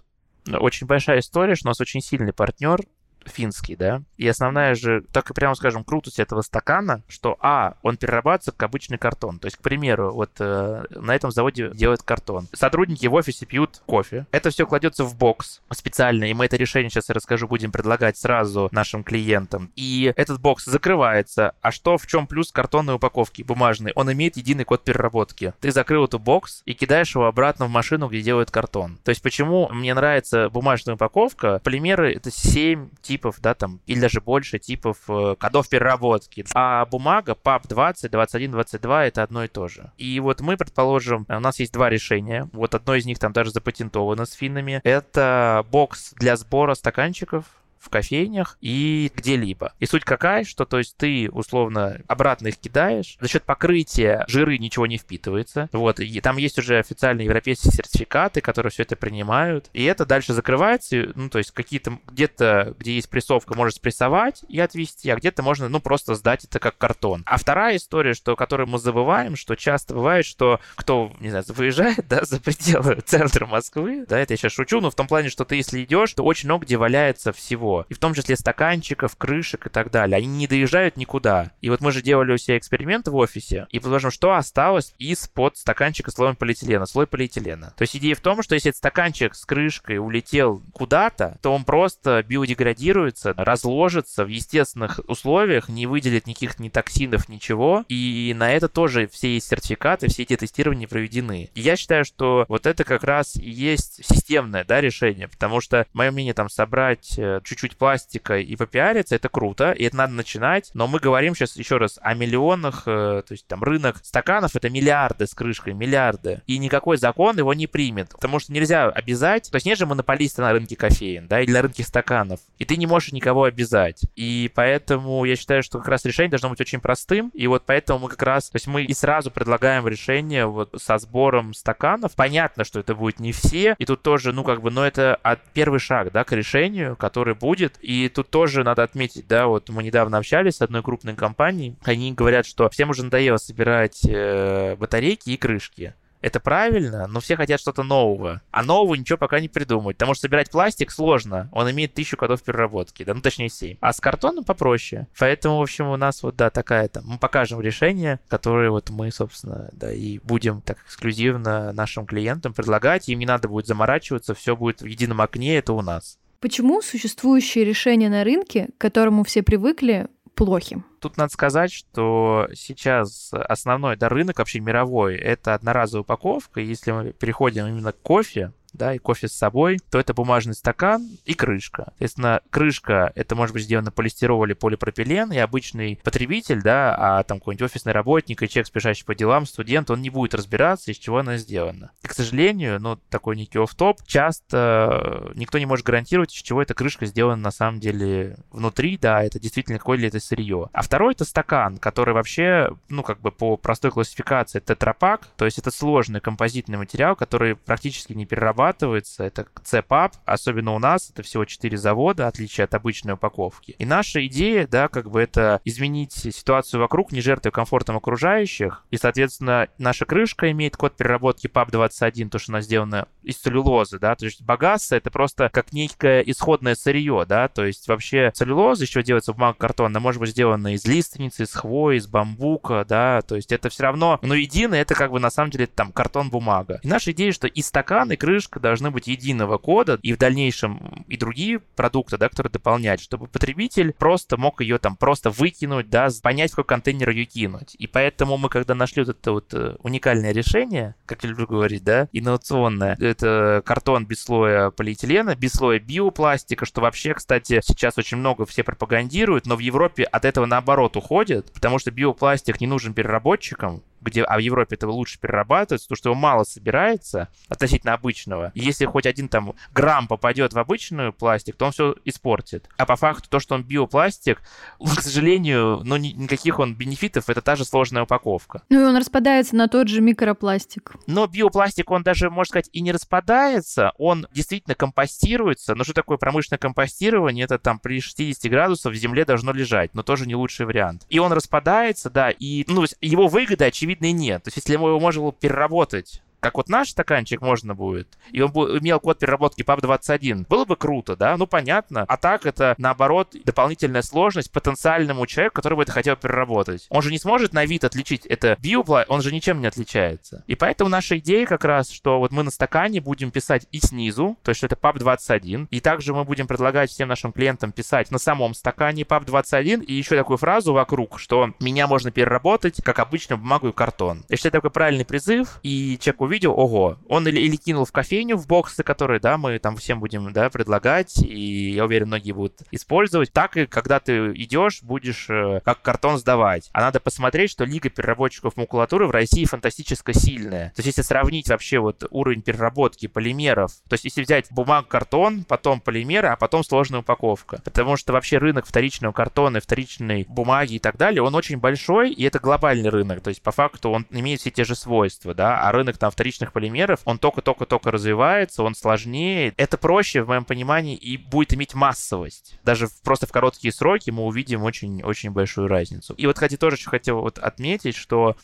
очень 0.48 0.88
большая 0.88 1.20
история, 1.20 1.56
что 1.56 1.68
у 1.68 1.72
нас 1.72 1.82
очень 1.82 2.02
сильный 2.02 2.34
партнер 2.34 2.80
финский, 3.26 3.76
да, 3.76 4.02
и 4.18 4.28
основная 4.28 4.76
же, 4.76 5.04
так 5.12 5.30
и 5.30 5.34
прямо 5.34 5.56
скажем, 5.56 5.84
крутость 5.84 6.20
этого 6.20 6.42
стакана, 6.42 7.02
что, 7.08 7.38
а, 7.40 7.76
он 7.82 7.98
перерабатывается 7.98 8.52
как 8.52 8.64
обычный 8.70 8.98
картон. 8.98 9.40
То 9.40 9.46
есть, 9.46 9.58
к 9.58 9.62
примеру, 9.62 10.14
вот 10.14 10.32
э, 10.40 10.84
на 10.90 11.16
этом 11.16 11.32
заводе 11.32 11.72
делают 11.74 12.04
картон. 12.04 12.48
Сотрудники 12.54 13.08
в 13.08 13.14
офисе 13.14 13.46
пьют 13.46 13.82
кофе. 13.86 14.26
Это 14.32 14.50
все 14.50 14.66
кладется 14.66 15.04
в 15.04 15.16
бокс 15.16 15.62
специально, 15.72 16.26
и 16.26 16.34
мы 16.34 16.46
это 16.46 16.58
решение 16.58 16.90
сейчас 16.90 17.10
я 17.10 17.16
расскажу, 17.16 17.48
будем 17.48 17.72
предлагать 17.72 18.18
сразу 18.18 18.70
нашим 18.72 19.04
клиентам. 19.04 19.72
И 19.76 20.14
этот 20.16 20.40
бокс 20.40 20.66
закрывается. 20.66 21.54
А 21.62 21.72
что, 21.72 21.98
в 21.98 22.08
чем 22.08 22.28
плюс 22.28 22.52
картонной 22.52 22.96
упаковки 22.96 23.42
бумажной? 23.44 23.92
Он 23.96 24.12
имеет 24.12 24.38
единый 24.38 24.64
код 24.64 24.84
переработки. 24.84 25.54
Ты 25.60 25.72
закрыл 25.72 26.06
эту 26.06 26.20
бокс 26.20 26.62
и 26.66 26.74
кидаешь 26.74 27.16
его 27.16 27.26
обратно 27.26 27.66
в 27.66 27.70
машину, 27.70 28.08
где 28.08 28.22
делают 28.22 28.52
картон. 28.52 28.98
То 29.04 29.10
есть, 29.10 29.22
почему 29.22 29.70
мне 29.70 29.94
нравится 29.94 30.50
бумажная 30.50 30.96
упаковка? 30.96 31.60
Полимеры— 31.64 32.14
это 32.16 32.32
7 32.32 32.90
типов 33.02 33.15
типов, 33.16 33.38
да, 33.40 33.54
там, 33.54 33.80
или 33.88 34.00
даже 34.00 34.20
больше 34.20 34.60
типов 34.60 34.98
э, 35.08 35.36
кодов 35.40 35.70
переработки. 35.70 36.46
А 36.54 36.86
бумага 36.86 37.36
PAP 37.42 37.68
20, 37.68 38.12
21, 38.12 38.52
22 38.52 39.06
это 39.06 39.24
одно 39.24 39.46
и 39.46 39.48
то 39.48 39.68
же. 39.68 39.92
И 39.98 40.20
вот 40.20 40.42
мы, 40.42 40.58
предположим, 40.58 41.26
у 41.30 41.40
нас 41.40 41.60
есть 41.60 41.72
два 41.74 41.90
решения. 41.90 42.50
Вот 42.52 42.76
одно 42.76 42.96
из 42.96 43.06
них 43.06 43.20
там 43.20 43.32
даже 43.32 43.52
запатентовано 43.52 44.26
с 44.26 44.34
финнами. 44.34 44.82
Это 44.84 45.66
бокс 45.72 46.14
для 46.16 46.36
сбора 46.36 46.76
стаканчиков 46.76 47.46
в 47.86 47.90
кофейнях 47.90 48.58
и 48.62 49.12
где-либо. 49.16 49.74
И 49.80 49.86
суть 49.86 50.04
какая, 50.04 50.44
что 50.44 50.66
то 50.66 50.80
есть 50.80 50.98
ты 50.98 51.30
условно 51.32 52.02
обратно 52.08 52.48
их 52.48 52.58
кидаешь, 52.58 53.18
за 53.22 53.28
счет 53.28 53.44
покрытия 53.44 54.26
жиры 54.28 54.58
ничего 54.58 54.88
не 54.88 54.98
впитывается. 54.98 55.70
Вот, 55.72 56.00
и 56.00 56.22
там 56.22 56.38
есть 56.38 56.58
уже 56.58 56.80
официальные 56.80 57.26
европейские 57.26 57.72
сертификаты, 57.72 58.42
которые 58.42 58.72
все 58.72 58.84
это 58.84 58.96
принимают. 58.96 59.70
И 59.74 59.84
это 59.84 60.06
дальше 60.06 60.34
закрывается, 60.34 61.12
ну, 61.16 61.30
то 61.30 61.38
есть 61.38 61.52
какие-то 61.52 62.00
где-то, 62.08 62.76
где 62.80 62.96
есть 62.96 63.10
прессовка, 63.10 63.56
можешь 63.56 63.76
спрессовать 63.76 64.44
и 64.48 64.60
отвести, 64.60 65.10
а 65.10 65.16
где-то 65.16 65.44
можно, 65.44 65.70
ну, 65.70 65.80
просто 65.80 66.16
сдать 66.16 66.46
это 66.46 66.60
как 66.60 66.78
картон. 66.78 67.24
А 67.26 67.38
вторая 67.38 67.78
история, 67.78 68.14
что, 68.14 68.36
которую 68.36 68.68
мы 68.68 68.80
забываем, 68.80 69.36
что 69.36 69.56
часто 69.56 69.94
бывает, 69.94 70.26
что 70.26 70.60
кто, 70.76 71.12
не 71.20 71.30
знаю, 71.30 71.46
выезжает, 71.50 72.08
да, 72.10 72.24
за 72.24 72.40
пределы 72.40 73.02
центра 73.06 73.46
Москвы, 73.46 74.06
да, 74.08 74.20
это 74.20 74.34
я 74.34 74.38
сейчас 74.38 74.54
шучу, 74.54 74.82
но 74.82 74.90
в 74.90 74.96
том 74.96 75.08
плане, 75.08 75.30
что 75.30 75.46
ты, 75.46 75.56
если 75.56 75.84
идешь, 75.84 76.14
то 76.14 76.24
очень 76.24 76.48
много 76.48 76.66
где 76.66 76.78
валяется 76.78 77.32
всего 77.32 77.75
И 77.90 77.94
в 77.94 78.00
том 78.00 78.14
числе 78.14 78.36
стаканчиков, 78.36 79.16
крышек 79.16 79.68
и 79.68 79.70
так 79.70 79.92
далее. 79.92 80.18
Они 80.18 80.28
не 80.28 80.48
доезжают 80.48 80.98
никуда. 80.98 81.52
И 81.62 81.70
вот 81.70 81.82
мы 81.82 81.92
же 81.92 82.02
делали 82.02 82.34
у 82.34 82.38
себя 82.38 82.58
эксперимент 82.58 83.08
в 83.08 83.16
офисе, 83.16 83.68
и 83.70 83.80
предположим, 83.80 84.12
что 84.12 84.34
осталось 84.34 84.94
из-под 84.98 85.58
стаканчика 85.58 86.12
слоем 86.12 86.36
полиэтилена, 86.36 86.86
слой 86.86 87.08
полиэтилена. 87.08 87.74
То 87.78 87.82
есть 87.82 87.96
идея 87.96 88.16
в 88.16 88.22
том, 88.22 88.42
что 88.44 88.56
если 88.56 88.70
этот 88.70 88.78
стаканчик 88.78 89.36
с 89.36 89.46
крышкой 89.46 89.98
улетел 89.98 90.62
куда-то, 90.74 91.38
то 91.42 91.54
он 91.54 91.64
просто 91.64 92.24
биодеградируется, 92.24 93.34
разложится 93.36 94.26
в 94.26 94.28
естественных 94.28 95.00
условиях, 95.08 95.70
не 95.70 95.88
выделит 95.88 96.28
никаких 96.28 96.60
ни 96.60 96.70
токсинов, 96.70 97.30
ничего. 97.30 97.86
И 97.88 98.34
на 98.36 98.52
это 98.52 98.68
тоже 98.68 99.08
все 99.08 99.34
есть 99.34 99.48
сертификаты, 99.48 100.08
все 100.08 100.24
эти 100.24 100.36
тестирования 100.36 100.88
проведены. 100.88 101.50
И 101.54 101.62
я 101.62 101.76
считаю, 101.76 102.06
что 102.06 102.46
вот 102.48 102.66
это 102.66 102.84
как 102.84 103.04
раз 103.04 103.36
и 103.36 103.50
есть 103.50 104.06
системное 104.06 104.64
да, 104.64 104.82
решение, 104.82 105.28
потому 105.28 105.62
что, 105.62 105.86
мое 105.94 106.12
мнение, 106.12 106.34
там 106.34 106.50
собрать 106.50 107.16
э, 107.18 107.42
чуть-чуть 107.66 107.78
пластика 107.78 108.38
и 108.38 108.56
попиариться, 108.56 109.16
это 109.16 109.30
круто, 109.30 109.72
и 109.72 109.84
это 109.84 109.98
надо 109.98 110.14
начинать, 110.14 110.72
но 110.74 110.88
мы 110.88 111.00
говорим 111.00 111.36
сейчас 111.36 111.56
еще 111.56 111.78
раз 111.78 112.00
о 112.02 112.14
миллионах, 112.14 112.84
э, 112.86 113.24
то 113.26 113.32
есть 113.32 113.48
там 113.48 113.64
рынок 113.64 113.98
стаканов— 114.04 114.52
это 114.56 114.70
миллиарды 114.70 115.28
с 115.28 115.34
крышкой, 115.34 115.74
миллиарды, 115.74 116.42
и 116.48 116.58
никакой 116.58 116.98
закон 116.98 117.38
его 117.38 117.54
не 117.54 117.68
примет, 117.68 118.10
потому 118.10 118.40
что 118.40 118.54
нельзя 118.54 118.90
обязать, 118.90 119.50
то 119.50 119.56
есть 119.56 119.66
нет 119.66 119.78
же 119.78 119.86
монополиста 119.86 120.42
на 120.42 120.54
рынке 120.54 120.76
кофеин, 120.76 121.28
да, 121.28 121.42
или 121.42 121.52
на 121.52 121.62
рынке 121.62 121.84
стаканов, 121.84 122.40
и 122.60 122.66
ты 122.66 122.78
не 122.78 122.88
можешь 122.88 123.12
никого 123.12 123.44
обязать, 123.44 124.02
и 124.16 124.52
поэтому 124.54 125.26
я 125.26 125.36
считаю, 125.36 125.64
что 125.64 125.80
как 125.80 125.88
раз 125.88 126.06
решение 126.06 126.32
должно 126.32 126.50
быть 126.50 126.62
очень 126.62 126.80
простым, 126.80 127.32
и 127.34 127.48
вот 127.48 127.64
поэтому 127.66 128.00
мы 128.00 128.10
как 128.10 128.22
раз, 128.24 128.50
то 128.50 128.58
есть 128.58 128.68
мы 128.68 128.84
и 128.84 128.94
сразу 128.94 129.32
предлагаем 129.32 129.88
решение 129.88 130.46
вот 130.46 130.70
со 130.78 130.98
сбором 130.98 131.54
стаканов, 131.54 132.16
понятно, 132.16 132.64
что 132.64 132.80
это 132.80 132.96
будет 132.96 133.20
не 133.20 133.32
все, 133.32 133.76
и 133.78 133.86
тут 133.86 134.02
тоже, 134.02 134.32
ну 134.32 134.44
как 134.44 134.62
бы, 134.62 134.72
но 134.72 134.86
это 134.86 135.16
от 135.16 135.40
первый 135.54 135.80
шаг, 135.80 136.12
да, 136.12 136.24
к 136.24 136.32
решению, 136.32 136.96
который 136.96 137.34
будет, 137.46 137.78
и 137.82 138.10
тут 138.10 138.32
тоже 138.32 138.64
надо 138.64 138.82
отметить, 138.82 139.28
да, 139.28 139.46
вот 139.46 139.70
мы 139.70 139.84
недавно 139.84 140.18
общались 140.18 140.56
с 140.56 140.62
одной 140.64 140.82
крупной 140.82 141.16
компанией, 141.16 141.76
они 141.84 142.12
говорят, 142.12 142.48
что 142.48 142.68
всем 142.70 142.90
уже 142.90 143.04
надоело 143.04 143.38
собирать 143.38 144.02
э, 144.04 144.76
батарейки 144.80 145.30
и 145.30 145.38
крышки. 145.38 145.94
Это 146.22 146.40
правильно, 146.40 147.06
но 147.06 147.20
все 147.20 147.36
хотят 147.36 147.60
что-то 147.60 147.84
нового. 147.84 148.42
А 148.50 148.64
нового 148.64 148.96
ничего 148.96 149.16
пока 149.16 149.40
не 149.40 149.48
придумать. 149.48 149.96
Потому 149.96 150.16
что 150.16 150.22
собирать 150.22 150.50
пластик 150.50 150.90
сложно. 150.90 151.50
Он 151.52 151.70
имеет 151.70 151.94
тысячу 151.94 152.18
кодов 152.18 152.42
переработки. 152.42 153.04
Да, 153.04 153.14
ну 153.14 153.22
точнее 153.22 153.50
7. 153.50 153.78
А 153.80 153.94
с 153.94 154.02
картоном 154.02 154.44
попроще. 154.44 155.06
Поэтому, 155.20 155.60
в 155.60 155.62
общем, 155.62 155.88
у 155.88 155.98
нас 155.98 156.24
вот, 156.24 156.36
да, 156.36 156.50
такая 156.50 156.88
там. 156.88 157.04
Мы 157.06 157.20
покажем 157.20 157.62
решение, 157.62 158.20
которое 158.28 158.72
вот 158.72 158.90
мы, 158.90 159.12
собственно, 159.12 159.70
да, 159.74 159.94
и 159.94 160.18
будем 160.18 160.62
так 160.62 160.80
эксклюзивно 160.88 161.72
нашим 161.74 162.08
клиентам 162.08 162.56
предлагать. 162.56 163.08
Им 163.08 163.20
не 163.20 163.28
надо 163.28 163.48
будет 163.48 163.68
заморачиваться, 163.68 164.34
все 164.34 164.56
будет 164.56 164.82
в 164.82 164.86
едином 164.86 165.22
окне, 165.22 165.60
это 165.60 165.74
у 165.74 165.84
нас. 165.84 166.18
Почему 166.46 166.84
существующие 166.84 167.66
решения 167.66 168.08
на 168.08 168.24
рынке, 168.24 168.70
к 168.78 168.80
которому 168.80 169.24
все 169.24 169.42
привыкли, 169.42 170.10
плохи? 170.36 170.84
Тут 171.02 171.18
надо 171.18 171.34
сказать, 171.34 171.74
что 171.74 172.48
сейчас 172.54 173.32
основной 173.34 173.98
да, 173.98 174.10
рынок 174.10 174.38
вообще 174.38 174.60
мировой— 174.60 175.16
это 175.18 175.56
одноразовая 175.56 176.04
упаковка. 176.04 176.62
Если 176.62 176.92
мы 176.92 177.14
переходим 177.14 177.66
именно 177.66 177.94
к 177.94 178.00
кофе, 178.00 178.52
да, 178.76 178.94
и 178.94 179.00
кофе 179.00 179.28
с 179.28 179.34
собой, 179.34 179.80
то 179.90 180.00
это 180.00 180.14
бумажный 180.14 180.54
стакан 180.54 181.08
и 181.26 181.34
крышка. 181.34 181.86
Соответственно, 181.90 182.42
крышка— 182.50 183.12
это 183.16 183.36
может 183.36 183.54
быть 183.54 183.64
сделано 183.64 183.92
полистирол 183.92 184.44
или 184.46 184.54
полипропилен, 184.54 185.32
и 185.32 185.38
обычный 185.38 186.00
потребитель, 186.04 186.62
да, 186.62 186.96
а 186.96 187.24
там 187.24 187.40
какой-нибудь 187.40 187.72
офисный 187.72 187.94
работник 187.94 188.42
и 188.42 188.50
человек, 188.50 188.68
спешащий 188.68 189.06
по 189.06 189.16
делам, 189.16 189.46
студент, 189.46 189.90
он 189.90 190.02
не 190.02 190.10
будет 190.10 190.34
разбираться, 190.34 190.92
из 190.92 190.98
чего 190.98 191.20
она 191.20 191.38
сделана. 191.38 191.92
И, 192.04 192.08
к 192.08 192.14
сожалению, 192.14 192.80
ну, 192.80 192.98
такой 193.10 193.36
некий 193.36 193.60
оф-топ, 193.60 194.04
часто 194.06 195.32
никто 195.36 195.58
не 195.58 195.66
может 195.66 195.86
гарантировать, 195.86 196.34
из 196.34 196.42
чего 196.42 196.62
эта 196.62 196.74
крышка 196.74 197.06
сделана 197.06 197.42
на 197.42 197.52
самом 197.52 197.80
деле 197.80 198.38
внутри, 198.52 198.98
да, 198.98 199.24
это 199.24 199.40
действительно 199.40 199.80
какое 199.80 199.98
ли 199.98 200.08
это 200.08 200.20
сырье. 200.20 200.70
А 200.74 200.82
второй— 200.82 201.14
это 201.16 201.26
стакан, 201.26 201.78
который 201.78 202.14
вообще, 202.14 202.70
ну, 202.90 203.04
как 203.04 203.20
бы 203.22 203.32
по 203.32 203.58
простой 203.58 203.92
классификации 203.92 204.60
тетрапак, 204.60 205.28
то 205.38 205.46
есть 205.46 205.58
это 205.58 205.72
сложный 205.72 206.22
композитный 206.22 206.78
материал, 206.78 207.16
который 207.16 207.56
практически 207.56 208.14
не 208.14 208.26
перерабатывается 208.26 208.65
разрабатывается, 208.66 209.24
это 209.24 209.46
CPAP, 209.64 210.14
особенно 210.26 210.74
у 210.74 210.80
нас, 210.80 211.10
это 211.10 211.24
всего 211.24 211.46
4 211.46 211.78
завода, 211.78 212.28
отличие 212.28 212.66
от 212.66 212.74
обычной 212.74 213.14
упаковки. 213.14 213.76
И 213.78 213.86
наша 213.86 214.26
идея, 214.28 214.68
да, 214.68 214.88
как 214.88 215.10
бы 215.10 215.22
это 215.22 215.62
изменить 215.66 216.14
ситуацию 216.14 216.80
вокруг, 216.80 217.12
не 217.12 217.22
жертвуя 217.22 217.52
комфортом 217.52 217.98
окружающих, 217.98 218.84
и, 218.92 218.98
соответственно, 218.98 219.68
наша 219.78 220.06
крышка 220.06 220.52
имеет 220.52 220.76
код 220.78 220.96
переработки 220.96 221.48
PAP21, 221.48 222.30
то, 222.30 222.40
что 222.40 222.52
она 222.52 222.62
сделана 222.62 223.08
из 223.24 223.38
целлюлозы, 223.38 224.00
да, 224.00 224.16
то 224.16 224.26
есть 224.26 224.42
багасса 224.42 224.96
это 224.96 225.12
просто 225.12 225.50
как 225.50 225.72
некое 225.72 226.22
исходное 226.22 226.76
сырье, 226.76 227.26
да, 227.28 227.48
то 227.48 227.66
есть 227.66 227.88
вообще 227.88 228.32
целлюлоза 228.34 228.84
еще 228.84 229.04
делается 229.04 229.34
бумага 229.34 229.58
картон, 229.58 229.88
она 229.88 230.00
может 230.00 230.20
быть 230.20 230.32
сделана 230.32 230.74
из 230.74 230.86
лиственницы, 230.86 231.44
из 231.44 231.54
хвои, 231.54 231.98
из 231.98 232.08
бамбука, 232.08 232.86
да, 232.88 233.22
то 233.22 233.36
есть 233.36 233.52
это 233.52 233.70
все 233.70 233.84
равно, 233.84 234.20
но 234.22 234.34
единое, 234.34 234.82
это 234.82 234.96
как 234.96 235.12
бы 235.12 235.20
на 235.20 235.30
самом 235.30 235.52
деле 235.52 235.68
там 235.68 235.92
картон-бумага. 235.92 236.80
И 236.84 236.88
наша 236.88 237.12
идея, 237.12 237.32
что 237.32 237.48
и 237.48 237.62
стакан, 237.62 238.12
и 238.12 238.16
крышка 238.16 238.55
поддержка 238.56 238.60
должны 238.60 238.92
быть 238.92 239.08
единого 239.08 239.58
кода 239.58 240.00
и 240.02 240.14
в 240.14 240.18
дальнейшем 240.18 241.06
и 241.08 241.18
другие 241.18 241.60
продукты, 241.60 242.18
да, 242.18 242.30
которые 242.30 242.52
дополнять, 242.52 243.02
чтобы 243.02 243.28
потребитель 243.28 243.94
просто 243.94 244.38
мог 244.38 244.62
ее 244.62 244.78
там 244.78 244.96
просто 244.96 245.30
выкинуть, 245.30 245.90
да, 245.90 246.10
понять, 246.24 246.52
в 246.52 246.56
какой 246.56 246.68
контейнер 246.68 247.10
ее 247.10 247.26
кинуть. 247.26 247.76
И 247.78 247.88
поэтому 247.88 248.38
мы, 248.38 248.50
когда 248.50 248.76
нашли 248.76 249.04
вот 249.04 249.10
это 249.10 249.32
вот 249.32 249.54
э, 249.54 249.76
уникальное 249.84 250.32
решение, 250.32 250.96
как 251.06 251.24
я 251.24 251.30
люблю 251.30 251.48
говорить, 251.48 251.84
да, 251.84 252.08
инновационное, 252.14 252.98
это 253.00 253.62
картон 253.66 254.06
без 254.06 254.24
слоя 254.24 254.72
полиэтилена, 254.72 255.36
без 255.36 255.52
слоя 255.52 255.80
биопластика, 255.80 256.66
что 256.66 256.82
вообще, 256.82 257.14
кстати, 257.14 257.62
сейчас 257.64 257.98
очень 257.98 258.18
много 258.18 258.46
все 258.46 258.64
пропагандируют, 258.64 259.46
но 259.46 259.56
в 259.56 259.60
Европе 259.60 260.04
от 260.04 260.26
этого 260.26 260.46
наоборот 260.46 260.98
уходит, 260.98 261.52
потому 261.54 261.80
что 261.80 261.92
биопластик 261.92 262.62
не 262.62 262.68
нужен 262.68 262.94
переработчикам, 262.94 263.84
где, 264.06 264.24
а 264.24 264.38
в 264.38 264.40
Европе 264.40 264.76
это 264.76 264.88
лучше 264.88 265.20
перерабатывается, 265.20 265.88
то 265.88 265.96
что 265.96 266.10
его 266.10 266.16
мало 266.16 266.44
собирается 266.44 267.30
относительно 267.50 267.94
обычного. 267.94 268.52
И 268.54 268.62
если 268.62 268.86
хоть 268.86 269.06
один 269.06 269.28
там 269.28 269.54
грамм 269.74 270.08
попадет 270.08 270.54
в 270.54 270.60
обычную 270.60 271.14
пластик, 271.14 271.56
то 271.56 271.66
он 271.66 271.72
все 271.72 271.96
испортит. 272.06 272.70
А 272.78 272.86
по 272.86 272.96
факту 272.96 273.30
то, 273.30 273.40
что 273.40 273.56
он 273.56 273.64
биопластик, 273.64 274.42
к 274.80 275.02
сожалению, 275.02 275.82
ну 275.84 275.98
никаких 275.98 276.60
он 276.60 276.76
бенефитов, 276.76 277.30
это 277.30 277.42
та 277.42 277.56
же 277.56 277.66
сложная 277.66 278.04
упаковка. 278.04 278.62
Ну 278.70 278.82
и 278.82 278.84
он 278.84 278.98
распадается 278.98 279.56
на 279.56 279.68
тот 279.68 279.88
же 279.88 280.02
микропластик. 280.02 280.96
Но 281.08 281.28
биопластик, 281.28 281.92
он 281.92 282.04
даже, 282.04 282.30
можно 282.30 282.50
сказать, 282.50 282.70
и 282.72 282.82
не 282.82 282.92
распадается, 282.92 283.92
он 283.98 284.28
действительно 284.34 284.76
компостируется. 284.76 285.76
Но 285.76 285.84
что 285.84 285.94
такое 285.94 286.18
промышленное 286.18 286.60
компостирование? 286.60 287.46
Это 287.46 287.58
там 287.58 287.80
при 287.80 288.02
60 288.02 288.52
градусах 288.52 288.94
в 288.94 288.96
земле 288.96 289.26
должно 289.26 289.52
лежать, 289.52 289.94
но 289.94 290.04
тоже 290.04 290.28
не 290.28 290.36
лучший 290.36 290.66
вариант. 290.66 291.06
И 291.10 291.20
он 291.20 291.32
распадается, 291.32 292.10
да, 292.10 292.30
и 292.30 292.66
ну, 292.68 292.86
его 293.02 293.28
выгода, 293.28 293.66
очевидно, 293.66 293.95
очевидно, 293.96 294.20
нет. 294.20 294.44
То 294.44 294.50
есть, 294.50 294.58
если 294.58 294.74
его 294.74 295.00
можно 295.00 295.22
было 295.22 295.34
переработать 295.34 296.22
как 296.46 296.58
вот 296.58 296.70
наш 296.70 296.90
стаканчик 296.90 297.42
можно 297.42 297.74
будет, 297.74 298.20
и 298.32 298.40
он 298.40 298.52
бы 298.52 298.78
имел 298.78 299.00
код 299.00 299.18
переработки 299.18 299.64
PAP21, 299.64 300.46
было 300.48 300.64
бы 300.64 300.76
круто, 300.76 301.16
да? 301.16 301.36
Ну, 301.38 301.48
понятно. 301.48 302.06
А 302.08 302.18
так 302.18 302.46
это, 302.46 302.76
наоборот, 302.78 303.36
дополнительная 303.44 304.04
сложность 304.04 304.52
потенциальному 304.52 305.26
человеку, 305.26 305.56
который 305.56 305.74
бы 305.74 305.82
это 305.82 305.92
хотел 305.92 306.16
переработать. 306.16 306.86
Он 306.92 307.02
же 307.02 307.10
не 307.10 307.18
сможет 307.18 307.54
на 307.54 307.66
вид 307.66 307.84
отличить 307.84 308.28
это 308.28 308.58
биоплай, 308.62 309.06
он 309.08 309.24
же 309.24 309.34
ничем 309.34 309.60
не 309.60 309.66
отличается. 309.66 310.44
И 310.46 310.54
поэтому 310.54 310.88
наша 310.88 311.18
идея 311.18 311.48
как 311.48 311.66
раз, 311.66 311.90
что 311.90 312.20
вот 312.20 312.32
мы 312.32 312.44
на 312.44 312.52
стакане 312.52 313.02
будем 313.02 313.32
писать 313.32 313.66
и 313.72 313.80
снизу, 313.80 314.38
то 314.44 314.50
есть 314.50 314.64
это 314.64 314.76
PAP21, 314.76 315.70
и 315.72 315.80
также 315.80 316.14
мы 316.14 316.26
будем 316.26 316.46
предлагать 316.46 316.92
всем 316.92 317.08
нашим 317.08 317.32
клиентам 317.32 317.72
писать 317.72 318.12
на 318.12 318.20
самом 318.20 318.54
стакане 318.54 319.02
PAP21 319.02 319.84
и 319.84 319.94
еще 319.94 320.16
такую 320.16 320.38
фразу 320.38 320.74
вокруг, 320.74 321.18
что 321.18 321.56
меня 321.60 321.88
можно 321.88 322.12
переработать, 322.12 322.84
как 322.84 323.00
обычно, 323.00 323.36
бумагу 323.36 323.70
и 323.70 323.74
картон. 323.74 324.24
Я 324.30 324.38
считаю, 324.38 324.52
такой 324.52 324.70
правильный 324.70 325.06
призыв, 325.06 325.60
и 325.64 325.98
человек 326.00 326.22
увидит, 326.22 326.35
увидел, 326.36 326.54
ого, 326.58 326.98
он 327.08 327.28
или, 327.28 327.40
или 327.40 327.56
кинул 327.56 327.86
в 327.86 327.92
кофейню 327.92 328.36
в 328.36 328.46
боксы, 328.46 328.84
которые, 328.84 329.20
да, 329.22 329.38
мы 329.38 329.58
там 329.60 329.78
всем 329.78 330.00
будем, 330.02 330.34
да, 330.34 330.50
предлагать, 330.50 331.18
и 331.24 331.72
я 331.72 331.86
уверен, 331.86 332.08
многие 332.08 332.34
будут 332.34 332.62
использовать. 332.72 333.32
Так 333.32 333.56
и 333.56 333.66
когда 333.66 334.00
ты 334.02 334.34
идешь, 334.34 334.84
будешь 334.84 335.28
э, 335.30 335.62
как 335.64 335.82
картон 335.82 336.18
сдавать. 336.18 336.70
А 336.74 336.82
надо 336.82 337.00
посмотреть, 337.00 337.52
что 337.52 337.64
лига 337.64 337.90
переработчиков 337.90 338.58
макулатуры 338.58 339.08
в 339.08 339.12
России 339.12 339.46
фантастически 339.46 340.12
сильная. 340.12 340.70
То 340.76 340.82
есть 340.82 340.88
если 340.88 341.02
сравнить 341.02 341.50
вообще 341.50 341.80
вот 341.80 342.04
уровень 342.10 342.42
переработки 342.42 343.08
полимеров, 343.08 343.72
то 343.88 343.94
есть 343.94 344.04
если 344.04 344.22
взять 344.22 344.48
бумаг, 344.52 344.88
картон, 344.88 345.46
потом 345.46 345.80
полимеры, 345.80 346.28
а 346.28 346.36
потом 346.36 346.64
сложная 346.64 347.00
упаковка. 347.00 347.62
Потому 347.64 347.96
что 347.96 348.12
вообще 348.12 348.38
рынок 348.40 348.66
вторичного 348.66 349.14
картона, 349.14 349.62
вторичной 349.62 350.26
бумаги 350.28 350.74
и 350.76 350.80
так 350.80 350.98
далее, 350.98 351.22
он 351.22 351.34
очень 351.34 351.58
большой, 351.58 352.12
и 352.12 352.24
это 352.24 352.40
глобальный 352.40 352.90
рынок. 352.90 353.22
То 353.22 353.30
есть 353.30 353.42
по 353.42 353.52
факту 353.52 353.90
он 353.90 354.06
имеет 354.10 354.42
все 354.42 354.52
те 354.52 354.66
же 354.66 354.76
свойства, 354.76 355.34
да, 355.34 355.62
а 355.62 355.72
рынок 355.72 355.98
там 355.98 356.12
вторичного 356.12 356.25
вторичных 356.26 356.54
полимеров, 356.54 357.02
он 357.06 357.20
только-только-только 357.20 357.92
развивается, 357.92 358.64
он 358.64 358.74
сложнее. 358.74 359.54
Это 359.58 359.78
проще, 359.78 360.24
в 360.24 360.28
моем 360.28 360.44
понимании, 360.44 360.96
и 360.96 361.18
будет 361.18 361.54
иметь 361.54 361.76
массовость. 361.76 362.58
Даже 362.64 362.88
просто 363.04 363.28
в 363.28 363.32
короткие 363.32 363.72
сроки 363.72 364.10
мы 364.10 364.24
увидим 364.24 364.64
очень-очень 364.64 365.30
большую 365.30 365.68
разницу. 365.68 366.16
И 366.16 366.26
вот, 366.26 366.34
кстати, 366.34 366.58
тоже 366.58 366.78
хотел 366.84 367.22
вот 367.22 367.38
отметить, 367.38 367.96
что 367.96 368.36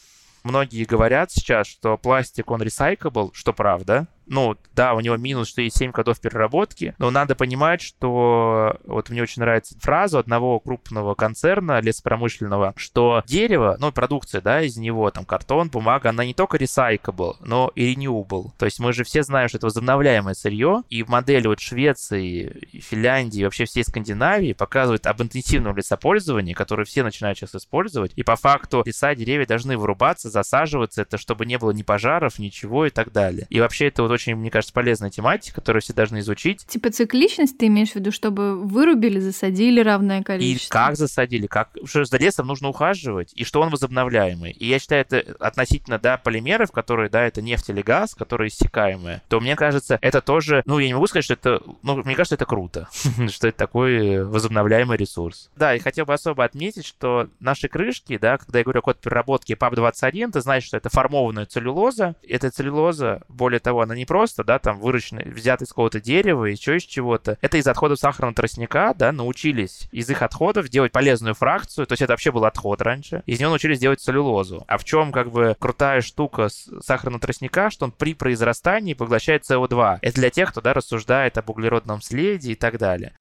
многие 0.43 0.83
говорят 0.85 1.31
сейчас, 1.31 1.65
что 1.65 1.97
пластик, 1.97 2.51
он 2.51 2.61
recyclable, 2.61 3.31
что 3.33 3.51
правда, 3.51 4.07
ну, 4.31 4.55
да, 4.73 4.93
у 4.93 5.01
него 5.01 5.17
минус, 5.17 5.49
что 5.49 5.61
есть 5.61 5.77
7 5.77 5.91
кодов 5.91 6.21
переработки, 6.21 6.95
но 6.97 7.11
надо 7.11 7.35
понимать, 7.35 7.81
что 7.81 8.77
вот 8.85 9.09
мне 9.09 9.21
очень 9.21 9.41
нравится 9.41 9.77
фраза 9.79 10.19
одного 10.19 10.57
крупного 10.61 11.15
концерна 11.15 11.81
лесопромышленного, 11.81 12.73
что 12.77 13.23
дерево, 13.27 13.75
ну, 13.79 13.91
продукция, 13.91 14.39
да, 14.39 14.61
из 14.61 14.77
него, 14.77 15.11
там, 15.11 15.25
картон, 15.25 15.69
бумага, 15.69 16.09
она 16.09 16.23
не 16.23 16.33
только 16.33 16.55
recyclable, 16.55 17.35
но 17.41 17.71
и 17.75 17.93
renewable. 17.93 18.51
То 18.57 18.65
есть 18.65 18.79
мы 18.79 18.93
же 18.93 19.03
все 19.03 19.23
знаем, 19.23 19.49
что 19.49 19.57
это 19.57 19.65
возобновляемое 19.65 20.33
сырье, 20.33 20.83
и 20.89 21.03
в 21.03 21.09
модели 21.09 21.47
вот 21.47 21.59
Швеции, 21.59 22.69
Финляндии, 22.79 23.43
вообще 23.43 23.65
всей 23.65 23.83
Скандинавии 23.83 24.53
показывают 24.53 25.07
об 25.07 25.21
интенсивном 25.21 25.75
лесопользовании, 25.75 26.53
которое 26.53 26.85
все 26.85 27.03
начинают 27.03 27.37
сейчас 27.37 27.55
использовать, 27.55 28.13
и 28.15 28.23
по 28.23 28.37
факту 28.37 28.81
леса, 28.85 29.13
деревья 29.13 29.45
должны 29.45 29.77
вырубаться, 29.77 30.29
засаживаться, 30.29 31.01
это 31.01 31.17
чтобы 31.17 31.45
не 31.45 31.57
было 31.57 31.71
ни 31.71 31.83
пожаров, 31.83 32.39
ничего 32.39 32.85
и 32.85 32.89
так 32.91 33.11
далее. 33.11 33.45
И 33.49 33.59
вообще 33.59 33.87
это 33.87 34.03
вот 34.03 34.11
очень, 34.11 34.20
мне 34.27 34.49
кажется, 34.49 34.73
полезная 34.73 35.09
тематика, 35.09 35.55
которую 35.55 35.81
все 35.81 35.93
должны 35.93 36.19
изучить. 36.19 36.65
Типа 36.67 36.91
цикличность 36.91 37.57
ты 37.57 37.67
имеешь 37.67 37.91
в 37.91 37.95
виду, 37.95 38.11
чтобы 38.11 38.61
вырубили, 38.61 39.19
засадили 39.19 39.81
равное 39.81 40.23
количество? 40.23 40.67
И 40.67 40.69
как 40.71 40.95
засадили, 40.95 41.47
как... 41.47 41.69
Что 41.85 42.03
за 42.05 42.17
лесом 42.17 42.47
нужно 42.47 42.69
ухаживать, 42.69 43.31
и 43.35 43.43
что 43.43 43.61
он 43.61 43.69
возобновляемый. 43.69 44.51
И 44.51 44.67
я 44.67 44.79
считаю, 44.79 45.01
это 45.01 45.35
относительно, 45.39 45.99
да, 45.99 46.17
полимеров, 46.17 46.71
которые, 46.71 47.09
да, 47.09 47.23
это 47.25 47.41
нефть 47.41 47.69
или 47.69 47.81
газ, 47.81 48.15
которые 48.15 48.49
иссякаемые, 48.49 49.21
то 49.27 49.39
мне 49.39 49.55
кажется, 49.55 49.97
это 50.01 50.21
тоже, 50.21 50.63
ну, 50.65 50.79
я 50.79 50.87
не 50.87 50.93
могу 50.93 51.07
сказать, 51.07 51.25
что 51.25 51.33
это, 51.33 51.61
ну, 51.83 51.97
мне 52.03 52.15
кажется, 52.15 52.35
это 52.35 52.45
круто, 52.45 52.87
что 53.29 53.47
это 53.47 53.57
такой 53.57 54.23
возобновляемый 54.23 54.97
ресурс. 54.97 55.49
Да, 55.55 55.75
и 55.75 55.79
хотел 55.79 56.05
бы 56.05 56.13
особо 56.13 56.43
отметить, 56.43 56.85
что 56.85 57.29
наши 57.39 57.67
крышки, 57.67 58.17
да, 58.17 58.37
когда 58.37 58.59
я 58.59 58.63
говорю 58.63 58.79
о 58.79 58.83
код 58.83 58.99
переработки 58.99 59.53
PAP21, 59.53 60.31
ты 60.31 60.41
знаешь, 60.41 60.63
что 60.63 60.77
это 60.77 60.89
формованная 60.89 61.45
целлюлоза. 61.45 62.15
Эта 62.27 62.49
целлюлоза, 62.49 63.21
более 63.27 63.59
того, 63.59 63.81
она 63.81 63.95
не 63.95 64.00
просто, 64.05 64.43
да, 64.43 64.59
там 64.59 64.79
выращена, 64.79 65.21
взята 65.25 65.63
из 65.63 65.69
какого-то 65.69 65.99
дерева, 65.99 66.45
еще 66.45 66.77
из 66.77 66.83
чего-то. 66.83 67.37
Это 67.41 67.57
из 67.57 67.67
отходов 67.67 67.99
сахарного 67.99 68.33
тростника, 68.33 68.93
да, 68.97 69.11
научились 69.11 69.87
из 69.91 70.09
их 70.09 70.21
отходов 70.21 70.69
делать 70.69 70.91
полезную 70.91 71.35
фракцию, 71.35 71.87
то 71.87 71.93
есть 71.93 72.01
это 72.01 72.13
вообще 72.13 72.31
был 72.31 72.45
отход 72.45 72.81
раньше. 72.81 73.23
Из 73.25 73.39
него 73.39 73.49
научились 73.49 73.79
делать 73.79 73.99
целлюлозу. 73.99 74.63
А 74.67 74.77
в 74.77 74.83
чем 74.83 75.11
как 75.11 75.31
бы 75.31 75.55
крутая 75.59 76.01
штука 76.01 76.49
сахарного 76.81 77.21
тростника, 77.21 77.69
что 77.69 77.85
он 77.85 77.91
при 77.91 78.13
произрастании 78.13 78.93
поглощает 78.93 79.49
СО2. 79.49 79.99
Это 80.01 80.15
для 80.15 80.29
тех, 80.29 80.51
кто, 80.51 80.61
да, 80.61 80.73
рассуждает 80.73 81.37
об 81.37 81.49
углеродном 81.49 82.01
следе 82.01 82.53
и 82.53 82.55
так 82.55 82.77
далее. 82.77 83.13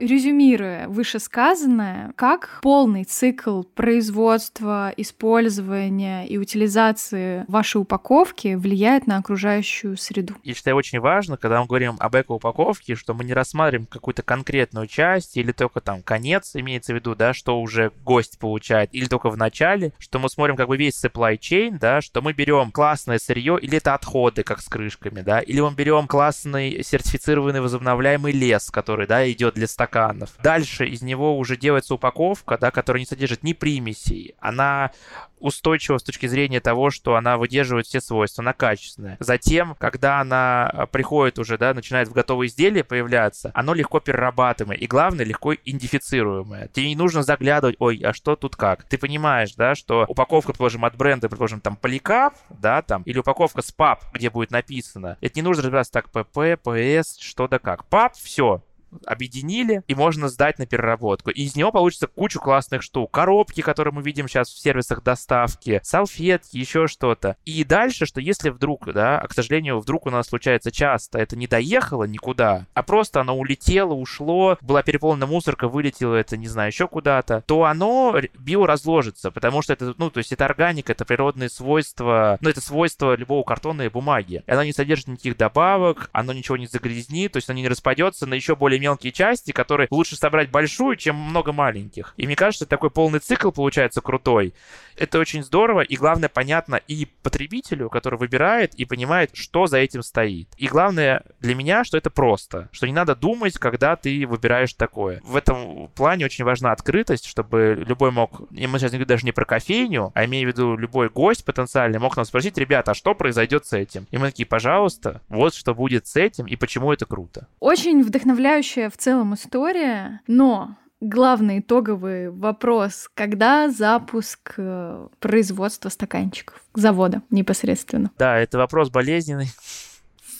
Резюмируя 0.00 0.86
вышесказанное, 0.86 2.12
как 2.14 2.60
полный 2.62 3.02
цикл 3.02 3.62
производства, 3.62 4.92
использования 4.96 6.24
и 6.24 6.38
утилизации 6.38 7.44
вашей 7.48 7.80
упаковки 7.80 8.54
влияет 8.54 9.08
на 9.08 9.18
окружающую 9.18 9.96
среду? 9.96 10.34
Я 10.44 10.54
считаю, 10.54 10.76
очень 10.76 11.00
важно, 11.00 11.36
когда 11.36 11.60
мы 11.60 11.66
говорим 11.66 11.96
об 11.98 12.14
эко-упаковке, 12.14 12.94
что 12.94 13.12
мы 13.12 13.24
не 13.24 13.32
рассматриваем 13.32 13.86
какую-то 13.86 14.22
конкретную 14.22 14.86
часть 14.86 15.36
или 15.36 15.50
только 15.50 15.80
там 15.80 16.02
конец, 16.02 16.52
имеется 16.54 16.92
в 16.92 16.96
виду, 16.96 17.16
да, 17.16 17.34
что 17.34 17.60
уже 17.60 17.90
гость 18.04 18.38
получает, 18.38 18.90
или 18.94 19.06
только 19.06 19.30
в 19.30 19.36
начале, 19.36 19.92
что 19.98 20.20
мы 20.20 20.28
смотрим 20.28 20.54
как 20.54 20.68
бы 20.68 20.76
весь 20.76 21.04
supply 21.04 21.36
chain, 21.38 21.76
да, 21.78 22.00
что 22.00 22.22
мы 22.22 22.32
берем 22.32 22.70
классное 22.70 23.18
сырье, 23.18 23.58
или 23.60 23.78
это 23.78 23.94
отходы, 23.94 24.44
как 24.44 24.60
с 24.60 24.68
крышками, 24.68 25.22
да, 25.22 25.40
или 25.40 25.60
мы 25.60 25.74
берем 25.74 26.06
классный 26.06 26.84
сертифицированный 26.84 27.60
возобновляемый 27.60 28.32
лес, 28.32 28.70
который, 28.70 29.08
да, 29.08 29.28
идет 29.28 29.54
для 29.54 29.66
стакана 29.66 29.87
стаканов. 29.88 30.30
Дальше 30.42 30.86
из 30.86 31.02
него 31.02 31.38
уже 31.38 31.56
делается 31.56 31.94
упаковка, 31.94 32.58
да, 32.58 32.70
которая 32.70 33.00
не 33.00 33.06
содержит 33.06 33.42
ни 33.42 33.52
примесей. 33.52 34.34
Она 34.40 34.92
устойчива 35.40 35.98
с 35.98 36.02
точки 36.02 36.26
зрения 36.26 36.60
того, 36.60 36.90
что 36.90 37.14
она 37.14 37.38
выдерживает 37.38 37.86
все 37.86 38.00
свойства, 38.00 38.42
она 38.42 38.52
качественная. 38.52 39.16
Затем, 39.20 39.76
когда 39.78 40.20
она 40.20 40.68
а, 40.68 40.86
приходит 40.86 41.38
уже, 41.38 41.58
да, 41.58 41.74
начинает 41.74 42.08
в 42.08 42.12
готовые 42.12 42.48
изделия 42.48 42.82
появляться, 42.82 43.52
оно 43.54 43.74
легко 43.74 44.00
перерабатываемое 44.00 44.78
и, 44.78 44.86
главное, 44.86 45.24
легко 45.24 45.54
идентифицируемое. 45.54 46.68
Тебе 46.68 46.88
не 46.88 46.96
нужно 46.96 47.22
заглядывать, 47.22 47.76
ой, 47.78 48.00
а 48.04 48.12
что 48.12 48.36
тут 48.36 48.56
как? 48.56 48.82
Ты 48.84 48.98
понимаешь, 48.98 49.54
да, 49.54 49.74
что 49.74 50.04
упаковка, 50.08 50.52
предположим, 50.52 50.84
от 50.84 50.96
бренда, 50.96 51.28
предположим, 51.28 51.60
там, 51.60 51.76
Поликап, 51.76 52.34
да, 52.50 52.82
там, 52.82 53.02
или 53.02 53.18
упаковка 53.18 53.62
с 53.62 53.70
ПАП, 53.70 54.04
где 54.12 54.30
будет 54.30 54.50
написано. 54.50 55.18
Это 55.20 55.36
не 55.36 55.42
нужно 55.42 55.62
разбираться 55.62 55.92
так, 55.92 56.10
ПП, 56.10 56.60
ПС, 56.60 57.18
что 57.20 57.46
да 57.46 57.58
как. 57.58 57.84
ПАП, 57.84 58.14
все, 58.14 58.62
объединили, 59.06 59.82
и 59.86 59.94
можно 59.94 60.28
сдать 60.28 60.58
на 60.58 60.66
переработку. 60.66 61.30
И 61.30 61.42
из 61.42 61.56
него 61.56 61.72
получится 61.72 62.06
кучу 62.06 62.40
классных 62.40 62.82
штук. 62.82 63.10
Коробки, 63.10 63.60
которые 63.60 63.94
мы 63.94 64.02
видим 64.02 64.28
сейчас 64.28 64.48
в 64.48 64.58
сервисах 64.58 65.02
доставки, 65.02 65.80
салфетки, 65.82 66.56
еще 66.56 66.86
что-то. 66.86 67.36
И 67.44 67.64
дальше, 67.64 68.06
что 68.06 68.20
если 68.20 68.50
вдруг, 68.50 68.92
да, 68.92 69.20
а, 69.20 69.26
к 69.26 69.32
сожалению, 69.32 69.80
вдруг 69.80 70.06
у 70.06 70.10
нас 70.10 70.28
случается 70.28 70.70
часто, 70.70 71.18
это 71.18 71.36
не 71.36 71.46
доехало 71.46 72.04
никуда, 72.04 72.66
а 72.74 72.82
просто 72.82 73.20
оно 73.20 73.36
улетело, 73.36 73.94
ушло, 73.94 74.58
была 74.60 74.82
переполнена 74.82 75.26
мусорка, 75.26 75.68
вылетело 75.68 76.14
это, 76.14 76.36
не 76.36 76.48
знаю, 76.48 76.70
еще 76.70 76.88
куда-то, 76.88 77.42
то 77.46 77.64
оно 77.64 78.16
биоразложится, 78.38 79.30
потому 79.30 79.62
что 79.62 79.72
это, 79.72 79.94
ну, 79.98 80.10
то 80.10 80.18
есть 80.18 80.32
это 80.32 80.44
органика, 80.44 80.92
это 80.92 81.04
природные 81.04 81.48
свойства, 81.48 82.38
ну, 82.40 82.50
это 82.50 82.60
свойства 82.60 83.16
любого 83.16 83.42
картона 83.42 83.82
и 83.82 83.88
бумаги. 83.88 84.42
И 84.46 84.50
оно 84.50 84.64
не 84.64 84.72
содержит 84.72 85.08
никаких 85.08 85.36
добавок, 85.36 86.10
оно 86.12 86.32
ничего 86.32 86.56
не 86.56 86.66
загрязнит, 86.66 87.32
то 87.32 87.36
есть 87.38 87.48
оно 87.50 87.58
не 87.58 87.68
распадется 87.68 88.26
на 88.26 88.34
еще 88.34 88.56
более 88.56 88.77
более 88.78 88.80
мелкие 88.80 89.12
части, 89.12 89.52
которые 89.52 89.88
лучше 89.90 90.16
собрать 90.16 90.50
большую, 90.50 90.96
чем 90.96 91.16
много 91.16 91.52
маленьких. 91.52 92.14
И 92.16 92.26
мне 92.26 92.36
кажется, 92.36 92.66
такой 92.66 92.90
полный 92.90 93.18
цикл 93.18 93.50
получается 93.50 94.00
крутой. 94.00 94.54
Это 94.96 95.18
очень 95.18 95.44
здорово, 95.44 95.82
и 95.82 95.96
главное, 95.96 96.28
понятно 96.28 96.80
и 96.88 97.06
потребителю, 97.22 97.88
который 97.88 98.18
выбирает 98.18 98.74
и 98.74 98.84
понимает, 98.84 99.30
что 99.34 99.66
за 99.66 99.78
этим 99.78 100.02
стоит. 100.02 100.48
И 100.56 100.66
главное 100.66 101.22
для 101.40 101.54
меня, 101.54 101.84
что 101.84 101.96
это 101.96 102.10
просто, 102.10 102.68
что 102.72 102.86
не 102.86 102.92
надо 102.92 103.14
думать, 103.14 103.58
когда 103.58 103.94
ты 103.94 104.26
выбираешь 104.26 104.74
такое. 104.74 105.20
В 105.24 105.36
этом 105.36 105.88
плане 105.94 106.24
очень 106.24 106.44
важна 106.44 106.72
открытость, 106.72 107.26
чтобы 107.26 107.84
любой 107.86 108.10
мог, 108.10 108.42
и 108.50 108.66
мы 108.66 108.78
сейчас 108.78 108.92
не 108.92 108.98
говорим 108.98 109.08
даже 109.08 109.24
не 109.24 109.32
про 109.32 109.44
кофейню, 109.44 110.10
а 110.14 110.24
имею 110.24 110.48
в 110.48 110.52
виду 110.52 110.76
любой 110.76 111.08
гость 111.08 111.44
потенциальный 111.44 111.98
мог 111.98 112.16
нам 112.16 112.26
спросить, 112.26 112.58
ребята, 112.58 112.90
а 112.90 112.94
что 112.94 113.14
произойдет 113.14 113.66
с 113.66 113.72
этим? 113.72 114.06
И 114.10 114.18
мы 114.18 114.26
такие, 114.26 114.46
пожалуйста, 114.46 115.22
вот 115.28 115.54
что 115.54 115.74
будет 115.74 116.06
с 116.06 116.16
этим 116.16 116.46
и 116.46 116.56
почему 116.56 116.92
это 116.92 117.06
круто. 117.06 117.46
Очень 117.60 118.02
вдохновляющий 118.02 118.67
потрясающая 118.68 118.90
в 118.90 118.96
целом 118.96 119.34
история, 119.34 120.20
но 120.26 120.76
главный 121.00 121.60
итоговый 121.60 122.30
вопрос, 122.30 123.08
когда 123.14 123.70
запуск 123.70 124.54
э, 124.56 125.08
производства 125.20 125.88
стаканчиков, 125.88 126.62
завода 126.74 127.22
непосредственно? 127.30 128.10
Да, 128.18 128.38
это 128.38 128.58
вопрос 128.58 128.90
болезненный. 128.90 129.48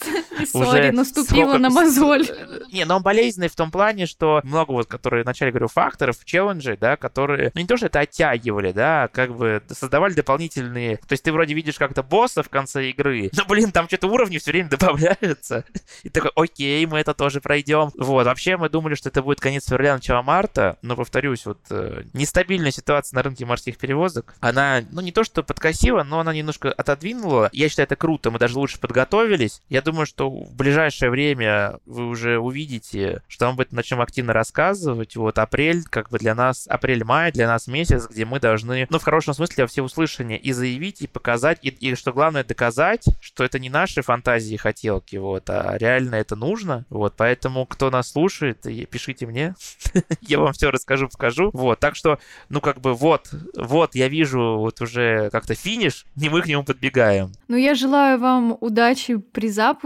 Сори, 0.46 0.90
наступила 0.90 1.58
на 1.58 1.70
мозоль. 1.70 2.26
Не, 2.72 2.84
но 2.84 2.96
он 2.96 3.02
болезненный 3.02 3.48
в 3.48 3.56
том 3.56 3.70
плане, 3.70 4.06
что 4.06 4.40
много 4.44 4.72
вот, 4.72 4.86
которые 4.86 5.22
вначале 5.22 5.50
говорю, 5.50 5.68
факторов, 5.68 6.24
челленджей, 6.24 6.76
да, 6.76 6.96
которые, 6.96 7.50
ну 7.54 7.60
не 7.60 7.66
то, 7.66 7.76
что 7.76 7.86
это 7.86 8.00
оттягивали, 8.00 8.72
да, 8.72 9.04
а 9.04 9.08
как 9.08 9.36
бы 9.36 9.62
создавали 9.68 10.14
дополнительные, 10.14 10.96
то 10.96 11.12
есть 11.12 11.24
ты 11.24 11.32
вроде 11.32 11.54
видишь 11.54 11.76
как-то 11.76 12.02
босса 12.02 12.42
в 12.42 12.48
конце 12.48 12.90
игры, 12.90 13.30
но, 13.36 13.44
блин, 13.44 13.72
там 13.72 13.86
что-то 13.86 14.08
уровни 14.08 14.38
все 14.38 14.52
время 14.52 14.68
добавляются, 14.68 15.64
и 16.02 16.08
такой, 16.08 16.30
окей, 16.34 16.84
мы 16.86 16.98
это 16.98 17.14
тоже 17.14 17.40
пройдем. 17.40 17.90
Вот, 17.96 18.26
вообще 18.26 18.56
мы 18.56 18.68
думали, 18.68 18.94
что 18.94 19.08
это 19.08 19.22
будет 19.22 19.40
конец 19.40 19.66
февраля, 19.66 19.94
начало 19.94 20.22
марта, 20.22 20.78
но, 20.82 20.96
повторюсь, 20.96 21.46
вот 21.46 21.58
э, 21.70 22.02
нестабильная 22.12 22.70
ситуация 22.70 23.16
на 23.16 23.22
рынке 23.22 23.44
морских 23.44 23.78
перевозок, 23.78 24.34
она, 24.40 24.82
ну 24.90 25.00
не 25.00 25.12
то, 25.12 25.24
что 25.24 25.42
подкосила, 25.42 26.02
но 26.02 26.20
она 26.20 26.32
немножко 26.32 26.72
отодвинула. 26.72 27.50
Я 27.52 27.68
считаю, 27.68 27.86
это 27.86 27.96
круто, 27.96 28.30
мы 28.30 28.38
даже 28.38 28.58
лучше 28.58 28.78
подготовились. 28.78 29.62
Я 29.68 29.82
думаю, 29.90 30.06
что 30.06 30.30
в 30.30 30.54
ближайшее 30.54 31.10
время 31.10 31.78
вы 31.86 32.06
уже 32.06 32.38
увидите, 32.38 33.22
что 33.26 33.46
мы 33.46 33.52
об 33.52 33.60
этом 33.60 33.76
начнем 33.76 34.00
активно 34.00 34.32
рассказывать. 34.32 35.16
Вот 35.16 35.38
апрель, 35.38 35.84
как 35.84 36.10
бы 36.10 36.18
для 36.18 36.34
нас, 36.34 36.66
апрель-май 36.68 37.32
для 37.32 37.46
нас 37.46 37.66
месяц, 37.66 38.06
где 38.08 38.24
мы 38.24 38.38
должны, 38.38 38.86
ну, 38.90 38.98
в 38.98 39.02
хорошем 39.02 39.32
смысле, 39.32 39.66
все 39.66 39.82
услышания 39.82 40.38
и 40.38 40.52
заявить, 40.52 41.00
и 41.00 41.06
показать, 41.06 41.58
и, 41.62 41.68
и 41.68 41.94
что 41.94 42.12
главное, 42.12 42.44
доказать, 42.44 43.04
что 43.20 43.44
это 43.44 43.58
не 43.58 43.70
наши 43.70 44.02
фантазии 44.02 44.54
и 44.54 44.58
хотелки, 44.58 45.16
вот, 45.16 45.48
а 45.48 45.76
реально 45.78 46.16
это 46.16 46.36
нужно. 46.36 46.84
Вот, 46.90 47.14
поэтому, 47.16 47.64
кто 47.64 47.90
нас 47.90 48.12
слушает, 48.12 48.66
пишите 48.90 49.26
мне, 49.26 49.54
я 50.20 50.38
вам 50.38 50.52
все 50.52 50.70
расскажу, 50.70 51.08
покажу. 51.08 51.50
Вот, 51.54 51.80
так 51.80 51.96
что, 51.96 52.18
ну, 52.50 52.60
как 52.60 52.80
бы, 52.80 52.92
вот, 52.94 53.30
вот, 53.56 53.94
я 53.94 54.08
вижу 54.08 54.58
вот 54.58 54.80
уже 54.82 55.30
как-то 55.30 55.54
финиш, 55.54 56.04
не 56.16 56.28
мы 56.28 56.42
к 56.42 56.46
нему 56.46 56.64
подбегаем. 56.64 57.32
Ну, 57.48 57.56
я 57.56 57.74
желаю 57.74 58.18
вам 58.18 58.56
удачи 58.60 59.16
при 59.16 59.48
запуске. 59.48 59.77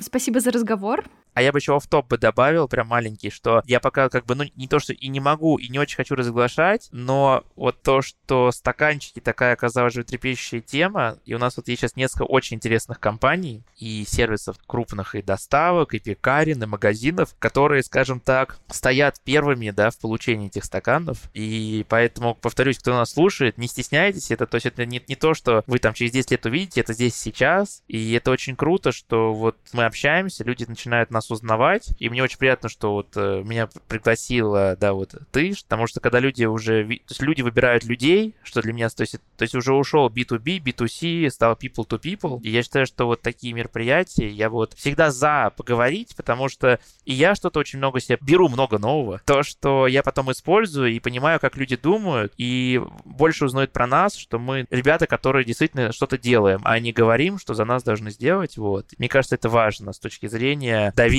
Спасибо 0.00 0.40
за 0.40 0.50
разговор. 0.50 1.04
А 1.36 1.42
я 1.42 1.52
бы 1.52 1.58
еще 1.58 1.78
в 1.78 1.86
топ 1.86 2.08
бы 2.08 2.16
добавил, 2.16 2.66
прям 2.66 2.88
маленький, 2.88 3.28
что 3.28 3.62
я 3.66 3.78
пока 3.78 4.08
как 4.08 4.24
бы, 4.24 4.34
ну, 4.34 4.44
не 4.56 4.68
то, 4.68 4.78
что 4.78 4.94
и 4.94 5.08
не 5.08 5.20
могу, 5.20 5.58
и 5.58 5.68
не 5.68 5.78
очень 5.78 5.96
хочу 5.96 6.14
разглашать, 6.14 6.88
но 6.92 7.44
вот 7.56 7.82
то, 7.82 8.00
что 8.00 8.50
стаканчики 8.52 9.20
такая, 9.20 9.54
казалось 9.54 9.92
же, 9.92 10.02
трепещущая 10.02 10.62
тема, 10.62 11.18
и 11.26 11.34
у 11.34 11.38
нас 11.38 11.58
вот 11.58 11.68
есть 11.68 11.82
сейчас 11.82 11.94
несколько 11.94 12.22
очень 12.22 12.56
интересных 12.56 13.00
компаний 13.00 13.62
и 13.76 14.06
сервисов 14.08 14.56
крупных 14.66 15.14
и 15.14 15.20
доставок, 15.20 15.92
и 15.92 15.98
пекарен, 15.98 16.62
и 16.62 16.66
магазинов, 16.66 17.34
которые, 17.38 17.82
скажем 17.82 18.20
так, 18.20 18.58
стоят 18.68 19.20
первыми, 19.22 19.68
да, 19.72 19.90
в 19.90 19.98
получении 19.98 20.46
этих 20.46 20.64
стаканов, 20.64 21.18
и 21.34 21.84
поэтому, 21.90 22.34
повторюсь, 22.34 22.78
кто 22.78 22.94
нас 22.94 23.12
слушает, 23.12 23.58
не 23.58 23.68
стесняйтесь, 23.68 24.30
это, 24.30 24.46
то 24.46 24.54
есть 24.54 24.64
это 24.64 24.86
не, 24.86 25.02
не 25.06 25.16
то, 25.16 25.34
что 25.34 25.64
вы 25.66 25.80
там 25.80 25.92
через 25.92 26.12
10 26.12 26.30
лет 26.30 26.46
увидите, 26.46 26.80
это 26.80 26.94
здесь 26.94 27.14
сейчас, 27.14 27.82
и 27.88 28.14
это 28.14 28.30
очень 28.30 28.56
круто, 28.56 28.90
что 28.90 29.34
вот 29.34 29.58
мы 29.74 29.84
общаемся, 29.84 30.42
люди 30.42 30.64
начинают 30.64 31.10
нас 31.10 31.25
узнавать, 31.30 31.90
и 31.98 32.08
мне 32.08 32.22
очень 32.22 32.38
приятно, 32.38 32.68
что 32.68 32.92
вот 32.92 33.08
э, 33.16 33.42
меня 33.44 33.68
пригласила, 33.88 34.76
да, 34.78 34.92
вот 34.92 35.14
ты, 35.30 35.54
потому 35.62 35.86
что 35.86 36.00
когда 36.00 36.20
люди 36.20 36.44
уже, 36.44 36.84
то 36.84 37.12
есть 37.12 37.22
люди 37.22 37.42
выбирают 37.42 37.84
людей, 37.84 38.34
что 38.42 38.62
для 38.62 38.72
меня, 38.72 38.88
то 38.88 39.02
есть, 39.02 39.16
то 39.36 39.42
есть 39.42 39.54
уже 39.54 39.74
ушел 39.74 40.08
B2B, 40.08 40.62
B2C, 40.62 41.30
стал 41.30 41.54
people 41.54 41.86
to 41.86 42.00
people, 42.00 42.40
и 42.42 42.50
я 42.50 42.62
считаю, 42.62 42.86
что 42.86 43.06
вот 43.06 43.22
такие 43.22 43.52
мероприятия, 43.52 44.28
я 44.28 44.50
вот 44.50 44.74
всегда 44.74 45.10
за 45.10 45.52
поговорить, 45.56 46.14
потому 46.16 46.48
что 46.48 46.78
и 47.04 47.12
я 47.12 47.34
что-то 47.34 47.60
очень 47.60 47.78
много 47.78 48.00
себе 48.00 48.18
беру 48.20 48.48
много 48.48 48.78
нового, 48.78 49.20
то, 49.24 49.42
что 49.42 49.86
я 49.86 50.02
потом 50.02 50.32
использую 50.32 50.92
и 50.92 51.00
понимаю, 51.00 51.40
как 51.40 51.56
люди 51.56 51.76
думают, 51.76 52.32
и 52.36 52.80
больше 53.04 53.44
узнают 53.46 53.72
про 53.72 53.86
нас, 53.86 54.16
что 54.16 54.38
мы 54.38 54.66
ребята, 54.70 55.06
которые 55.06 55.44
действительно 55.44 55.92
что-то 55.92 56.18
делаем, 56.18 56.60
а 56.64 56.78
не 56.78 56.92
говорим, 56.92 57.38
что 57.38 57.54
за 57.54 57.64
нас 57.64 57.82
должны 57.82 58.10
сделать, 58.10 58.56
вот. 58.56 58.86
Мне 58.98 59.08
кажется, 59.08 59.36
это 59.36 59.48
важно 59.48 59.92
с 59.92 59.98
точки 59.98 60.26
зрения 60.26 60.92
доверия, 60.96 61.15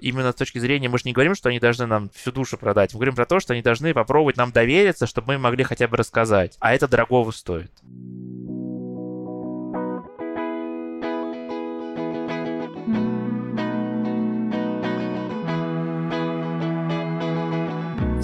именно 0.00 0.32
с 0.32 0.34
точки 0.34 0.58
зрения, 0.58 0.88
мы 0.88 0.98
же 0.98 1.04
не 1.04 1.12
говорим, 1.12 1.34
что 1.34 1.48
они 1.48 1.60
должны 1.60 1.86
нам 1.86 2.10
всю 2.10 2.32
душу 2.32 2.56
продать, 2.56 2.94
мы 2.94 2.98
говорим 2.98 3.14
про 3.14 3.26
то, 3.26 3.40
что 3.40 3.52
они 3.52 3.62
должны 3.62 3.92
попробовать 3.94 4.36
нам 4.36 4.52
довериться, 4.52 5.06
чтобы 5.06 5.34
мы 5.34 5.38
могли 5.38 5.64
хотя 5.64 5.88
бы 5.88 5.96
рассказать, 5.96 6.56
а 6.60 6.74
это 6.74 6.88
дорогого 6.88 7.30
стоит. 7.30 7.70